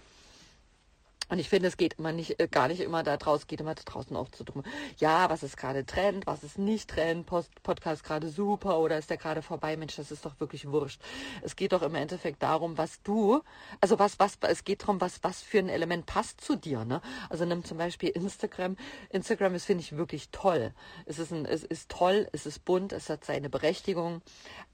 Und 1.31 1.39
ich 1.39 1.47
finde, 1.47 1.69
es 1.69 1.77
geht 1.77 1.93
immer 1.93 2.11
nicht, 2.11 2.41
äh, 2.41 2.49
gar 2.49 2.67
nicht 2.67 2.81
immer 2.81 3.03
da 3.03 3.15
draußen, 3.15 3.47
geht 3.47 3.61
immer 3.61 3.73
da 3.73 3.83
draußen 3.85 4.17
aufzudrücken. 4.17 4.69
Ja, 4.97 5.29
was 5.29 5.43
ist 5.43 5.55
gerade 5.55 5.85
Trend, 5.85 6.27
was 6.27 6.43
ist 6.43 6.57
nicht 6.57 6.89
Trend, 6.89 7.25
Post, 7.25 7.63
Podcast 7.63 8.03
gerade 8.03 8.27
super 8.27 8.79
oder 8.79 8.97
ist 8.97 9.09
der 9.09 9.15
gerade 9.15 9.41
vorbei? 9.41 9.77
Mensch, 9.77 9.95
das 9.95 10.11
ist 10.11 10.25
doch 10.25 10.41
wirklich 10.41 10.69
wurscht. 10.69 11.01
Es 11.41 11.55
geht 11.55 11.71
doch 11.71 11.83
im 11.83 11.95
Endeffekt 11.95 12.43
darum, 12.43 12.77
was 12.77 13.01
du, 13.03 13.41
also 13.79 13.97
was, 13.97 14.19
was, 14.19 14.39
es 14.41 14.65
geht 14.65 14.81
darum, 14.81 14.99
was, 14.99 15.23
was 15.23 15.41
für 15.41 15.59
ein 15.59 15.69
Element 15.69 16.05
passt 16.05 16.41
zu 16.41 16.57
dir, 16.57 16.83
ne? 16.83 17.01
Also 17.29 17.45
nimm 17.45 17.63
zum 17.63 17.77
Beispiel 17.77 18.09
Instagram. 18.09 18.75
Instagram 19.09 19.55
ist, 19.55 19.63
finde 19.63 19.83
ich, 19.83 19.95
wirklich 19.95 20.31
toll. 20.31 20.73
Es 21.05 21.17
ist 21.17 21.31
ein, 21.31 21.45
es 21.45 21.63
ist 21.63 21.89
toll, 21.89 22.27
es 22.33 22.45
ist 22.45 22.65
bunt, 22.65 22.91
es 22.91 23.09
hat 23.09 23.23
seine 23.23 23.49
Berechtigung. 23.49 24.21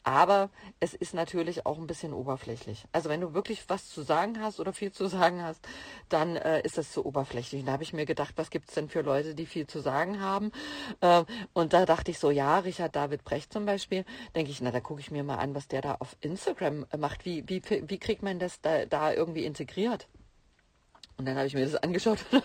Aber 0.03 0.49
es 0.79 0.93
ist 0.93 1.13
natürlich 1.13 1.65
auch 1.65 1.77
ein 1.77 1.85
bisschen 1.85 2.13
oberflächlich. 2.13 2.85
Also 2.93 3.09
wenn 3.09 3.21
du 3.21 3.33
wirklich 3.33 3.65
was 3.67 3.89
zu 3.89 4.01
sagen 4.01 4.41
hast 4.41 4.59
oder 4.59 4.73
viel 4.73 4.91
zu 4.91 5.05
sagen 5.07 5.43
hast, 5.43 5.67
dann 6.09 6.37
äh, 6.47 6.61
ist 6.61 6.77
das 6.77 6.91
zu 6.91 7.05
oberflächlich. 7.05 7.61
Und 7.61 7.67
da 7.67 7.73
habe 7.73 7.83
ich 7.83 7.93
mir 7.93 8.05
gedacht, 8.05 8.33
was 8.37 8.49
gibt 8.49 8.69
es 8.69 8.75
denn 8.75 8.89
für 8.89 9.01
Leute, 9.01 9.35
die 9.35 9.45
viel 9.45 9.67
zu 9.67 9.79
sagen 9.79 10.21
haben? 10.21 10.51
Äh, 11.01 11.23
und 11.53 11.73
da 11.73 11.85
dachte 11.85 12.11
ich 12.11 12.19
so, 12.19 12.31
ja, 12.31 12.59
Richard 12.59 12.95
David 12.95 13.23
Brecht 13.23 13.51
zum 13.51 13.65
Beispiel, 13.65 14.05
denke 14.35 14.51
ich, 14.51 14.61
na, 14.61 14.71
da 14.71 14.79
gucke 14.79 15.01
ich 15.01 15.11
mir 15.11 15.23
mal 15.23 15.37
an, 15.37 15.53
was 15.55 15.67
der 15.67 15.81
da 15.81 15.95
auf 15.95 16.15
Instagram 16.21 16.85
macht. 16.97 17.25
Wie, 17.25 17.43
wie, 17.47 17.61
wie 17.87 17.97
kriegt 17.97 18.23
man 18.23 18.39
das 18.39 18.61
da, 18.61 18.85
da 18.85 19.13
irgendwie 19.13 19.45
integriert? 19.45 20.07
Und 21.17 21.25
dann 21.27 21.35
habe 21.35 21.47
ich 21.47 21.55
mir 21.55 21.65
das 21.65 21.75
angeschaut 21.75 22.19
und 22.31 22.43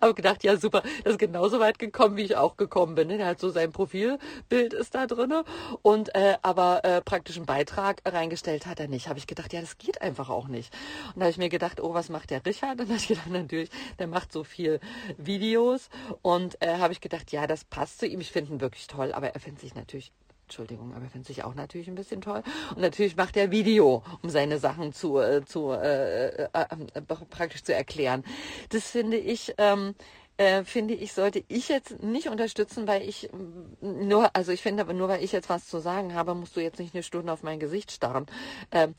habe 0.00 0.14
gedacht, 0.14 0.44
ja 0.44 0.56
super, 0.56 0.82
das 1.02 1.14
ist 1.14 1.18
genauso 1.18 1.58
weit 1.58 1.78
gekommen, 1.78 2.16
wie 2.16 2.22
ich 2.22 2.36
auch 2.36 2.56
gekommen 2.56 2.94
bin. 2.94 3.08
Ne? 3.08 3.18
Der 3.18 3.26
hat 3.26 3.40
so 3.40 3.50
sein 3.50 3.72
Profilbild 3.72 4.74
ist 4.74 4.94
da 4.94 5.08
drin 5.08 5.34
und 5.82 6.14
äh, 6.14 6.36
aber 6.42 6.84
äh, 6.84 7.02
praktisch 7.02 7.36
einen 7.36 7.46
Beitrag 7.46 8.02
reingestellt 8.06 8.66
hat 8.66 8.78
er 8.78 8.86
nicht. 8.86 9.08
Habe 9.08 9.18
ich 9.18 9.26
gedacht, 9.26 9.52
ja, 9.52 9.60
das 9.60 9.78
geht 9.78 10.02
einfach 10.02 10.30
auch 10.30 10.46
nicht. 10.46 10.72
Und 11.08 11.16
da 11.16 11.22
habe 11.22 11.30
ich 11.30 11.38
mir 11.38 11.48
gedacht, 11.48 11.80
oh, 11.80 11.94
was 11.94 12.08
macht 12.08 12.30
der 12.30 12.46
Richard? 12.46 12.78
Dann 12.78 12.86
habe 12.88 12.98
ich 12.98 13.08
gedacht, 13.08 13.28
natürlich, 13.28 13.70
der 13.98 14.06
macht 14.06 14.32
so 14.32 14.44
viel 14.44 14.78
Videos 15.18 15.88
und 16.22 16.62
äh, 16.62 16.78
habe 16.78 16.92
ich 16.92 17.00
gedacht, 17.00 17.32
ja, 17.32 17.48
das 17.48 17.64
passt 17.64 17.98
zu 17.98 18.06
ihm. 18.06 18.20
Ich 18.20 18.30
finde 18.30 18.52
ihn 18.52 18.60
wirklich 18.60 18.86
toll, 18.86 19.12
aber 19.12 19.34
er 19.34 19.40
findet 19.40 19.62
sich 19.62 19.74
natürlich 19.74 20.12
Entschuldigung, 20.46 20.94
aber 20.94 21.06
finde 21.06 21.26
sich 21.26 21.42
auch 21.42 21.56
natürlich 21.56 21.88
ein 21.88 21.96
bisschen 21.96 22.20
toll. 22.20 22.42
Und 22.70 22.80
natürlich 22.80 23.16
macht 23.16 23.36
er 23.36 23.50
Video, 23.50 24.04
um 24.22 24.30
seine 24.30 24.58
Sachen 24.58 24.92
zu, 24.92 25.18
äh, 25.18 25.44
zu 25.44 25.72
äh, 25.72 26.44
äh, 26.44 26.48
äh, 26.94 27.02
praktisch 27.02 27.64
zu 27.64 27.74
erklären. 27.74 28.24
Das 28.70 28.90
finde 28.90 29.16
ich. 29.16 29.54
Ähm, 29.58 29.94
äh, 30.38 30.64
finde 30.64 30.92
ich, 30.92 31.14
sollte 31.14 31.42
ich 31.48 31.70
jetzt 31.70 32.02
nicht 32.02 32.28
unterstützen, 32.28 32.86
weil 32.86 33.00
ich 33.08 33.30
mm, 33.32 34.06
nur, 34.06 34.36
also 34.36 34.52
ich 34.52 34.60
finde 34.60 34.82
aber 34.82 34.92
nur, 34.92 35.08
weil 35.08 35.24
ich 35.24 35.32
jetzt 35.32 35.48
was 35.48 35.66
zu 35.66 35.78
sagen 35.78 36.12
habe, 36.12 36.34
musst 36.34 36.54
du 36.56 36.60
jetzt 36.60 36.78
nicht 36.78 36.94
eine 36.94 37.02
Stunde 37.02 37.32
auf 37.32 37.42
mein 37.42 37.58
Gesicht 37.58 37.90
starren. 37.90 38.26
Ähm, 38.70 38.94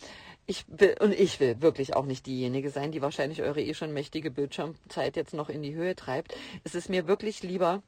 ich 0.48 0.66
will, 0.68 0.96
und 1.00 1.14
ich 1.14 1.40
will 1.40 1.62
wirklich 1.62 1.96
auch 1.96 2.06
nicht 2.06 2.26
diejenige 2.26 2.72
sein, 2.72 2.92
die 2.92 3.04
wahrscheinlich 3.04 3.44
eure 3.44 3.62
eh 3.62 3.76
schon 3.76 3.94
mächtige 3.94 4.32
Bildschirmzeit 4.32 5.16
jetzt 5.16 5.36
noch 5.36 5.50
in 5.50 5.62
die 5.62 5.76
Höhe 5.76 5.96
treibt. 5.96 6.36
Es 6.64 6.74
ist 6.74 6.90
mir 6.90 7.08
wirklich 7.08 7.44
lieber, 7.44 7.84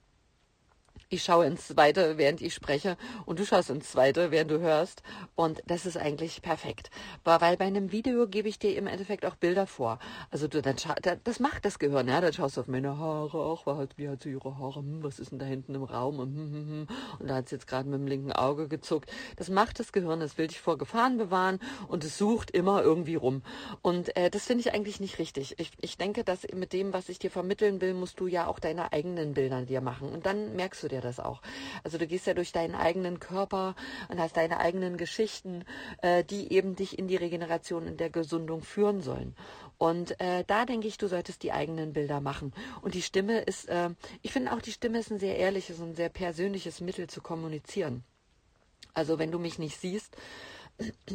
ich 1.11 1.23
schaue 1.23 1.47
ins 1.47 1.67
Zweite, 1.67 2.17
während 2.17 2.39
ich 2.39 2.53
spreche 2.53 2.95
und 3.25 3.39
du 3.39 3.45
schaust 3.45 3.71
ins 3.71 3.89
Zweite, 3.91 4.29
während 4.29 4.51
du 4.51 4.59
hörst. 4.59 5.01
Und 5.35 5.63
das 5.65 5.87
ist 5.87 5.97
eigentlich 5.97 6.43
perfekt. 6.43 6.91
Weil 7.23 7.57
bei 7.57 7.65
einem 7.65 7.91
Video 7.91 8.27
gebe 8.27 8.47
ich 8.47 8.59
dir 8.59 8.77
im 8.77 8.85
Endeffekt 8.85 9.25
auch 9.25 9.35
Bilder 9.35 9.65
vor. 9.65 9.97
Also 10.29 10.47
du, 10.47 10.61
dann 10.61 10.75
das 11.23 11.39
macht 11.39 11.65
das 11.65 11.79
Gehirn. 11.79 12.07
Ja? 12.07 12.21
Dann 12.21 12.31
schaust 12.31 12.57
du 12.57 12.61
auf 12.61 12.67
meine 12.67 12.97
Haare, 12.97 13.37
auch 13.37 13.65
wie 13.95 14.07
hat 14.07 14.21
sie 14.21 14.31
ihre 14.31 14.59
Haare, 14.59 14.81
hm, 14.81 15.01
was 15.01 15.19
ist 15.19 15.31
denn 15.31 15.39
da 15.39 15.45
hinten 15.45 15.73
im 15.73 15.83
Raum? 15.83 16.19
Und, 16.19 16.35
hm, 16.35 16.51
hm. 16.51 16.87
und 17.19 17.27
da 17.27 17.35
hat 17.35 17.49
sie 17.49 17.55
jetzt 17.55 17.67
gerade 17.67 17.89
mit 17.89 17.99
dem 17.99 18.07
linken 18.07 18.31
Auge 18.31 18.67
gezuckt. 18.67 19.11
Das 19.35 19.49
macht 19.49 19.79
das 19.79 19.91
Gehirn, 19.91 20.19
das 20.19 20.37
will 20.37 20.47
dich 20.47 20.59
vor 20.59 20.77
Gefahren 20.77 21.17
bewahren 21.17 21.59
und 21.87 22.03
es 22.03 22.19
sucht 22.19 22.51
immer 22.51 22.83
irgendwie 22.83 23.15
rum. 23.15 23.41
Und 23.81 24.15
äh, 24.15 24.29
das 24.29 24.45
finde 24.45 24.61
ich 24.61 24.73
eigentlich 24.73 24.99
nicht 24.99 25.17
richtig. 25.17 25.55
Ich, 25.57 25.71
ich 25.81 25.97
denke, 25.97 26.23
dass 26.23 26.45
mit 26.53 26.71
dem, 26.71 26.93
was 26.93 27.09
ich 27.09 27.17
dir 27.17 27.31
vermitteln 27.31 27.81
will, 27.81 27.95
musst 27.95 28.19
du 28.19 28.27
ja 28.27 28.45
auch 28.45 28.59
deine 28.59 28.93
eigenen 28.93 29.33
Bilder 29.33 29.63
dir 29.63 29.81
machen. 29.81 30.09
Und 30.09 30.27
dann 30.27 30.55
merkst 30.55 30.83
du 30.83 30.87
dir 30.87 30.98
das 31.01 31.19
auch. 31.19 31.41
Also 31.83 31.97
du 31.97 32.07
gehst 32.07 32.27
ja 32.27 32.33
durch 32.33 32.51
deinen 32.51 32.75
eigenen 32.75 33.19
Körper 33.19 33.75
und 34.09 34.19
hast 34.19 34.37
deine 34.37 34.59
eigenen 34.59 34.97
Geschichten, 34.97 35.65
äh, 36.01 36.23
die 36.23 36.53
eben 36.53 36.75
dich 36.75 36.97
in 36.97 37.07
die 37.07 37.15
Regeneration, 37.15 37.87
in 37.87 37.97
der 37.97 38.09
Gesundung 38.09 38.61
führen 38.61 39.01
sollen. 39.01 39.35
Und 39.77 40.19
äh, 40.19 40.43
da 40.45 40.65
denke 40.65 40.87
ich, 40.87 40.97
du 40.97 41.07
solltest 41.07 41.43
die 41.43 41.53
eigenen 41.53 41.93
Bilder 41.93 42.19
machen. 42.19 42.53
Und 42.81 42.95
die 42.95 43.01
Stimme 43.01 43.39
ist, 43.41 43.69
äh, 43.69 43.89
ich 44.21 44.31
finde 44.31 44.51
auch, 44.51 44.61
die 44.61 44.73
Stimme 44.73 44.99
ist 44.99 45.11
ein 45.11 45.19
sehr 45.19 45.37
ehrliches 45.37 45.79
und 45.79 45.95
sehr 45.95 46.09
persönliches 46.09 46.81
Mittel 46.81 47.07
zu 47.07 47.21
kommunizieren. 47.21 48.03
Also 48.93 49.19
wenn 49.19 49.31
du 49.31 49.39
mich 49.39 49.59
nicht 49.59 49.79
siehst, 49.79 50.17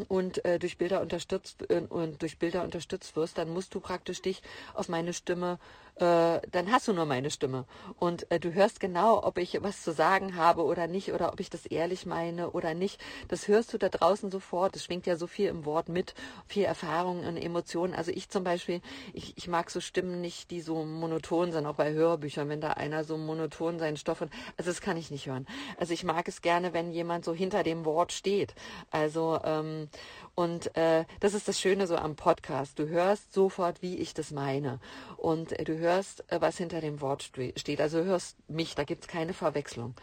und 0.08 0.44
äh, 0.44 0.58
durch 0.58 0.78
Bilder 0.78 1.00
unterstützt 1.00 1.70
äh, 1.70 1.82
und 1.88 2.22
durch 2.22 2.38
Bilder 2.38 2.62
unterstützt 2.62 3.16
wirst, 3.16 3.38
dann 3.38 3.50
musst 3.50 3.74
du 3.74 3.80
praktisch 3.80 4.20
dich 4.22 4.42
auf 4.74 4.88
meine 4.88 5.12
Stimme 5.12 5.58
äh, 5.96 6.40
dann 6.50 6.72
hast 6.72 6.88
du 6.88 6.92
nur 6.92 7.06
meine 7.06 7.30
Stimme. 7.30 7.66
Und 7.98 8.30
äh, 8.30 8.40
du 8.40 8.52
hörst 8.52 8.80
genau, 8.80 9.22
ob 9.22 9.38
ich 9.38 9.62
was 9.62 9.82
zu 9.82 9.92
sagen 9.92 10.36
habe 10.36 10.64
oder 10.64 10.86
nicht, 10.86 11.12
oder 11.12 11.32
ob 11.32 11.40
ich 11.40 11.50
das 11.50 11.66
ehrlich 11.66 12.04
meine 12.04 12.50
oder 12.50 12.74
nicht. 12.74 13.00
Das 13.28 13.46
hörst 13.48 13.72
du 13.72 13.78
da 13.78 13.88
draußen 13.88 14.30
sofort. 14.30 14.74
Es 14.74 14.84
schwingt 14.84 15.06
ja 15.06 15.16
so 15.16 15.26
viel 15.26 15.48
im 15.48 15.64
Wort 15.64 15.88
mit, 15.88 16.14
viel 16.48 16.64
Erfahrung 16.64 17.24
und 17.24 17.36
Emotionen. 17.36 17.94
Also 17.94 18.10
ich 18.10 18.28
zum 18.28 18.42
Beispiel, 18.42 18.80
ich, 19.12 19.36
ich 19.36 19.46
mag 19.46 19.70
so 19.70 19.80
Stimmen 19.80 20.20
nicht, 20.20 20.50
die 20.50 20.60
so 20.60 20.84
monoton 20.84 21.52
sind, 21.52 21.66
auch 21.66 21.76
bei 21.76 21.92
Hörbüchern, 21.92 22.48
wenn 22.48 22.60
da 22.60 22.72
einer 22.72 23.04
so 23.04 23.16
monoton 23.16 23.78
seinen 23.78 23.96
Stoff 23.96 24.20
und 24.20 24.32
also 24.56 24.70
das 24.70 24.80
kann 24.80 24.96
ich 24.96 25.10
nicht 25.10 25.26
hören. 25.26 25.46
Also 25.78 25.92
ich 25.92 26.04
mag 26.04 26.26
es 26.26 26.42
gerne, 26.42 26.72
wenn 26.72 26.90
jemand 26.90 27.24
so 27.24 27.34
hinter 27.34 27.62
dem 27.62 27.84
Wort 27.84 28.12
steht. 28.12 28.54
Also 28.90 29.40
ähm, 29.44 29.88
und 30.34 30.76
äh, 30.76 31.04
das 31.20 31.34
ist 31.34 31.46
das 31.46 31.60
Schöne 31.60 31.86
so 31.86 31.96
am 31.96 32.16
Podcast. 32.16 32.78
Du 32.78 32.88
hörst 32.88 33.32
sofort, 33.32 33.82
wie 33.82 33.98
ich 33.98 34.14
das 34.14 34.32
meine. 34.32 34.80
Und 35.16 35.52
äh, 35.52 35.62
du 35.62 35.78
hörst, 35.84 36.24
äh, 36.32 36.40
was 36.40 36.56
hinter 36.56 36.80
dem 36.80 37.00
Wort 37.00 37.22
steht. 37.22 37.80
Also 37.80 38.02
hörst 38.04 38.36
mich, 38.48 38.74
da 38.74 38.84
gibt's 38.84 39.06
keine 39.06 39.34
Verwechslung. 39.34 39.94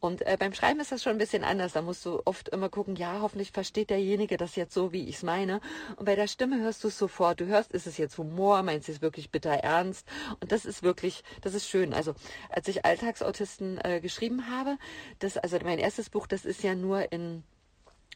Und 0.00 0.22
äh, 0.26 0.36
beim 0.38 0.52
Schreiben 0.52 0.80
ist 0.80 0.92
das 0.92 1.02
schon 1.02 1.12
ein 1.12 1.18
bisschen 1.18 1.44
anders. 1.44 1.74
Da 1.74 1.82
musst 1.82 2.04
du 2.04 2.20
oft 2.24 2.48
immer 2.48 2.68
gucken, 2.68 2.96
ja, 2.96 3.20
hoffentlich 3.20 3.52
versteht 3.52 3.90
derjenige 3.90 4.36
das 4.36 4.56
jetzt 4.56 4.74
so, 4.74 4.92
wie 4.92 5.08
ich 5.08 5.16
es 5.16 5.22
meine. 5.22 5.60
Und 5.96 6.06
bei 6.06 6.16
der 6.16 6.26
Stimme 6.26 6.60
hörst 6.60 6.82
du 6.82 6.88
es 6.88 6.98
sofort. 6.98 7.40
Du 7.40 7.46
hörst, 7.46 7.72
ist 7.72 7.86
es 7.86 7.98
jetzt 7.98 8.18
Humor, 8.18 8.62
meinst 8.62 8.88
du 8.88 8.92
es 8.92 9.02
wirklich 9.02 9.30
bitter 9.30 9.52
ernst? 9.52 10.06
Und 10.40 10.52
das 10.52 10.64
ist 10.64 10.82
wirklich, 10.82 11.22
das 11.42 11.54
ist 11.54 11.68
schön. 11.68 11.92
Also 11.92 12.14
als 12.48 12.68
ich 12.68 12.84
Alltagsautisten 12.84 13.78
äh, 13.84 14.00
geschrieben 14.00 14.50
habe, 14.50 14.78
das, 15.18 15.36
also 15.36 15.58
mein 15.62 15.78
erstes 15.78 16.10
Buch, 16.10 16.26
das 16.26 16.44
ist 16.44 16.62
ja 16.62 16.74
nur 16.74 17.12
in 17.12 17.44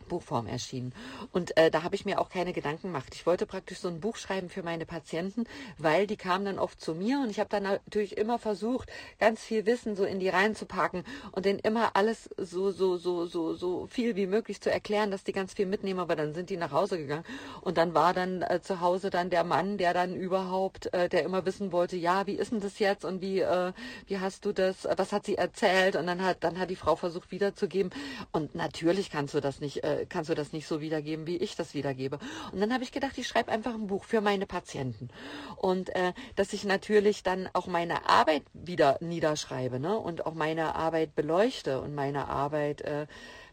Buchform 0.08 0.46
erschienen. 0.46 0.94
Und 1.32 1.56
äh, 1.56 1.70
da 1.70 1.82
habe 1.82 1.94
ich 1.94 2.04
mir 2.04 2.20
auch 2.20 2.28
keine 2.28 2.52
Gedanken 2.52 2.88
gemacht. 2.88 3.14
Ich 3.14 3.26
wollte 3.26 3.46
praktisch 3.46 3.78
so 3.78 3.88
ein 3.88 4.00
Buch 4.00 4.16
schreiben 4.16 4.48
für 4.48 4.62
meine 4.62 4.86
Patienten, 4.86 5.44
weil 5.78 6.06
die 6.06 6.16
kamen 6.16 6.44
dann 6.44 6.58
oft 6.58 6.80
zu 6.80 6.94
mir 6.94 7.20
und 7.20 7.30
ich 7.30 7.40
habe 7.40 7.48
dann 7.48 7.62
natürlich 7.62 8.16
immer 8.16 8.38
versucht, 8.38 8.90
ganz 9.18 9.40
viel 9.42 9.66
Wissen 9.66 9.96
so 9.96 10.04
in 10.04 10.20
die 10.20 10.28
reinzupacken 10.28 11.04
und 11.32 11.44
denen 11.46 11.58
immer 11.58 11.96
alles 11.96 12.28
so, 12.36 12.70
so, 12.70 12.96
so, 12.96 13.26
so, 13.26 13.54
so 13.54 13.86
viel 13.86 14.16
wie 14.16 14.26
möglich 14.26 14.60
zu 14.60 14.70
erklären, 14.70 15.10
dass 15.10 15.24
die 15.24 15.32
ganz 15.32 15.54
viel 15.54 15.66
mitnehmen, 15.66 16.00
aber 16.00 16.16
dann 16.16 16.34
sind 16.34 16.50
die 16.50 16.56
nach 16.56 16.72
Hause 16.72 16.98
gegangen. 16.98 17.24
Und 17.60 17.78
dann 17.78 17.94
war 17.94 18.14
dann 18.14 18.42
äh, 18.42 18.60
zu 18.62 18.80
Hause 18.80 19.10
dann 19.10 19.30
der 19.30 19.44
Mann, 19.44 19.78
der 19.78 19.94
dann 19.94 20.14
überhaupt, 20.14 20.92
äh, 20.92 21.08
der 21.08 21.22
immer 21.24 21.46
wissen 21.46 21.72
wollte, 21.72 21.96
ja, 21.96 22.26
wie 22.26 22.34
ist 22.34 22.52
denn 22.52 22.60
das 22.60 22.78
jetzt 22.78 23.04
und 23.04 23.20
wie, 23.20 23.40
äh, 23.40 23.72
wie 24.06 24.18
hast 24.18 24.44
du 24.44 24.52
das, 24.52 24.86
was 24.96 25.12
hat 25.12 25.24
sie 25.24 25.36
erzählt? 25.36 25.96
Und 25.96 26.06
dann 26.06 26.22
hat, 26.22 26.42
dann 26.44 26.58
hat 26.58 26.70
die 26.70 26.76
Frau 26.76 26.96
versucht 26.96 27.30
wiederzugeben. 27.30 27.90
Und 28.32 28.54
natürlich 28.54 29.10
kannst 29.10 29.34
du 29.34 29.40
das 29.40 29.60
nicht, 29.60 29.84
äh, 29.84 29.89
kannst 30.08 30.30
du 30.30 30.34
das 30.34 30.52
nicht 30.52 30.66
so 30.66 30.80
wiedergeben, 30.80 31.26
wie 31.26 31.36
ich 31.36 31.56
das 31.56 31.74
wiedergebe. 31.74 32.18
Und 32.52 32.60
dann 32.60 32.72
habe 32.72 32.84
ich 32.84 32.92
gedacht, 32.92 33.18
ich 33.18 33.26
schreibe 33.26 33.50
einfach 33.50 33.74
ein 33.74 33.86
Buch 33.86 34.04
für 34.04 34.20
meine 34.20 34.46
Patienten. 34.46 35.08
Und 35.56 35.94
äh, 35.94 36.12
dass 36.36 36.52
ich 36.52 36.64
natürlich 36.64 37.22
dann 37.22 37.48
auch 37.52 37.66
meine 37.66 38.08
Arbeit 38.08 38.42
wieder 38.52 38.98
niederschreibe 39.00 39.80
ne? 39.80 39.98
und 39.98 40.26
auch 40.26 40.34
meine 40.34 40.74
Arbeit 40.74 41.14
beleuchte 41.14 41.80
und 41.80 41.94
meine 41.94 42.28
Arbeit 42.28 42.80
äh, 42.82 43.06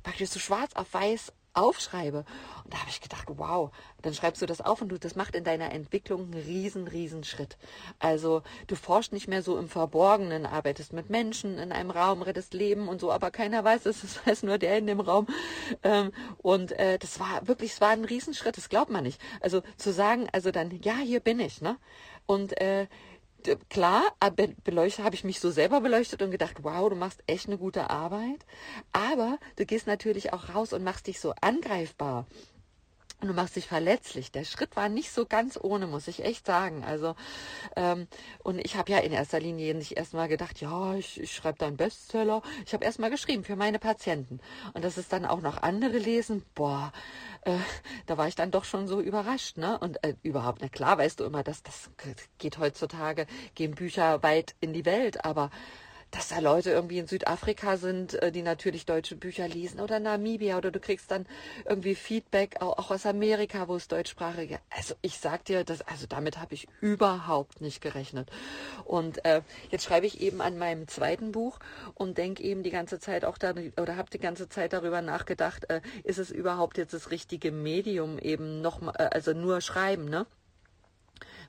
praktisch 0.04 0.30
so 0.30 0.40
schwarz 0.40 0.74
auf 0.76 0.94
weiß 0.94 1.34
aufschreibe. 1.58 2.26
Und 2.64 2.74
da 2.74 2.80
habe 2.80 2.90
ich 2.90 3.02
gedacht, 3.02 3.26
wow, 3.28 3.72
dann 4.02 4.14
schreibst 4.14 4.42
du 4.42 4.46
das 4.46 4.62
auf 4.62 4.82
und 4.82 4.90
du, 4.90 5.00
das 5.00 5.16
macht 5.16 5.36
in 5.36 5.44
deiner 5.44 5.72
Entwicklung 5.72 6.24
einen 6.24 6.34
riesen, 6.34 6.88
riesen 6.88 7.24
Schritt. 7.24 7.58
Also 8.00 8.44
du 8.68 8.76
forschst 8.76 9.14
nicht 9.14 9.28
mehr 9.28 9.42
so 9.42 9.58
im 9.58 9.70
Verborgenen, 9.70 10.46
arbeitest 10.46 10.94
mit 10.94 11.10
Menschen 11.10 11.58
in 11.58 11.72
einem 11.72 11.92
Raum, 11.92 12.22
rettest 12.22 12.54
Leben 12.54 12.88
und 12.88 13.02
so, 13.02 13.12
aber 13.12 13.32
keiner 13.32 13.64
weiß 13.64 13.86
es, 13.86 14.04
es 14.04 14.26
weiß 14.26 14.44
nur 14.44 14.58
der 14.58 14.78
in 14.78 14.88
dem 14.88 15.00
Raum. 15.00 15.28
Ähm, 15.84 16.12
und 16.38 16.72
äh, 16.74 16.98
das 17.00 17.20
war 17.20 17.48
wirklich, 17.48 17.72
es 17.72 17.82
war 17.82 17.90
ein 17.90 18.06
Riesenschritt, 18.06 18.58
das 18.58 18.70
glaubt 18.70 18.92
man 18.92 19.04
nicht. 19.04 19.20
Also 19.42 19.62
zu 19.78 19.92
sagen, 19.92 20.28
also 20.32 20.52
dann, 20.52 20.72
ja, 20.82 20.98
hier 20.98 21.20
bin 21.20 21.40
ich, 21.40 21.62
ne? 21.62 21.78
Und 22.26 22.60
äh, 22.60 22.88
klar, 23.70 24.04
beleuchtet 24.64 25.04
habe 25.04 25.16
ich 25.16 25.24
mich 25.24 25.40
so 25.40 25.52
selber 25.52 25.82
beleuchtet 25.82 26.22
und 26.22 26.32
gedacht, 26.32 26.58
wow, 26.64 26.90
du 26.90 26.96
machst 26.96 27.24
echt 27.28 27.48
eine 27.48 27.58
gute 27.58 27.90
Arbeit. 27.90 28.46
Aber 28.92 29.38
du 29.56 29.66
gehst 29.66 29.88
natürlich 29.88 30.34
auch 30.34 30.54
raus 30.54 30.74
und 30.74 30.84
machst 30.84 31.08
dich 31.08 31.20
so 31.20 31.34
angreifbar. 31.42 32.26
Und 33.20 33.30
du 33.30 33.34
machst 33.34 33.56
dich 33.56 33.68
verletzlich. 33.68 34.32
Der 34.32 34.44
Schritt 34.44 34.76
war 34.76 34.90
nicht 34.90 35.12
so 35.12 35.26
ganz 35.26 35.58
ohne, 35.60 35.88
muss 35.88 36.08
ich 36.08 36.24
echt 36.24 36.46
sagen. 36.46 36.84
Also, 36.84 37.16
ähm, 37.76 38.08
und 38.44 38.60
ich 38.60 38.76
habe 38.76 38.92
ja 38.92 39.00
in 39.00 39.12
erster 39.12 39.40
Linie 39.40 39.74
nicht 39.74 39.98
erstmal 39.98 40.28
gedacht, 40.28 40.62
ja, 40.62 40.94
ich, 40.94 41.20
ich 41.20 41.34
schreibe 41.34 41.58
da 41.58 41.66
einen 41.66 41.78
Bestseller. 41.78 42.44
Ich 42.66 42.74
habe 42.74 42.86
erstmal 42.86 43.10
geschrieben 43.10 43.44
für 43.44 43.56
meine 43.56 43.80
Patienten. 43.80 44.40
Und 44.74 44.86
dass 44.86 44.98
es 44.98 45.08
dann 45.08 45.26
auch 45.26 45.42
noch 45.42 45.64
andere 45.64 45.98
lesen, 45.98 46.46
boah, 46.54 46.92
äh, 47.42 47.58
da 48.06 48.18
war 48.18 48.28
ich 48.28 48.36
dann 48.36 48.52
doch 48.52 48.66
schon 48.66 48.88
so 48.88 49.02
überrascht, 49.02 49.58
ne? 49.58 49.80
Und 49.80 50.04
äh, 50.04 50.14
überhaupt, 50.22 50.60
na 50.62 50.70
klar, 50.70 51.00
weißt 51.00 51.20
du 51.20 51.24
immer, 51.24 51.42
dass 51.42 51.64
das 51.64 51.90
geht 52.38 52.60
heutzutage, 52.60 53.26
gehen 53.56 53.74
Bücher 53.74 54.22
weit 54.22 54.54
in 54.60 54.74
die 54.74 54.86
Welt, 54.86 55.26
aber 55.26 55.50
dass 56.12 56.30
da 56.30 56.40
Leute 56.40 56.72
irgendwie 56.72 57.00
in 57.00 57.08
Südafrika 57.08 57.78
sind, 57.78 58.14
äh, 58.22 58.32
die 58.32 58.42
natürlich 58.42 58.86
deutsche 58.86 59.16
Bücher 59.16 59.48
lesen 59.48 59.80
oder 59.80 60.00
Namibia 60.00 60.58
oder 60.58 60.72
du 60.72 60.80
kriegst 60.80 61.12
dann 61.12 61.26
irgendwie 61.66 61.96
Feedback 61.96 62.62
auch, 62.62 62.90
aus 62.92 63.06
Amerika, 63.06 63.68
wo 63.68 63.76
es 63.76 63.88
deutschsprachige. 63.88 64.60
Also 64.70 64.96
ich 65.02 65.18
sag 65.18 65.46
dir, 65.46 65.64
das, 65.64 65.82
also 65.82 66.08
damit 66.08 66.38
habe 66.38 66.54
ich 66.54 66.68
überhaupt 66.82 67.62
nicht 67.62 67.82
gerechnet. 67.82 68.30
Und 68.86 69.24
äh, 69.26 69.42
jetzt 69.70 69.86
schreibe 69.86 70.06
ich 70.06 70.22
eben 70.22 70.42
an 70.42 70.58
meinem 70.58 70.88
zweiten 70.88 71.32
Buch 71.32 71.60
und 71.94 72.18
denke 72.18 72.44
eben 72.44 72.64
die 72.64 72.72
ganze 72.72 73.00
Zeit 73.00 73.26
auch 73.26 73.38
da 73.38 73.54
oder 73.80 73.96
habe 73.96 74.10
die 74.10 74.20
ganze 74.20 74.50
Zeit 74.50 74.74
darüber 74.74 75.02
nachgedacht, 75.02 75.70
äh, 75.70 75.82
ist 76.04 76.20
es 76.20 76.32
überhaupt 76.32 76.78
jetzt 76.78 76.94
das 76.94 77.12
richtige 77.12 77.52
Medium 77.52 78.18
eben 78.20 78.62
noch 78.62 78.82
äh, 78.82 79.10
also 79.12 79.34
nur 79.34 79.62
schreiben, 79.62 80.06
ne? 80.06 80.26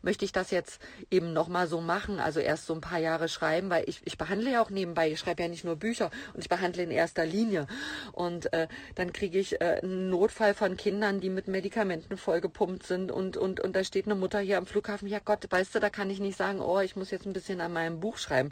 Möchte 0.08 0.24
ich 0.24 0.32
das 0.32 0.50
jetzt 0.50 0.80
eben 1.10 1.34
nochmal 1.34 1.66
so 1.66 1.82
machen, 1.82 2.18
also 2.18 2.40
erst 2.40 2.64
so 2.64 2.72
ein 2.72 2.80
paar 2.80 2.98
Jahre 2.98 3.28
schreiben, 3.28 3.68
weil 3.68 3.84
ich, 3.86 4.00
ich 4.06 4.16
behandle 4.16 4.50
ja 4.50 4.62
auch 4.62 4.70
nebenbei, 4.70 5.12
ich 5.12 5.18
schreibe 5.18 5.42
ja 5.42 5.48
nicht 5.50 5.66
nur 5.66 5.76
Bücher 5.76 6.10
und 6.32 6.40
ich 6.40 6.48
behandle 6.48 6.82
in 6.82 6.90
erster 6.90 7.26
Linie. 7.26 7.66
Und 8.12 8.50
äh, 8.54 8.68
dann 8.94 9.12
kriege 9.12 9.38
ich 9.38 9.60
äh, 9.60 9.80
einen 9.82 10.08
Notfall 10.08 10.54
von 10.54 10.78
Kindern, 10.78 11.20
die 11.20 11.28
mit 11.28 11.46
Medikamenten 11.46 12.16
vollgepumpt 12.16 12.86
sind 12.86 13.12
und, 13.12 13.36
und, 13.36 13.60
und 13.60 13.76
da 13.76 13.84
steht 13.84 14.06
eine 14.06 14.14
Mutter 14.14 14.38
hier 14.38 14.56
am 14.56 14.64
Flughafen, 14.64 15.08
ja 15.08 15.18
Gott, 15.22 15.46
weißt 15.50 15.74
du, 15.74 15.78
da 15.78 15.90
kann 15.90 16.08
ich 16.08 16.20
nicht 16.20 16.38
sagen, 16.38 16.62
oh, 16.62 16.80
ich 16.80 16.96
muss 16.96 17.10
jetzt 17.10 17.26
ein 17.26 17.34
bisschen 17.34 17.60
an 17.60 17.74
meinem 17.74 18.00
Buch 18.00 18.16
schreiben, 18.16 18.50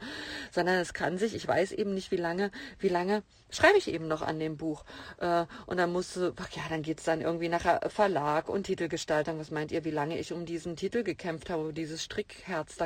sondern 0.53 0.75
es 0.77 0.93
kann 0.93 1.17
sich, 1.17 1.35
ich 1.35 1.49
weiß 1.49 1.73
eben 1.73 1.95
nicht, 1.95 2.11
wie 2.11 2.17
lange, 2.17 2.51
wie 2.81 2.91
lange 2.91 3.23
schreibe 3.51 3.79
ich 3.79 3.89
eben 3.89 4.09
noch 4.09 4.23
an 4.23 4.39
dem 4.39 4.57
Buch. 4.57 4.85
Äh, 5.19 5.47
und 5.67 5.79
dann 5.79 5.93
musste, 5.93 6.35
ja, 6.51 6.63
dann 6.69 6.83
geht 6.83 6.99
es 6.99 7.05
dann 7.05 7.21
irgendwie 7.21 7.49
nach 7.49 7.91
Verlag 7.91 8.49
und 8.49 8.65
Titelgestaltung. 8.65 9.39
Was 9.39 9.51
meint 9.51 9.73
ihr, 9.73 9.85
wie 9.85 9.91
lange 9.91 10.19
ich 10.19 10.33
um 10.33 10.47
diesen 10.47 10.77
Titel 10.77 11.03
gekämpft 11.03 11.46
habe, 11.51 11.73
dieses 11.73 12.03
Strickherz, 12.03 12.77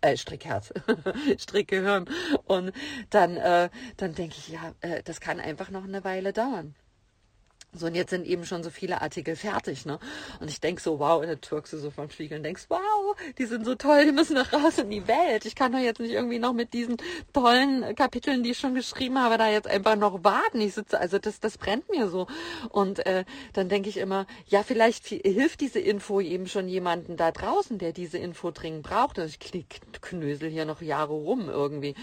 äh, 0.00 0.16
Strickherz, 0.16 0.72
Strickgehirn. 1.38 2.06
Und 2.44 2.72
dann, 3.10 3.36
äh, 3.36 3.70
dann 3.96 4.14
denke 4.14 4.36
ich, 4.38 4.48
ja, 4.48 4.74
äh, 4.80 5.02
das 5.02 5.20
kann 5.20 5.40
einfach 5.40 5.70
noch 5.70 5.84
eine 5.84 6.04
Weile 6.04 6.32
dauern. 6.32 6.74
So, 7.74 7.86
und 7.86 7.94
jetzt 7.94 8.10
sind 8.10 8.26
eben 8.26 8.44
schon 8.44 8.62
so 8.62 8.68
viele 8.68 9.00
Artikel 9.00 9.34
fertig, 9.34 9.86
ne? 9.86 9.98
Und 10.40 10.50
ich 10.50 10.60
denk 10.60 10.78
so, 10.78 10.98
wow, 10.98 11.22
in 11.22 11.28
der 11.28 11.40
Türkse 11.40 11.78
so 11.78 11.90
vom 11.90 12.10
Spiegel 12.10 12.36
und 12.36 12.44
denkst, 12.44 12.66
wow, 12.68 13.16
die 13.38 13.46
sind 13.46 13.64
so 13.64 13.74
toll, 13.76 14.04
die 14.04 14.12
müssen 14.12 14.34
noch 14.34 14.52
raus 14.52 14.76
in 14.76 14.90
die 14.90 15.08
Welt. 15.08 15.46
Ich 15.46 15.54
kann 15.54 15.72
doch 15.72 15.78
jetzt 15.78 15.98
nicht 15.98 16.10
irgendwie 16.10 16.38
noch 16.38 16.52
mit 16.52 16.74
diesen 16.74 16.98
tollen 17.32 17.94
Kapiteln, 17.94 18.42
die 18.42 18.50
ich 18.50 18.58
schon 18.58 18.74
geschrieben 18.74 19.18
habe, 19.18 19.38
da 19.38 19.48
jetzt 19.48 19.68
einfach 19.68 19.96
noch 19.96 20.22
warten. 20.22 20.60
Ich 20.60 20.74
sitze, 20.74 21.00
also 21.00 21.18
das, 21.18 21.40
das 21.40 21.56
brennt 21.56 21.88
mir 21.88 22.08
so. 22.08 22.26
Und 22.68 23.06
äh, 23.06 23.24
dann 23.54 23.70
denke 23.70 23.88
ich 23.88 23.96
immer, 23.96 24.26
ja, 24.48 24.62
vielleicht 24.62 25.06
hilft 25.06 25.62
diese 25.62 25.78
Info 25.78 26.20
eben 26.20 26.48
schon 26.48 26.68
jemanden 26.68 27.16
da 27.16 27.30
draußen, 27.30 27.78
der 27.78 27.92
diese 27.92 28.18
Info 28.18 28.50
dringend 28.50 28.82
braucht. 28.82 29.16
Und 29.16 29.24
also 29.24 29.36
ich 29.40 29.66
knösel 30.02 30.50
hier 30.50 30.66
noch 30.66 30.82
Jahre 30.82 31.14
rum 31.14 31.48
irgendwie. 31.48 31.94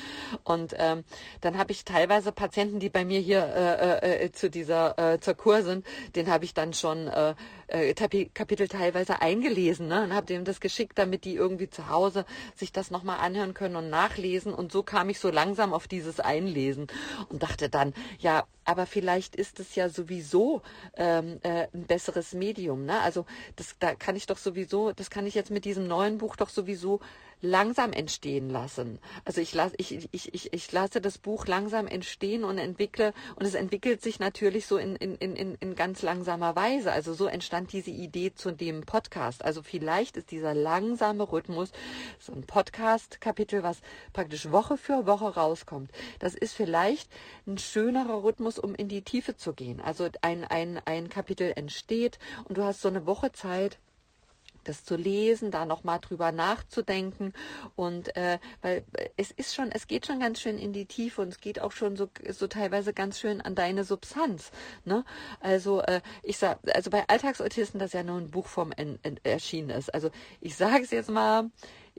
Und 0.43 0.73
ähm, 0.79 1.03
dann 1.41 1.59
habe 1.59 1.73
ich 1.73 1.85
teilweise 1.85 2.31
Patienten, 2.31 2.79
die 2.79 2.89
bei 2.89 3.05
mir 3.05 3.19
hier 3.19 3.43
äh, 3.43 4.25
äh, 4.25 4.31
zu 4.31 4.49
dieser, 4.49 4.97
äh, 4.97 5.19
zur 5.19 5.35
Kur 5.35 5.58
sind, 5.63 5.85
den 6.15 6.29
habe 6.29 6.45
ich 6.45 6.53
dann 6.53 6.73
schon 6.73 7.07
äh, 7.07 7.35
äh, 7.69 7.93
Kapitel 7.93 8.67
teilweise 8.67 9.21
eingelesen 9.21 9.87
ne, 9.87 10.03
und 10.03 10.13
habe 10.13 10.25
dem 10.25 10.45
das 10.45 10.59
geschickt, 10.59 10.97
damit 10.97 11.25
die 11.25 11.35
irgendwie 11.35 11.69
zu 11.69 11.89
Hause 11.89 12.25
sich 12.55 12.71
das 12.71 12.91
nochmal 12.91 13.19
anhören 13.19 13.53
können 13.53 13.75
und 13.75 13.89
nachlesen. 13.89 14.53
Und 14.53 14.71
so 14.71 14.83
kam 14.83 15.09
ich 15.09 15.19
so 15.19 15.29
langsam 15.29 15.73
auf 15.73 15.87
dieses 15.87 16.19
Einlesen 16.19 16.87
und 17.29 17.43
dachte 17.43 17.69
dann, 17.69 17.93
ja, 18.19 18.45
aber 18.65 18.85
vielleicht 18.85 19.35
ist 19.35 19.59
es 19.59 19.75
ja 19.75 19.89
sowieso 19.89 20.61
ähm, 20.95 21.39
äh, 21.41 21.67
ein 21.73 21.87
besseres 21.87 22.33
Medium. 22.33 22.85
Ne? 22.85 22.99
Also 23.01 23.25
das, 23.55 23.75
da 23.79 23.95
kann 23.95 24.15
ich 24.15 24.27
doch 24.27 24.37
sowieso, 24.37 24.91
das 24.91 25.09
kann 25.09 25.25
ich 25.25 25.33
jetzt 25.33 25.49
mit 25.49 25.65
diesem 25.65 25.87
neuen 25.87 26.19
Buch 26.19 26.35
doch 26.35 26.49
sowieso 26.49 26.99
langsam 27.41 27.93
entstehen 27.93 28.49
lassen. 28.49 28.99
Also 29.25 29.41
ich, 29.41 29.53
lasse 29.53 29.73
ich, 29.77 30.07
ich, 30.11 30.33
ich, 30.33 30.53
ich 30.53 30.71
lasse 30.71 31.01
das 31.01 31.17
Buch 31.17 31.47
langsam 31.47 31.87
entstehen 31.87 32.43
und 32.43 32.57
entwickle 32.57 33.13
und 33.35 33.45
es 33.45 33.55
entwickelt 33.55 34.01
sich 34.01 34.19
natürlich 34.19 34.67
so 34.67 34.77
in, 34.77 34.95
in, 34.97 35.15
in, 35.15 35.55
in 35.55 35.75
ganz 35.75 36.01
langsamer 36.01 36.55
Weise. 36.55 36.91
Also 36.91 37.13
so 37.13 37.25
entstand 37.25 37.58
diese 37.67 37.91
Idee 37.91 38.33
zu 38.33 38.51
dem 38.51 38.81
Podcast. 38.81 39.43
Also 39.43 39.61
vielleicht 39.61 40.17
ist 40.17 40.31
dieser 40.31 40.53
langsame 40.53 41.31
Rhythmus 41.31 41.71
so 42.19 42.33
ein 42.33 42.43
Podcast-Kapitel, 42.45 43.63
was 43.63 43.81
praktisch 44.13 44.51
Woche 44.51 44.77
für 44.77 45.05
Woche 45.05 45.35
rauskommt. 45.35 45.91
Das 46.19 46.35
ist 46.35 46.53
vielleicht 46.53 47.09
ein 47.47 47.57
schönerer 47.57 48.23
Rhythmus, 48.23 48.59
um 48.59 48.75
in 48.75 48.87
die 48.87 49.01
Tiefe 49.01 49.35
zu 49.35 49.53
gehen. 49.53 49.81
Also 49.81 50.09
ein, 50.21 50.43
ein, 50.43 50.81
ein 50.85 51.09
Kapitel 51.09 51.53
entsteht 51.55 52.19
und 52.45 52.57
du 52.57 52.63
hast 52.63 52.81
so 52.81 52.87
eine 52.87 53.05
Woche 53.05 53.31
Zeit, 53.31 53.79
das 54.63 54.83
zu 54.83 54.95
lesen, 54.95 55.51
da 55.51 55.65
nochmal 55.65 55.99
drüber 55.99 56.31
nachzudenken 56.31 57.33
und 57.75 58.15
äh, 58.15 58.39
weil 58.61 58.83
es 59.17 59.31
ist 59.31 59.55
schon, 59.55 59.71
es 59.71 59.87
geht 59.87 60.05
schon 60.05 60.19
ganz 60.19 60.41
schön 60.41 60.57
in 60.57 60.73
die 60.73 60.85
Tiefe 60.85 61.21
und 61.21 61.29
es 61.29 61.39
geht 61.39 61.61
auch 61.61 61.71
schon 61.71 61.95
so, 61.95 62.09
so 62.29 62.47
teilweise 62.47 62.93
ganz 62.93 63.19
schön 63.19 63.41
an 63.41 63.55
deine 63.55 63.83
Substanz. 63.83 64.51
Ne? 64.85 65.05
Also 65.39 65.81
äh, 65.81 66.01
ich 66.23 66.37
sag, 66.37 66.59
also 66.73 66.89
bei 66.89 67.07
Alltagsautisten, 67.07 67.79
das 67.79 67.93
ja 67.93 68.03
nur 68.03 68.17
ein 68.17 68.31
Buchform 68.31 68.71
en, 68.75 68.99
en, 69.03 69.19
erschienen 69.23 69.69
ist. 69.69 69.93
Also 69.93 70.09
ich 70.41 70.55
sage 70.55 70.83
es 70.83 70.91
jetzt 70.91 71.09
mal, 71.09 71.49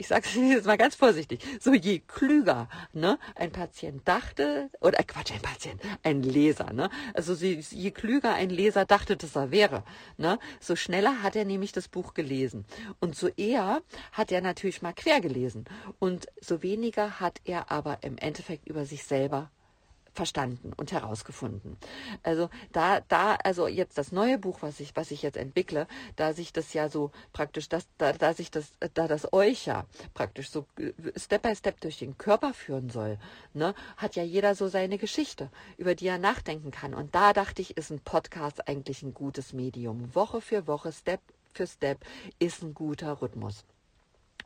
ich 0.01 0.09
sage 0.09 0.27
es 0.27 0.35
jetzt 0.57 0.67
mal 0.67 0.79
ganz 0.79 0.95
vorsichtig, 0.95 1.41
so 1.61 1.75
je 1.75 2.01
klüger 2.01 2.69
ne, 2.93 3.19
ein 3.37 3.53
Patient 3.53 4.07
dachte, 4.09 4.71
oder 4.81 4.99
äh, 4.99 5.05
Quatsch, 5.05 5.33
ein 5.33 5.43
Patient, 5.43 5.81
ein 6.03 6.23
Leser, 6.23 6.73
ne, 6.73 6.89
also 7.15 7.35
je 7.35 7.91
klüger 7.91 8.35
ein 8.35 8.49
Leser 8.49 8.87
dachte, 8.87 9.17
dass 9.17 9.37
er 9.37 9.51
wäre, 9.51 9.85
ne, 10.17 10.39
so 10.59 10.75
schneller 10.75 11.23
hat 11.23 11.37
er 11.37 11.45
nämlich 11.45 11.73
das 11.73 11.89
Buch 11.89 12.15
gelesen. 12.15 12.65
Und 12.99 13.15
so 13.15 13.29
eher 13.29 13.83
hat 14.13 14.33
er 14.33 14.41
natürlich 14.41 14.81
mal 14.81 14.95
quer 14.95 15.21
gelesen. 15.21 15.67
Und 15.99 16.27
so 16.41 16.63
weniger 16.63 17.21
hat 17.21 17.41
er 17.45 17.71
aber 17.71 17.99
im 18.03 18.17
Endeffekt 18.17 18.67
über 18.67 18.87
sich 18.87 19.05
selber 19.05 19.51
verstanden 20.13 20.73
und 20.77 20.93
herausgefunden. 20.93 21.77
Also 22.23 22.51
da, 22.73 23.01
da, 23.01 23.37
also 23.37 23.67
jetzt 23.69 23.99
das 23.99 24.13
neue 24.13 24.39
Buch, 24.39 24.63
was 24.63 24.81
ich, 24.81 24.97
was 24.97 25.11
ich 25.11 25.23
jetzt 25.23 25.37
entwickle, 25.37 25.87
da 26.17 26.33
sich 26.33 26.53
das 26.53 26.73
ja 26.73 26.89
so 26.89 27.11
praktisch, 27.33 27.69
das, 27.69 27.87
da, 27.99 28.13
da 28.13 28.35
sich 28.35 28.51
das, 28.51 28.73
da 28.95 29.07
das 29.09 29.33
euch 29.33 29.67
ja 29.67 29.87
praktisch 30.15 30.51
so 30.51 30.67
äh, 30.79 30.93
Step 31.17 31.43
by 31.43 31.55
Step 31.55 31.81
durch 31.81 31.99
den 31.99 32.19
Körper 32.19 32.55
führen 32.55 32.91
soll, 32.91 33.19
ne, 33.55 33.75
hat 33.97 34.17
ja 34.17 34.23
jeder 34.23 34.55
so 34.55 34.69
seine 34.69 34.99
Geschichte, 34.99 35.51
über 35.77 35.95
die 35.95 36.09
er 36.09 36.19
nachdenken 36.19 36.71
kann. 36.71 36.95
Und 36.95 37.15
da 37.15 37.33
dachte 37.33 37.63
ich, 37.63 37.77
ist 37.77 37.91
ein 37.91 38.01
Podcast 38.01 38.69
eigentlich 38.69 39.03
ein 39.03 39.15
gutes 39.15 39.53
Medium. 39.53 40.15
Woche 40.15 40.41
für 40.41 40.67
Woche, 40.67 40.93
Step 40.93 41.21
für 41.53 41.67
Step 41.67 41.99
ist 42.39 42.63
ein 42.63 42.75
guter 42.75 43.21
Rhythmus. 43.21 43.65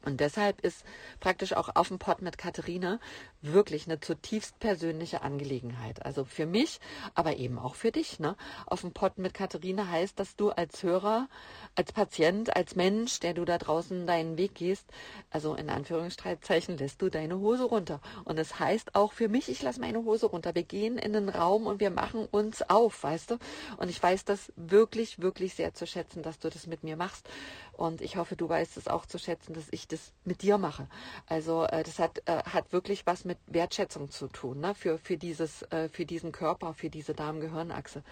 Und 0.04 0.20
deshalb 0.20 0.60
ist 0.60 0.84
praktisch 1.20 1.52
auch 1.52 1.74
auf 1.74 1.88
dem 1.88 1.98
Pott 1.98 2.22
mit 2.22 2.38
Katharina 2.38 3.00
wirklich 3.42 3.86
eine 3.86 4.00
zutiefst 4.00 4.58
persönliche 4.58 5.22
Angelegenheit. 5.22 6.04
Also 6.06 6.24
für 6.24 6.46
mich, 6.46 6.80
aber 7.14 7.36
eben 7.36 7.58
auch 7.58 7.74
für 7.74 7.92
dich. 7.92 8.20
Ne? 8.20 8.36
Auf 8.66 8.80
dem 8.82 8.92
Pott 8.92 9.18
mit 9.18 9.34
Katharina 9.34 9.88
heißt, 9.88 10.18
dass 10.18 10.36
du 10.36 10.50
als 10.50 10.82
Hörer, 10.82 11.28
als 11.74 11.92
Patient, 11.92 12.56
als 12.56 12.76
Mensch, 12.76 13.20
der 13.20 13.34
du 13.34 13.44
da 13.44 13.58
draußen 13.58 14.06
deinen 14.06 14.38
Weg 14.38 14.54
gehst, 14.54 14.86
also 15.30 15.54
in 15.54 15.68
Anführungszeichen 15.68 16.78
lässt 16.78 17.02
du 17.02 17.10
deine 17.10 17.38
Hose 17.38 17.64
runter. 17.64 18.00
Und 18.24 18.38
es 18.38 18.44
das 18.44 18.60
heißt 18.60 18.94
auch 18.94 19.12
für 19.12 19.28
mich, 19.28 19.48
ich 19.48 19.62
lasse 19.62 19.80
meine 19.80 20.04
Hose 20.04 20.26
runter. 20.26 20.54
Wir 20.54 20.64
gehen 20.64 20.98
in 20.98 21.12
den 21.12 21.28
Raum 21.28 21.66
und 21.66 21.80
wir 21.80 21.90
machen 21.90 22.28
uns 22.30 22.62
auf, 22.62 23.02
weißt 23.02 23.32
du? 23.32 23.38
Und 23.78 23.88
ich 23.88 24.02
weiß 24.02 24.24
das 24.24 24.52
wirklich, 24.54 25.20
wirklich 25.20 25.54
sehr 25.54 25.72
zu 25.72 25.86
schätzen, 25.86 26.22
dass 26.22 26.38
du 26.38 26.50
das 26.50 26.66
mit 26.66 26.84
mir 26.84 26.96
machst. 26.96 27.28
Und 27.76 28.00
ich 28.00 28.16
hoffe, 28.16 28.36
du 28.36 28.48
weißt 28.48 28.76
es 28.76 28.88
auch 28.88 29.06
zu 29.06 29.18
schätzen, 29.18 29.54
dass 29.54 29.66
ich 29.70 29.88
das 29.88 30.12
mit 30.24 30.42
dir 30.42 30.58
mache. 30.58 30.88
Also 31.26 31.64
äh, 31.64 31.82
das 31.82 31.98
hat, 31.98 32.22
äh, 32.26 32.42
hat 32.44 32.72
wirklich 32.72 33.06
was 33.06 33.24
mit 33.24 33.38
Wertschätzung 33.46 34.10
zu 34.10 34.28
tun, 34.28 34.60
ne? 34.60 34.74
für, 34.74 34.98
für, 34.98 35.16
dieses, 35.16 35.62
äh, 35.70 35.88
für 35.88 36.06
diesen 36.06 36.32
Körper, 36.32 36.74
für 36.74 36.90
diese 36.90 37.14
Darm-Gehirn-Achse. 37.14 38.02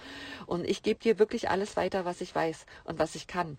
Und 0.46 0.66
ich 0.66 0.82
gebe 0.82 1.00
dir 1.00 1.18
wirklich 1.18 1.48
alles 1.50 1.76
weiter, 1.76 2.04
was 2.04 2.20
ich 2.20 2.34
weiß 2.34 2.66
und 2.84 2.98
was 2.98 3.14
ich 3.14 3.26
kann. 3.26 3.58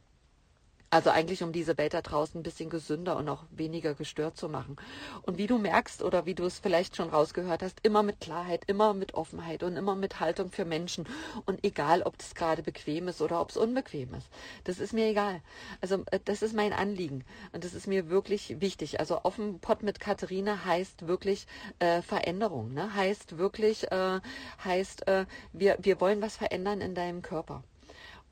Also 0.93 1.09
eigentlich, 1.09 1.41
um 1.41 1.51
diese 1.51 1.75
Welt 1.79 1.95
da 1.95 2.03
draußen 2.03 2.39
ein 2.39 2.43
bisschen 2.43 2.69
gesünder 2.69 3.17
und 3.17 3.27
auch 3.27 3.45
weniger 3.49 3.95
gestört 3.95 4.37
zu 4.37 4.47
machen. 4.47 4.75
Und 5.23 5.39
wie 5.39 5.47
du 5.47 5.57
merkst 5.57 6.03
oder 6.03 6.27
wie 6.27 6.35
du 6.35 6.45
es 6.45 6.59
vielleicht 6.59 6.95
schon 6.95 7.09
rausgehört 7.09 7.63
hast, 7.63 7.79
immer 7.81 8.03
mit 8.03 8.19
Klarheit, 8.19 8.61
immer 8.67 8.93
mit 8.93 9.15
Offenheit 9.15 9.63
und 9.63 9.75
immer 9.75 9.95
mit 9.95 10.19
Haltung 10.19 10.51
für 10.51 10.65
Menschen. 10.65 11.07
Und 11.47 11.65
egal, 11.65 12.03
ob 12.03 12.19
das 12.19 12.35
gerade 12.35 12.61
bequem 12.61 13.07
ist 13.07 13.23
oder 13.23 13.41
ob 13.41 13.49
es 13.49 13.57
unbequem 13.57 14.13
ist. 14.13 14.29
Das 14.65 14.77
ist 14.77 14.93
mir 14.93 15.07
egal. 15.07 15.41
Also 15.81 16.03
äh, 16.11 16.19
das 16.23 16.43
ist 16.43 16.53
mein 16.53 16.73
Anliegen. 16.73 17.25
Und 17.53 17.63
das 17.63 17.73
ist 17.73 17.87
mir 17.87 18.11
wirklich 18.11 18.61
wichtig. 18.61 18.99
Also 18.99 19.21
offen 19.23 19.59
Pott 19.61 19.81
mit 19.81 19.99
Katharina 19.99 20.63
heißt 20.63 21.07
wirklich 21.07 21.47
äh, 21.79 22.03
Veränderung. 22.03 22.71
Ne? 22.71 22.93
Heißt 22.93 23.39
wirklich, 23.39 23.91
äh, 23.91 24.19
heißt, 24.63 25.07
äh, 25.07 25.25
wir, 25.53 25.75
wir 25.81 25.99
wollen 25.99 26.21
was 26.21 26.37
verändern 26.37 26.81
in 26.81 26.93
deinem 26.93 27.23
Körper. 27.23 27.63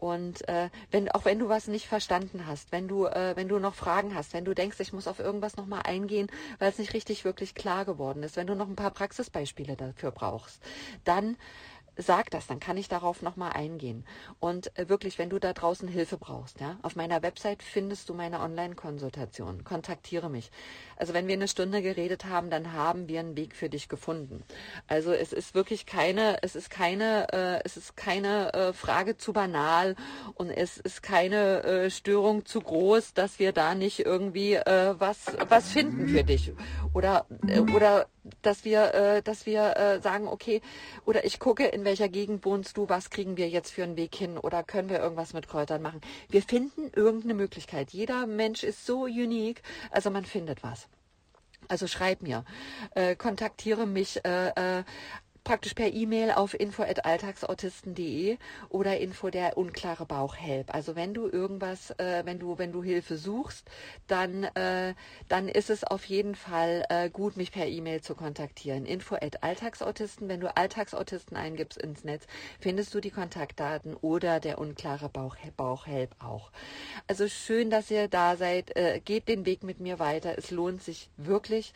Und 0.01 0.47
äh, 0.49 0.71
wenn, 0.89 1.09
auch 1.09 1.25
wenn 1.25 1.37
du 1.37 1.47
was 1.47 1.67
nicht 1.67 1.87
verstanden 1.87 2.47
hast, 2.47 2.71
wenn 2.71 2.87
du, 2.87 3.05
äh, 3.05 3.35
wenn 3.35 3.47
du 3.47 3.59
noch 3.59 3.75
Fragen 3.75 4.15
hast, 4.15 4.33
wenn 4.33 4.45
du 4.45 4.55
denkst, 4.55 4.79
ich 4.79 4.93
muss 4.93 5.07
auf 5.07 5.19
irgendwas 5.19 5.57
nochmal 5.57 5.83
eingehen, 5.83 6.27
weil 6.57 6.71
es 6.71 6.79
nicht 6.79 6.95
richtig 6.95 7.23
wirklich 7.23 7.53
klar 7.53 7.85
geworden 7.85 8.23
ist, 8.23 8.35
wenn 8.35 8.47
du 8.47 8.55
noch 8.55 8.67
ein 8.67 8.75
paar 8.75 8.89
Praxisbeispiele 8.89 9.75
dafür 9.75 10.09
brauchst, 10.09 10.59
dann 11.03 11.37
sag 11.97 12.31
das, 12.31 12.47
dann 12.47 12.59
kann 12.59 12.77
ich 12.77 12.87
darauf 12.87 13.21
nochmal 13.21 13.51
eingehen. 13.51 14.03
Und 14.39 14.75
äh, 14.77 14.89
wirklich, 14.89 15.19
wenn 15.19 15.29
du 15.29 15.37
da 15.37 15.53
draußen 15.53 15.87
Hilfe 15.87 16.17
brauchst, 16.17 16.59
ja, 16.59 16.77
auf 16.81 16.95
meiner 16.95 17.21
Website 17.21 17.61
findest 17.61 18.09
du 18.09 18.15
meine 18.15 18.39
Online-Konsultation. 18.39 19.63
Kontaktiere 19.63 20.29
mich. 20.29 20.51
Also 21.01 21.15
wenn 21.15 21.27
wir 21.27 21.33
eine 21.33 21.47
Stunde 21.47 21.81
geredet 21.81 22.25
haben, 22.25 22.51
dann 22.51 22.73
haben 22.73 23.07
wir 23.07 23.21
einen 23.21 23.35
Weg 23.35 23.55
für 23.55 23.69
dich 23.69 23.89
gefunden. 23.89 24.43
Also 24.87 25.11
es 25.11 25.33
ist 25.33 25.55
wirklich 25.55 25.87
keine, 25.87 26.37
es 26.43 26.55
ist 26.55 26.69
keine, 26.69 27.33
äh, 27.33 27.59
es 27.65 27.75
ist 27.75 27.97
keine 27.97 28.53
äh, 28.53 28.71
Frage 28.71 29.17
zu 29.17 29.33
banal 29.33 29.95
und 30.35 30.51
es 30.51 30.77
ist 30.77 31.01
keine 31.01 31.63
äh, 31.63 31.89
Störung 31.89 32.45
zu 32.45 32.61
groß, 32.61 33.15
dass 33.15 33.39
wir 33.39 33.51
da 33.51 33.73
nicht 33.73 34.05
irgendwie 34.05 34.53
äh, 34.53 34.93
was, 34.99 35.25
was 35.49 35.71
finden 35.71 36.07
für 36.07 36.23
dich. 36.23 36.53
Oder, 36.93 37.25
äh, 37.47 37.61
oder 37.61 38.05
dass 38.43 38.63
wir, 38.63 38.93
äh, 38.93 39.21
dass 39.23 39.47
wir 39.47 39.75
äh, 39.77 40.01
sagen, 40.01 40.27
okay, 40.27 40.61
oder 41.07 41.25
ich 41.25 41.39
gucke, 41.39 41.65
in 41.65 41.83
welcher 41.83 42.09
Gegend 42.09 42.45
wohnst 42.45 42.77
du, 42.77 42.89
was 42.89 43.09
kriegen 43.09 43.37
wir 43.37 43.49
jetzt 43.49 43.71
für 43.71 43.81
einen 43.81 43.97
Weg 43.97 44.13
hin 44.13 44.37
oder 44.37 44.61
können 44.61 44.89
wir 44.89 44.99
irgendwas 44.99 45.33
mit 45.33 45.47
Kräutern 45.47 45.81
machen. 45.81 46.01
Wir 46.29 46.43
finden 46.43 46.91
irgendeine 46.95 47.33
Möglichkeit. 47.33 47.89
Jeder 47.89 48.27
Mensch 48.27 48.63
ist 48.63 48.85
so 48.85 49.05
unique, 49.05 49.63
also 49.89 50.11
man 50.11 50.25
findet 50.25 50.61
was. 50.61 50.87
Also 51.71 51.87
schreib 51.87 52.21
mir, 52.21 52.43
äh, 52.95 53.15
kontaktiere 53.15 53.87
mich 53.87 54.19
äh, 54.25 54.79
äh, 54.79 54.83
praktisch 55.43 55.73
per 55.73 55.91
E-Mail 55.91 56.31
auf 56.31 56.53
info@alltagsautisten.de 56.53 58.37
oder 58.69 58.99
info 58.99 59.29
der 59.29 59.57
unklare 59.57 60.05
Bauch 60.05 60.35
help. 60.35 60.73
Also 60.73 60.95
wenn 60.95 61.13
du 61.13 61.27
irgendwas, 61.27 61.91
äh, 61.91 62.21
wenn 62.25 62.37
du 62.37 62.59
wenn 62.59 62.71
du 62.71 62.83
Hilfe 62.83 63.17
suchst, 63.17 63.67
dann 64.07 64.43
äh, 64.43 64.93
dann 65.29 65.47
ist 65.49 65.69
es 65.69 65.83
auf 65.83 66.05
jeden 66.05 66.35
Fall 66.35 66.85
äh, 66.89 67.09
gut, 67.09 67.37
mich 67.37 67.51
per 67.51 67.67
E-Mail 67.67 68.01
zu 68.01 68.13
kontaktieren. 68.13 68.85
Info@alltagsautisten. 68.85 70.29
Wenn 70.29 70.41
du 70.41 70.55
Alltagsautisten 70.55 71.35
eingibst 71.35 71.79
ins 71.79 72.03
Netz, 72.03 72.27
findest 72.59 72.93
du 72.93 73.01
die 73.01 73.11
Kontaktdaten 73.11 73.95
oder 73.95 74.39
der 74.39 74.59
unklare 74.59 75.09
Bauch 75.09 75.37
Bauch 75.57 75.87
auch. 76.19 76.51
Also 77.07 77.27
schön, 77.27 77.69
dass 77.69 77.89
ihr 77.89 78.07
da 78.07 78.35
seid. 78.35 78.75
Äh, 78.75 79.01
geht 79.03 79.27
den 79.27 79.45
Weg 79.45 79.63
mit 79.63 79.79
mir 79.79 79.97
weiter. 79.97 80.37
Es 80.37 80.51
lohnt 80.51 80.83
sich 80.83 81.09
wirklich 81.17 81.73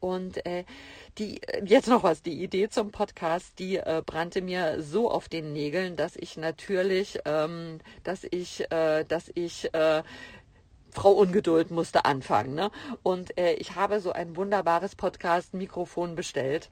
und 0.00 0.44
äh, 0.46 0.64
die 1.18 1.40
jetzt 1.64 1.88
noch 1.88 2.02
was. 2.02 2.22
Die 2.22 2.42
Idee 2.42 2.68
zum 2.68 2.90
Podcast 2.90 3.03
Podcast, 3.04 3.58
die 3.58 3.76
äh, 3.76 4.02
brannte 4.04 4.40
mir 4.40 4.80
so 4.80 5.10
auf 5.10 5.28
den 5.28 5.52
Nägeln, 5.52 5.94
dass 5.94 6.16
ich 6.16 6.38
natürlich, 6.38 7.18
ähm, 7.26 7.80
dass 8.02 8.24
ich, 8.24 8.72
äh, 8.72 9.04
dass 9.04 9.30
ich 9.34 9.74
äh, 9.74 10.02
Frau 10.90 11.12
Ungeduld 11.12 11.70
musste 11.70 12.06
anfangen. 12.06 12.54
Ne? 12.54 12.70
Und 13.02 13.36
äh, 13.36 13.52
ich 13.56 13.74
habe 13.74 14.00
so 14.00 14.12
ein 14.12 14.36
wunderbares 14.36 14.96
Podcast-Mikrofon 14.96 16.14
bestellt 16.14 16.70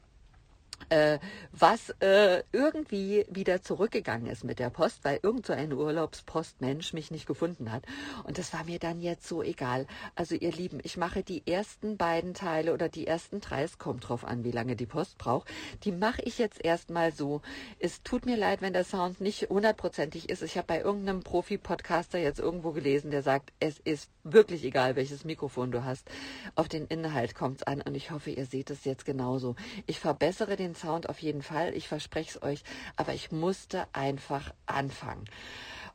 äh, 0.89 1.19
was 1.53 1.91
äh, 2.01 2.43
irgendwie 2.53 3.27
wieder 3.31 3.63
zurückgegangen 3.63 4.27
ist 4.27 4.45
mit 4.45 4.59
der 4.59 4.71
Post, 4.71 5.05
weil 5.05 5.21
irgend 5.23 5.47
so 5.47 5.53
ein 5.53 5.73
Urlaubspostmensch 5.73 6.93
mich 6.93 7.11
nicht 7.11 7.27
gefunden 7.27 7.73
hat. 7.73 7.85
Und 8.25 8.39
das 8.39 8.53
war 8.53 8.65
mir 8.65 8.79
dann 8.79 9.01
jetzt 9.01 9.27
so 9.27 9.43
egal. 9.43 9.87
Also 10.15 10.35
ihr 10.35 10.53
Lieben, 10.53 10.81
ich 10.83 10.97
mache 10.97 11.23
die 11.23 11.47
ersten 11.47 11.97
beiden 11.97 12.35
Teile 12.35 12.73
oder 12.73 12.89
die 12.89 13.07
ersten 13.07 13.41
drei, 13.41 13.63
es 13.63 13.79
kommt 13.79 14.09
drauf 14.09 14.25
an, 14.25 14.45
wie 14.45 14.51
lange 14.51 14.77
die 14.77 14.87
Post 14.87 15.19
braucht, 15.19 15.49
die 15.85 15.93
mache 15.93 16.23
ich 16.23 16.39
jetzt 16.39 16.65
erstmal 16.65 17.13
so. 17.13 17.43
Es 17.79 18.03
tut 18.03 18.27
mir 18.27 18.37
leid, 18.37 18.63
wenn 18.63 18.73
der 18.73 18.85
Sound 18.85 19.21
nicht 19.21 19.49
hundertprozentig 19.51 20.29
ist. 20.29 20.43
Ich 20.43 20.57
habe 20.57 20.67
bei 20.67 20.81
irgendeinem 20.81 21.23
Profi-Podcaster 21.23 22.19
jetzt 22.19 22.41
irgendwo 22.41 22.73
gelesen, 22.73 23.11
der 23.11 23.23
sagt, 23.23 23.53
es 23.61 23.79
ist 23.79 24.11
wirklich 24.25 24.65
egal, 24.65 24.97
welches 24.97 25.25
Mikrofon 25.25 25.71
du 25.71 25.85
hast. 25.85 26.09
Auf 26.55 26.69
den 26.69 26.87
Inhalt 26.87 27.35
kommt 27.35 27.59
es 27.59 27.63
an 27.63 27.83
und 27.83 27.95
ich 27.95 28.11
hoffe, 28.11 28.31
ihr 28.31 28.47
seht 28.47 28.71
es 28.71 28.85
jetzt 28.85 29.05
genauso. 29.05 29.57
Ich 29.87 29.99
verbessere 29.99 30.57
den 30.73 30.75
Sound 30.75 31.09
auf 31.09 31.19
jeden 31.21 31.43
Fall, 31.43 31.75
ich 31.75 31.89
verspreche 31.89 32.39
es 32.39 32.43
euch, 32.43 32.63
aber 32.97 33.13
ich 33.15 33.31
musste 33.31 33.87
einfach 33.93 34.53
anfangen. 34.67 35.25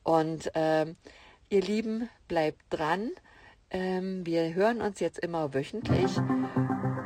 Und 0.03 0.51
ähm, 0.53 0.95
ihr 1.49 1.61
Lieben, 1.61 2.09
bleibt 2.27 2.61
dran. 2.69 3.11
Ähm, 3.69 4.25
wir 4.25 4.53
hören 4.53 4.81
uns 4.81 4.99
jetzt 4.99 5.19
immer 5.19 5.53
wöchentlich. 5.53 6.17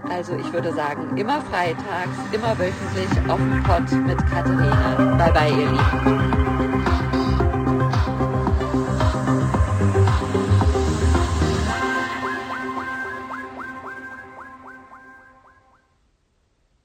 Also 0.10 0.36
ich 0.38 0.52
würde 0.52 0.74
sagen, 0.74 1.18
immer 1.18 1.42
freitags, 1.42 2.18
immer 2.34 2.58
wöchentlich 2.60 3.30
auf 3.30 3.40
dem 3.40 3.64
Pott 3.64 3.92
mit 4.06 4.18
Katharina. 4.30 5.16
Bye 5.18 5.34
bye, 5.34 5.50
ihr 5.50 5.72
Lieben. 5.72 6.71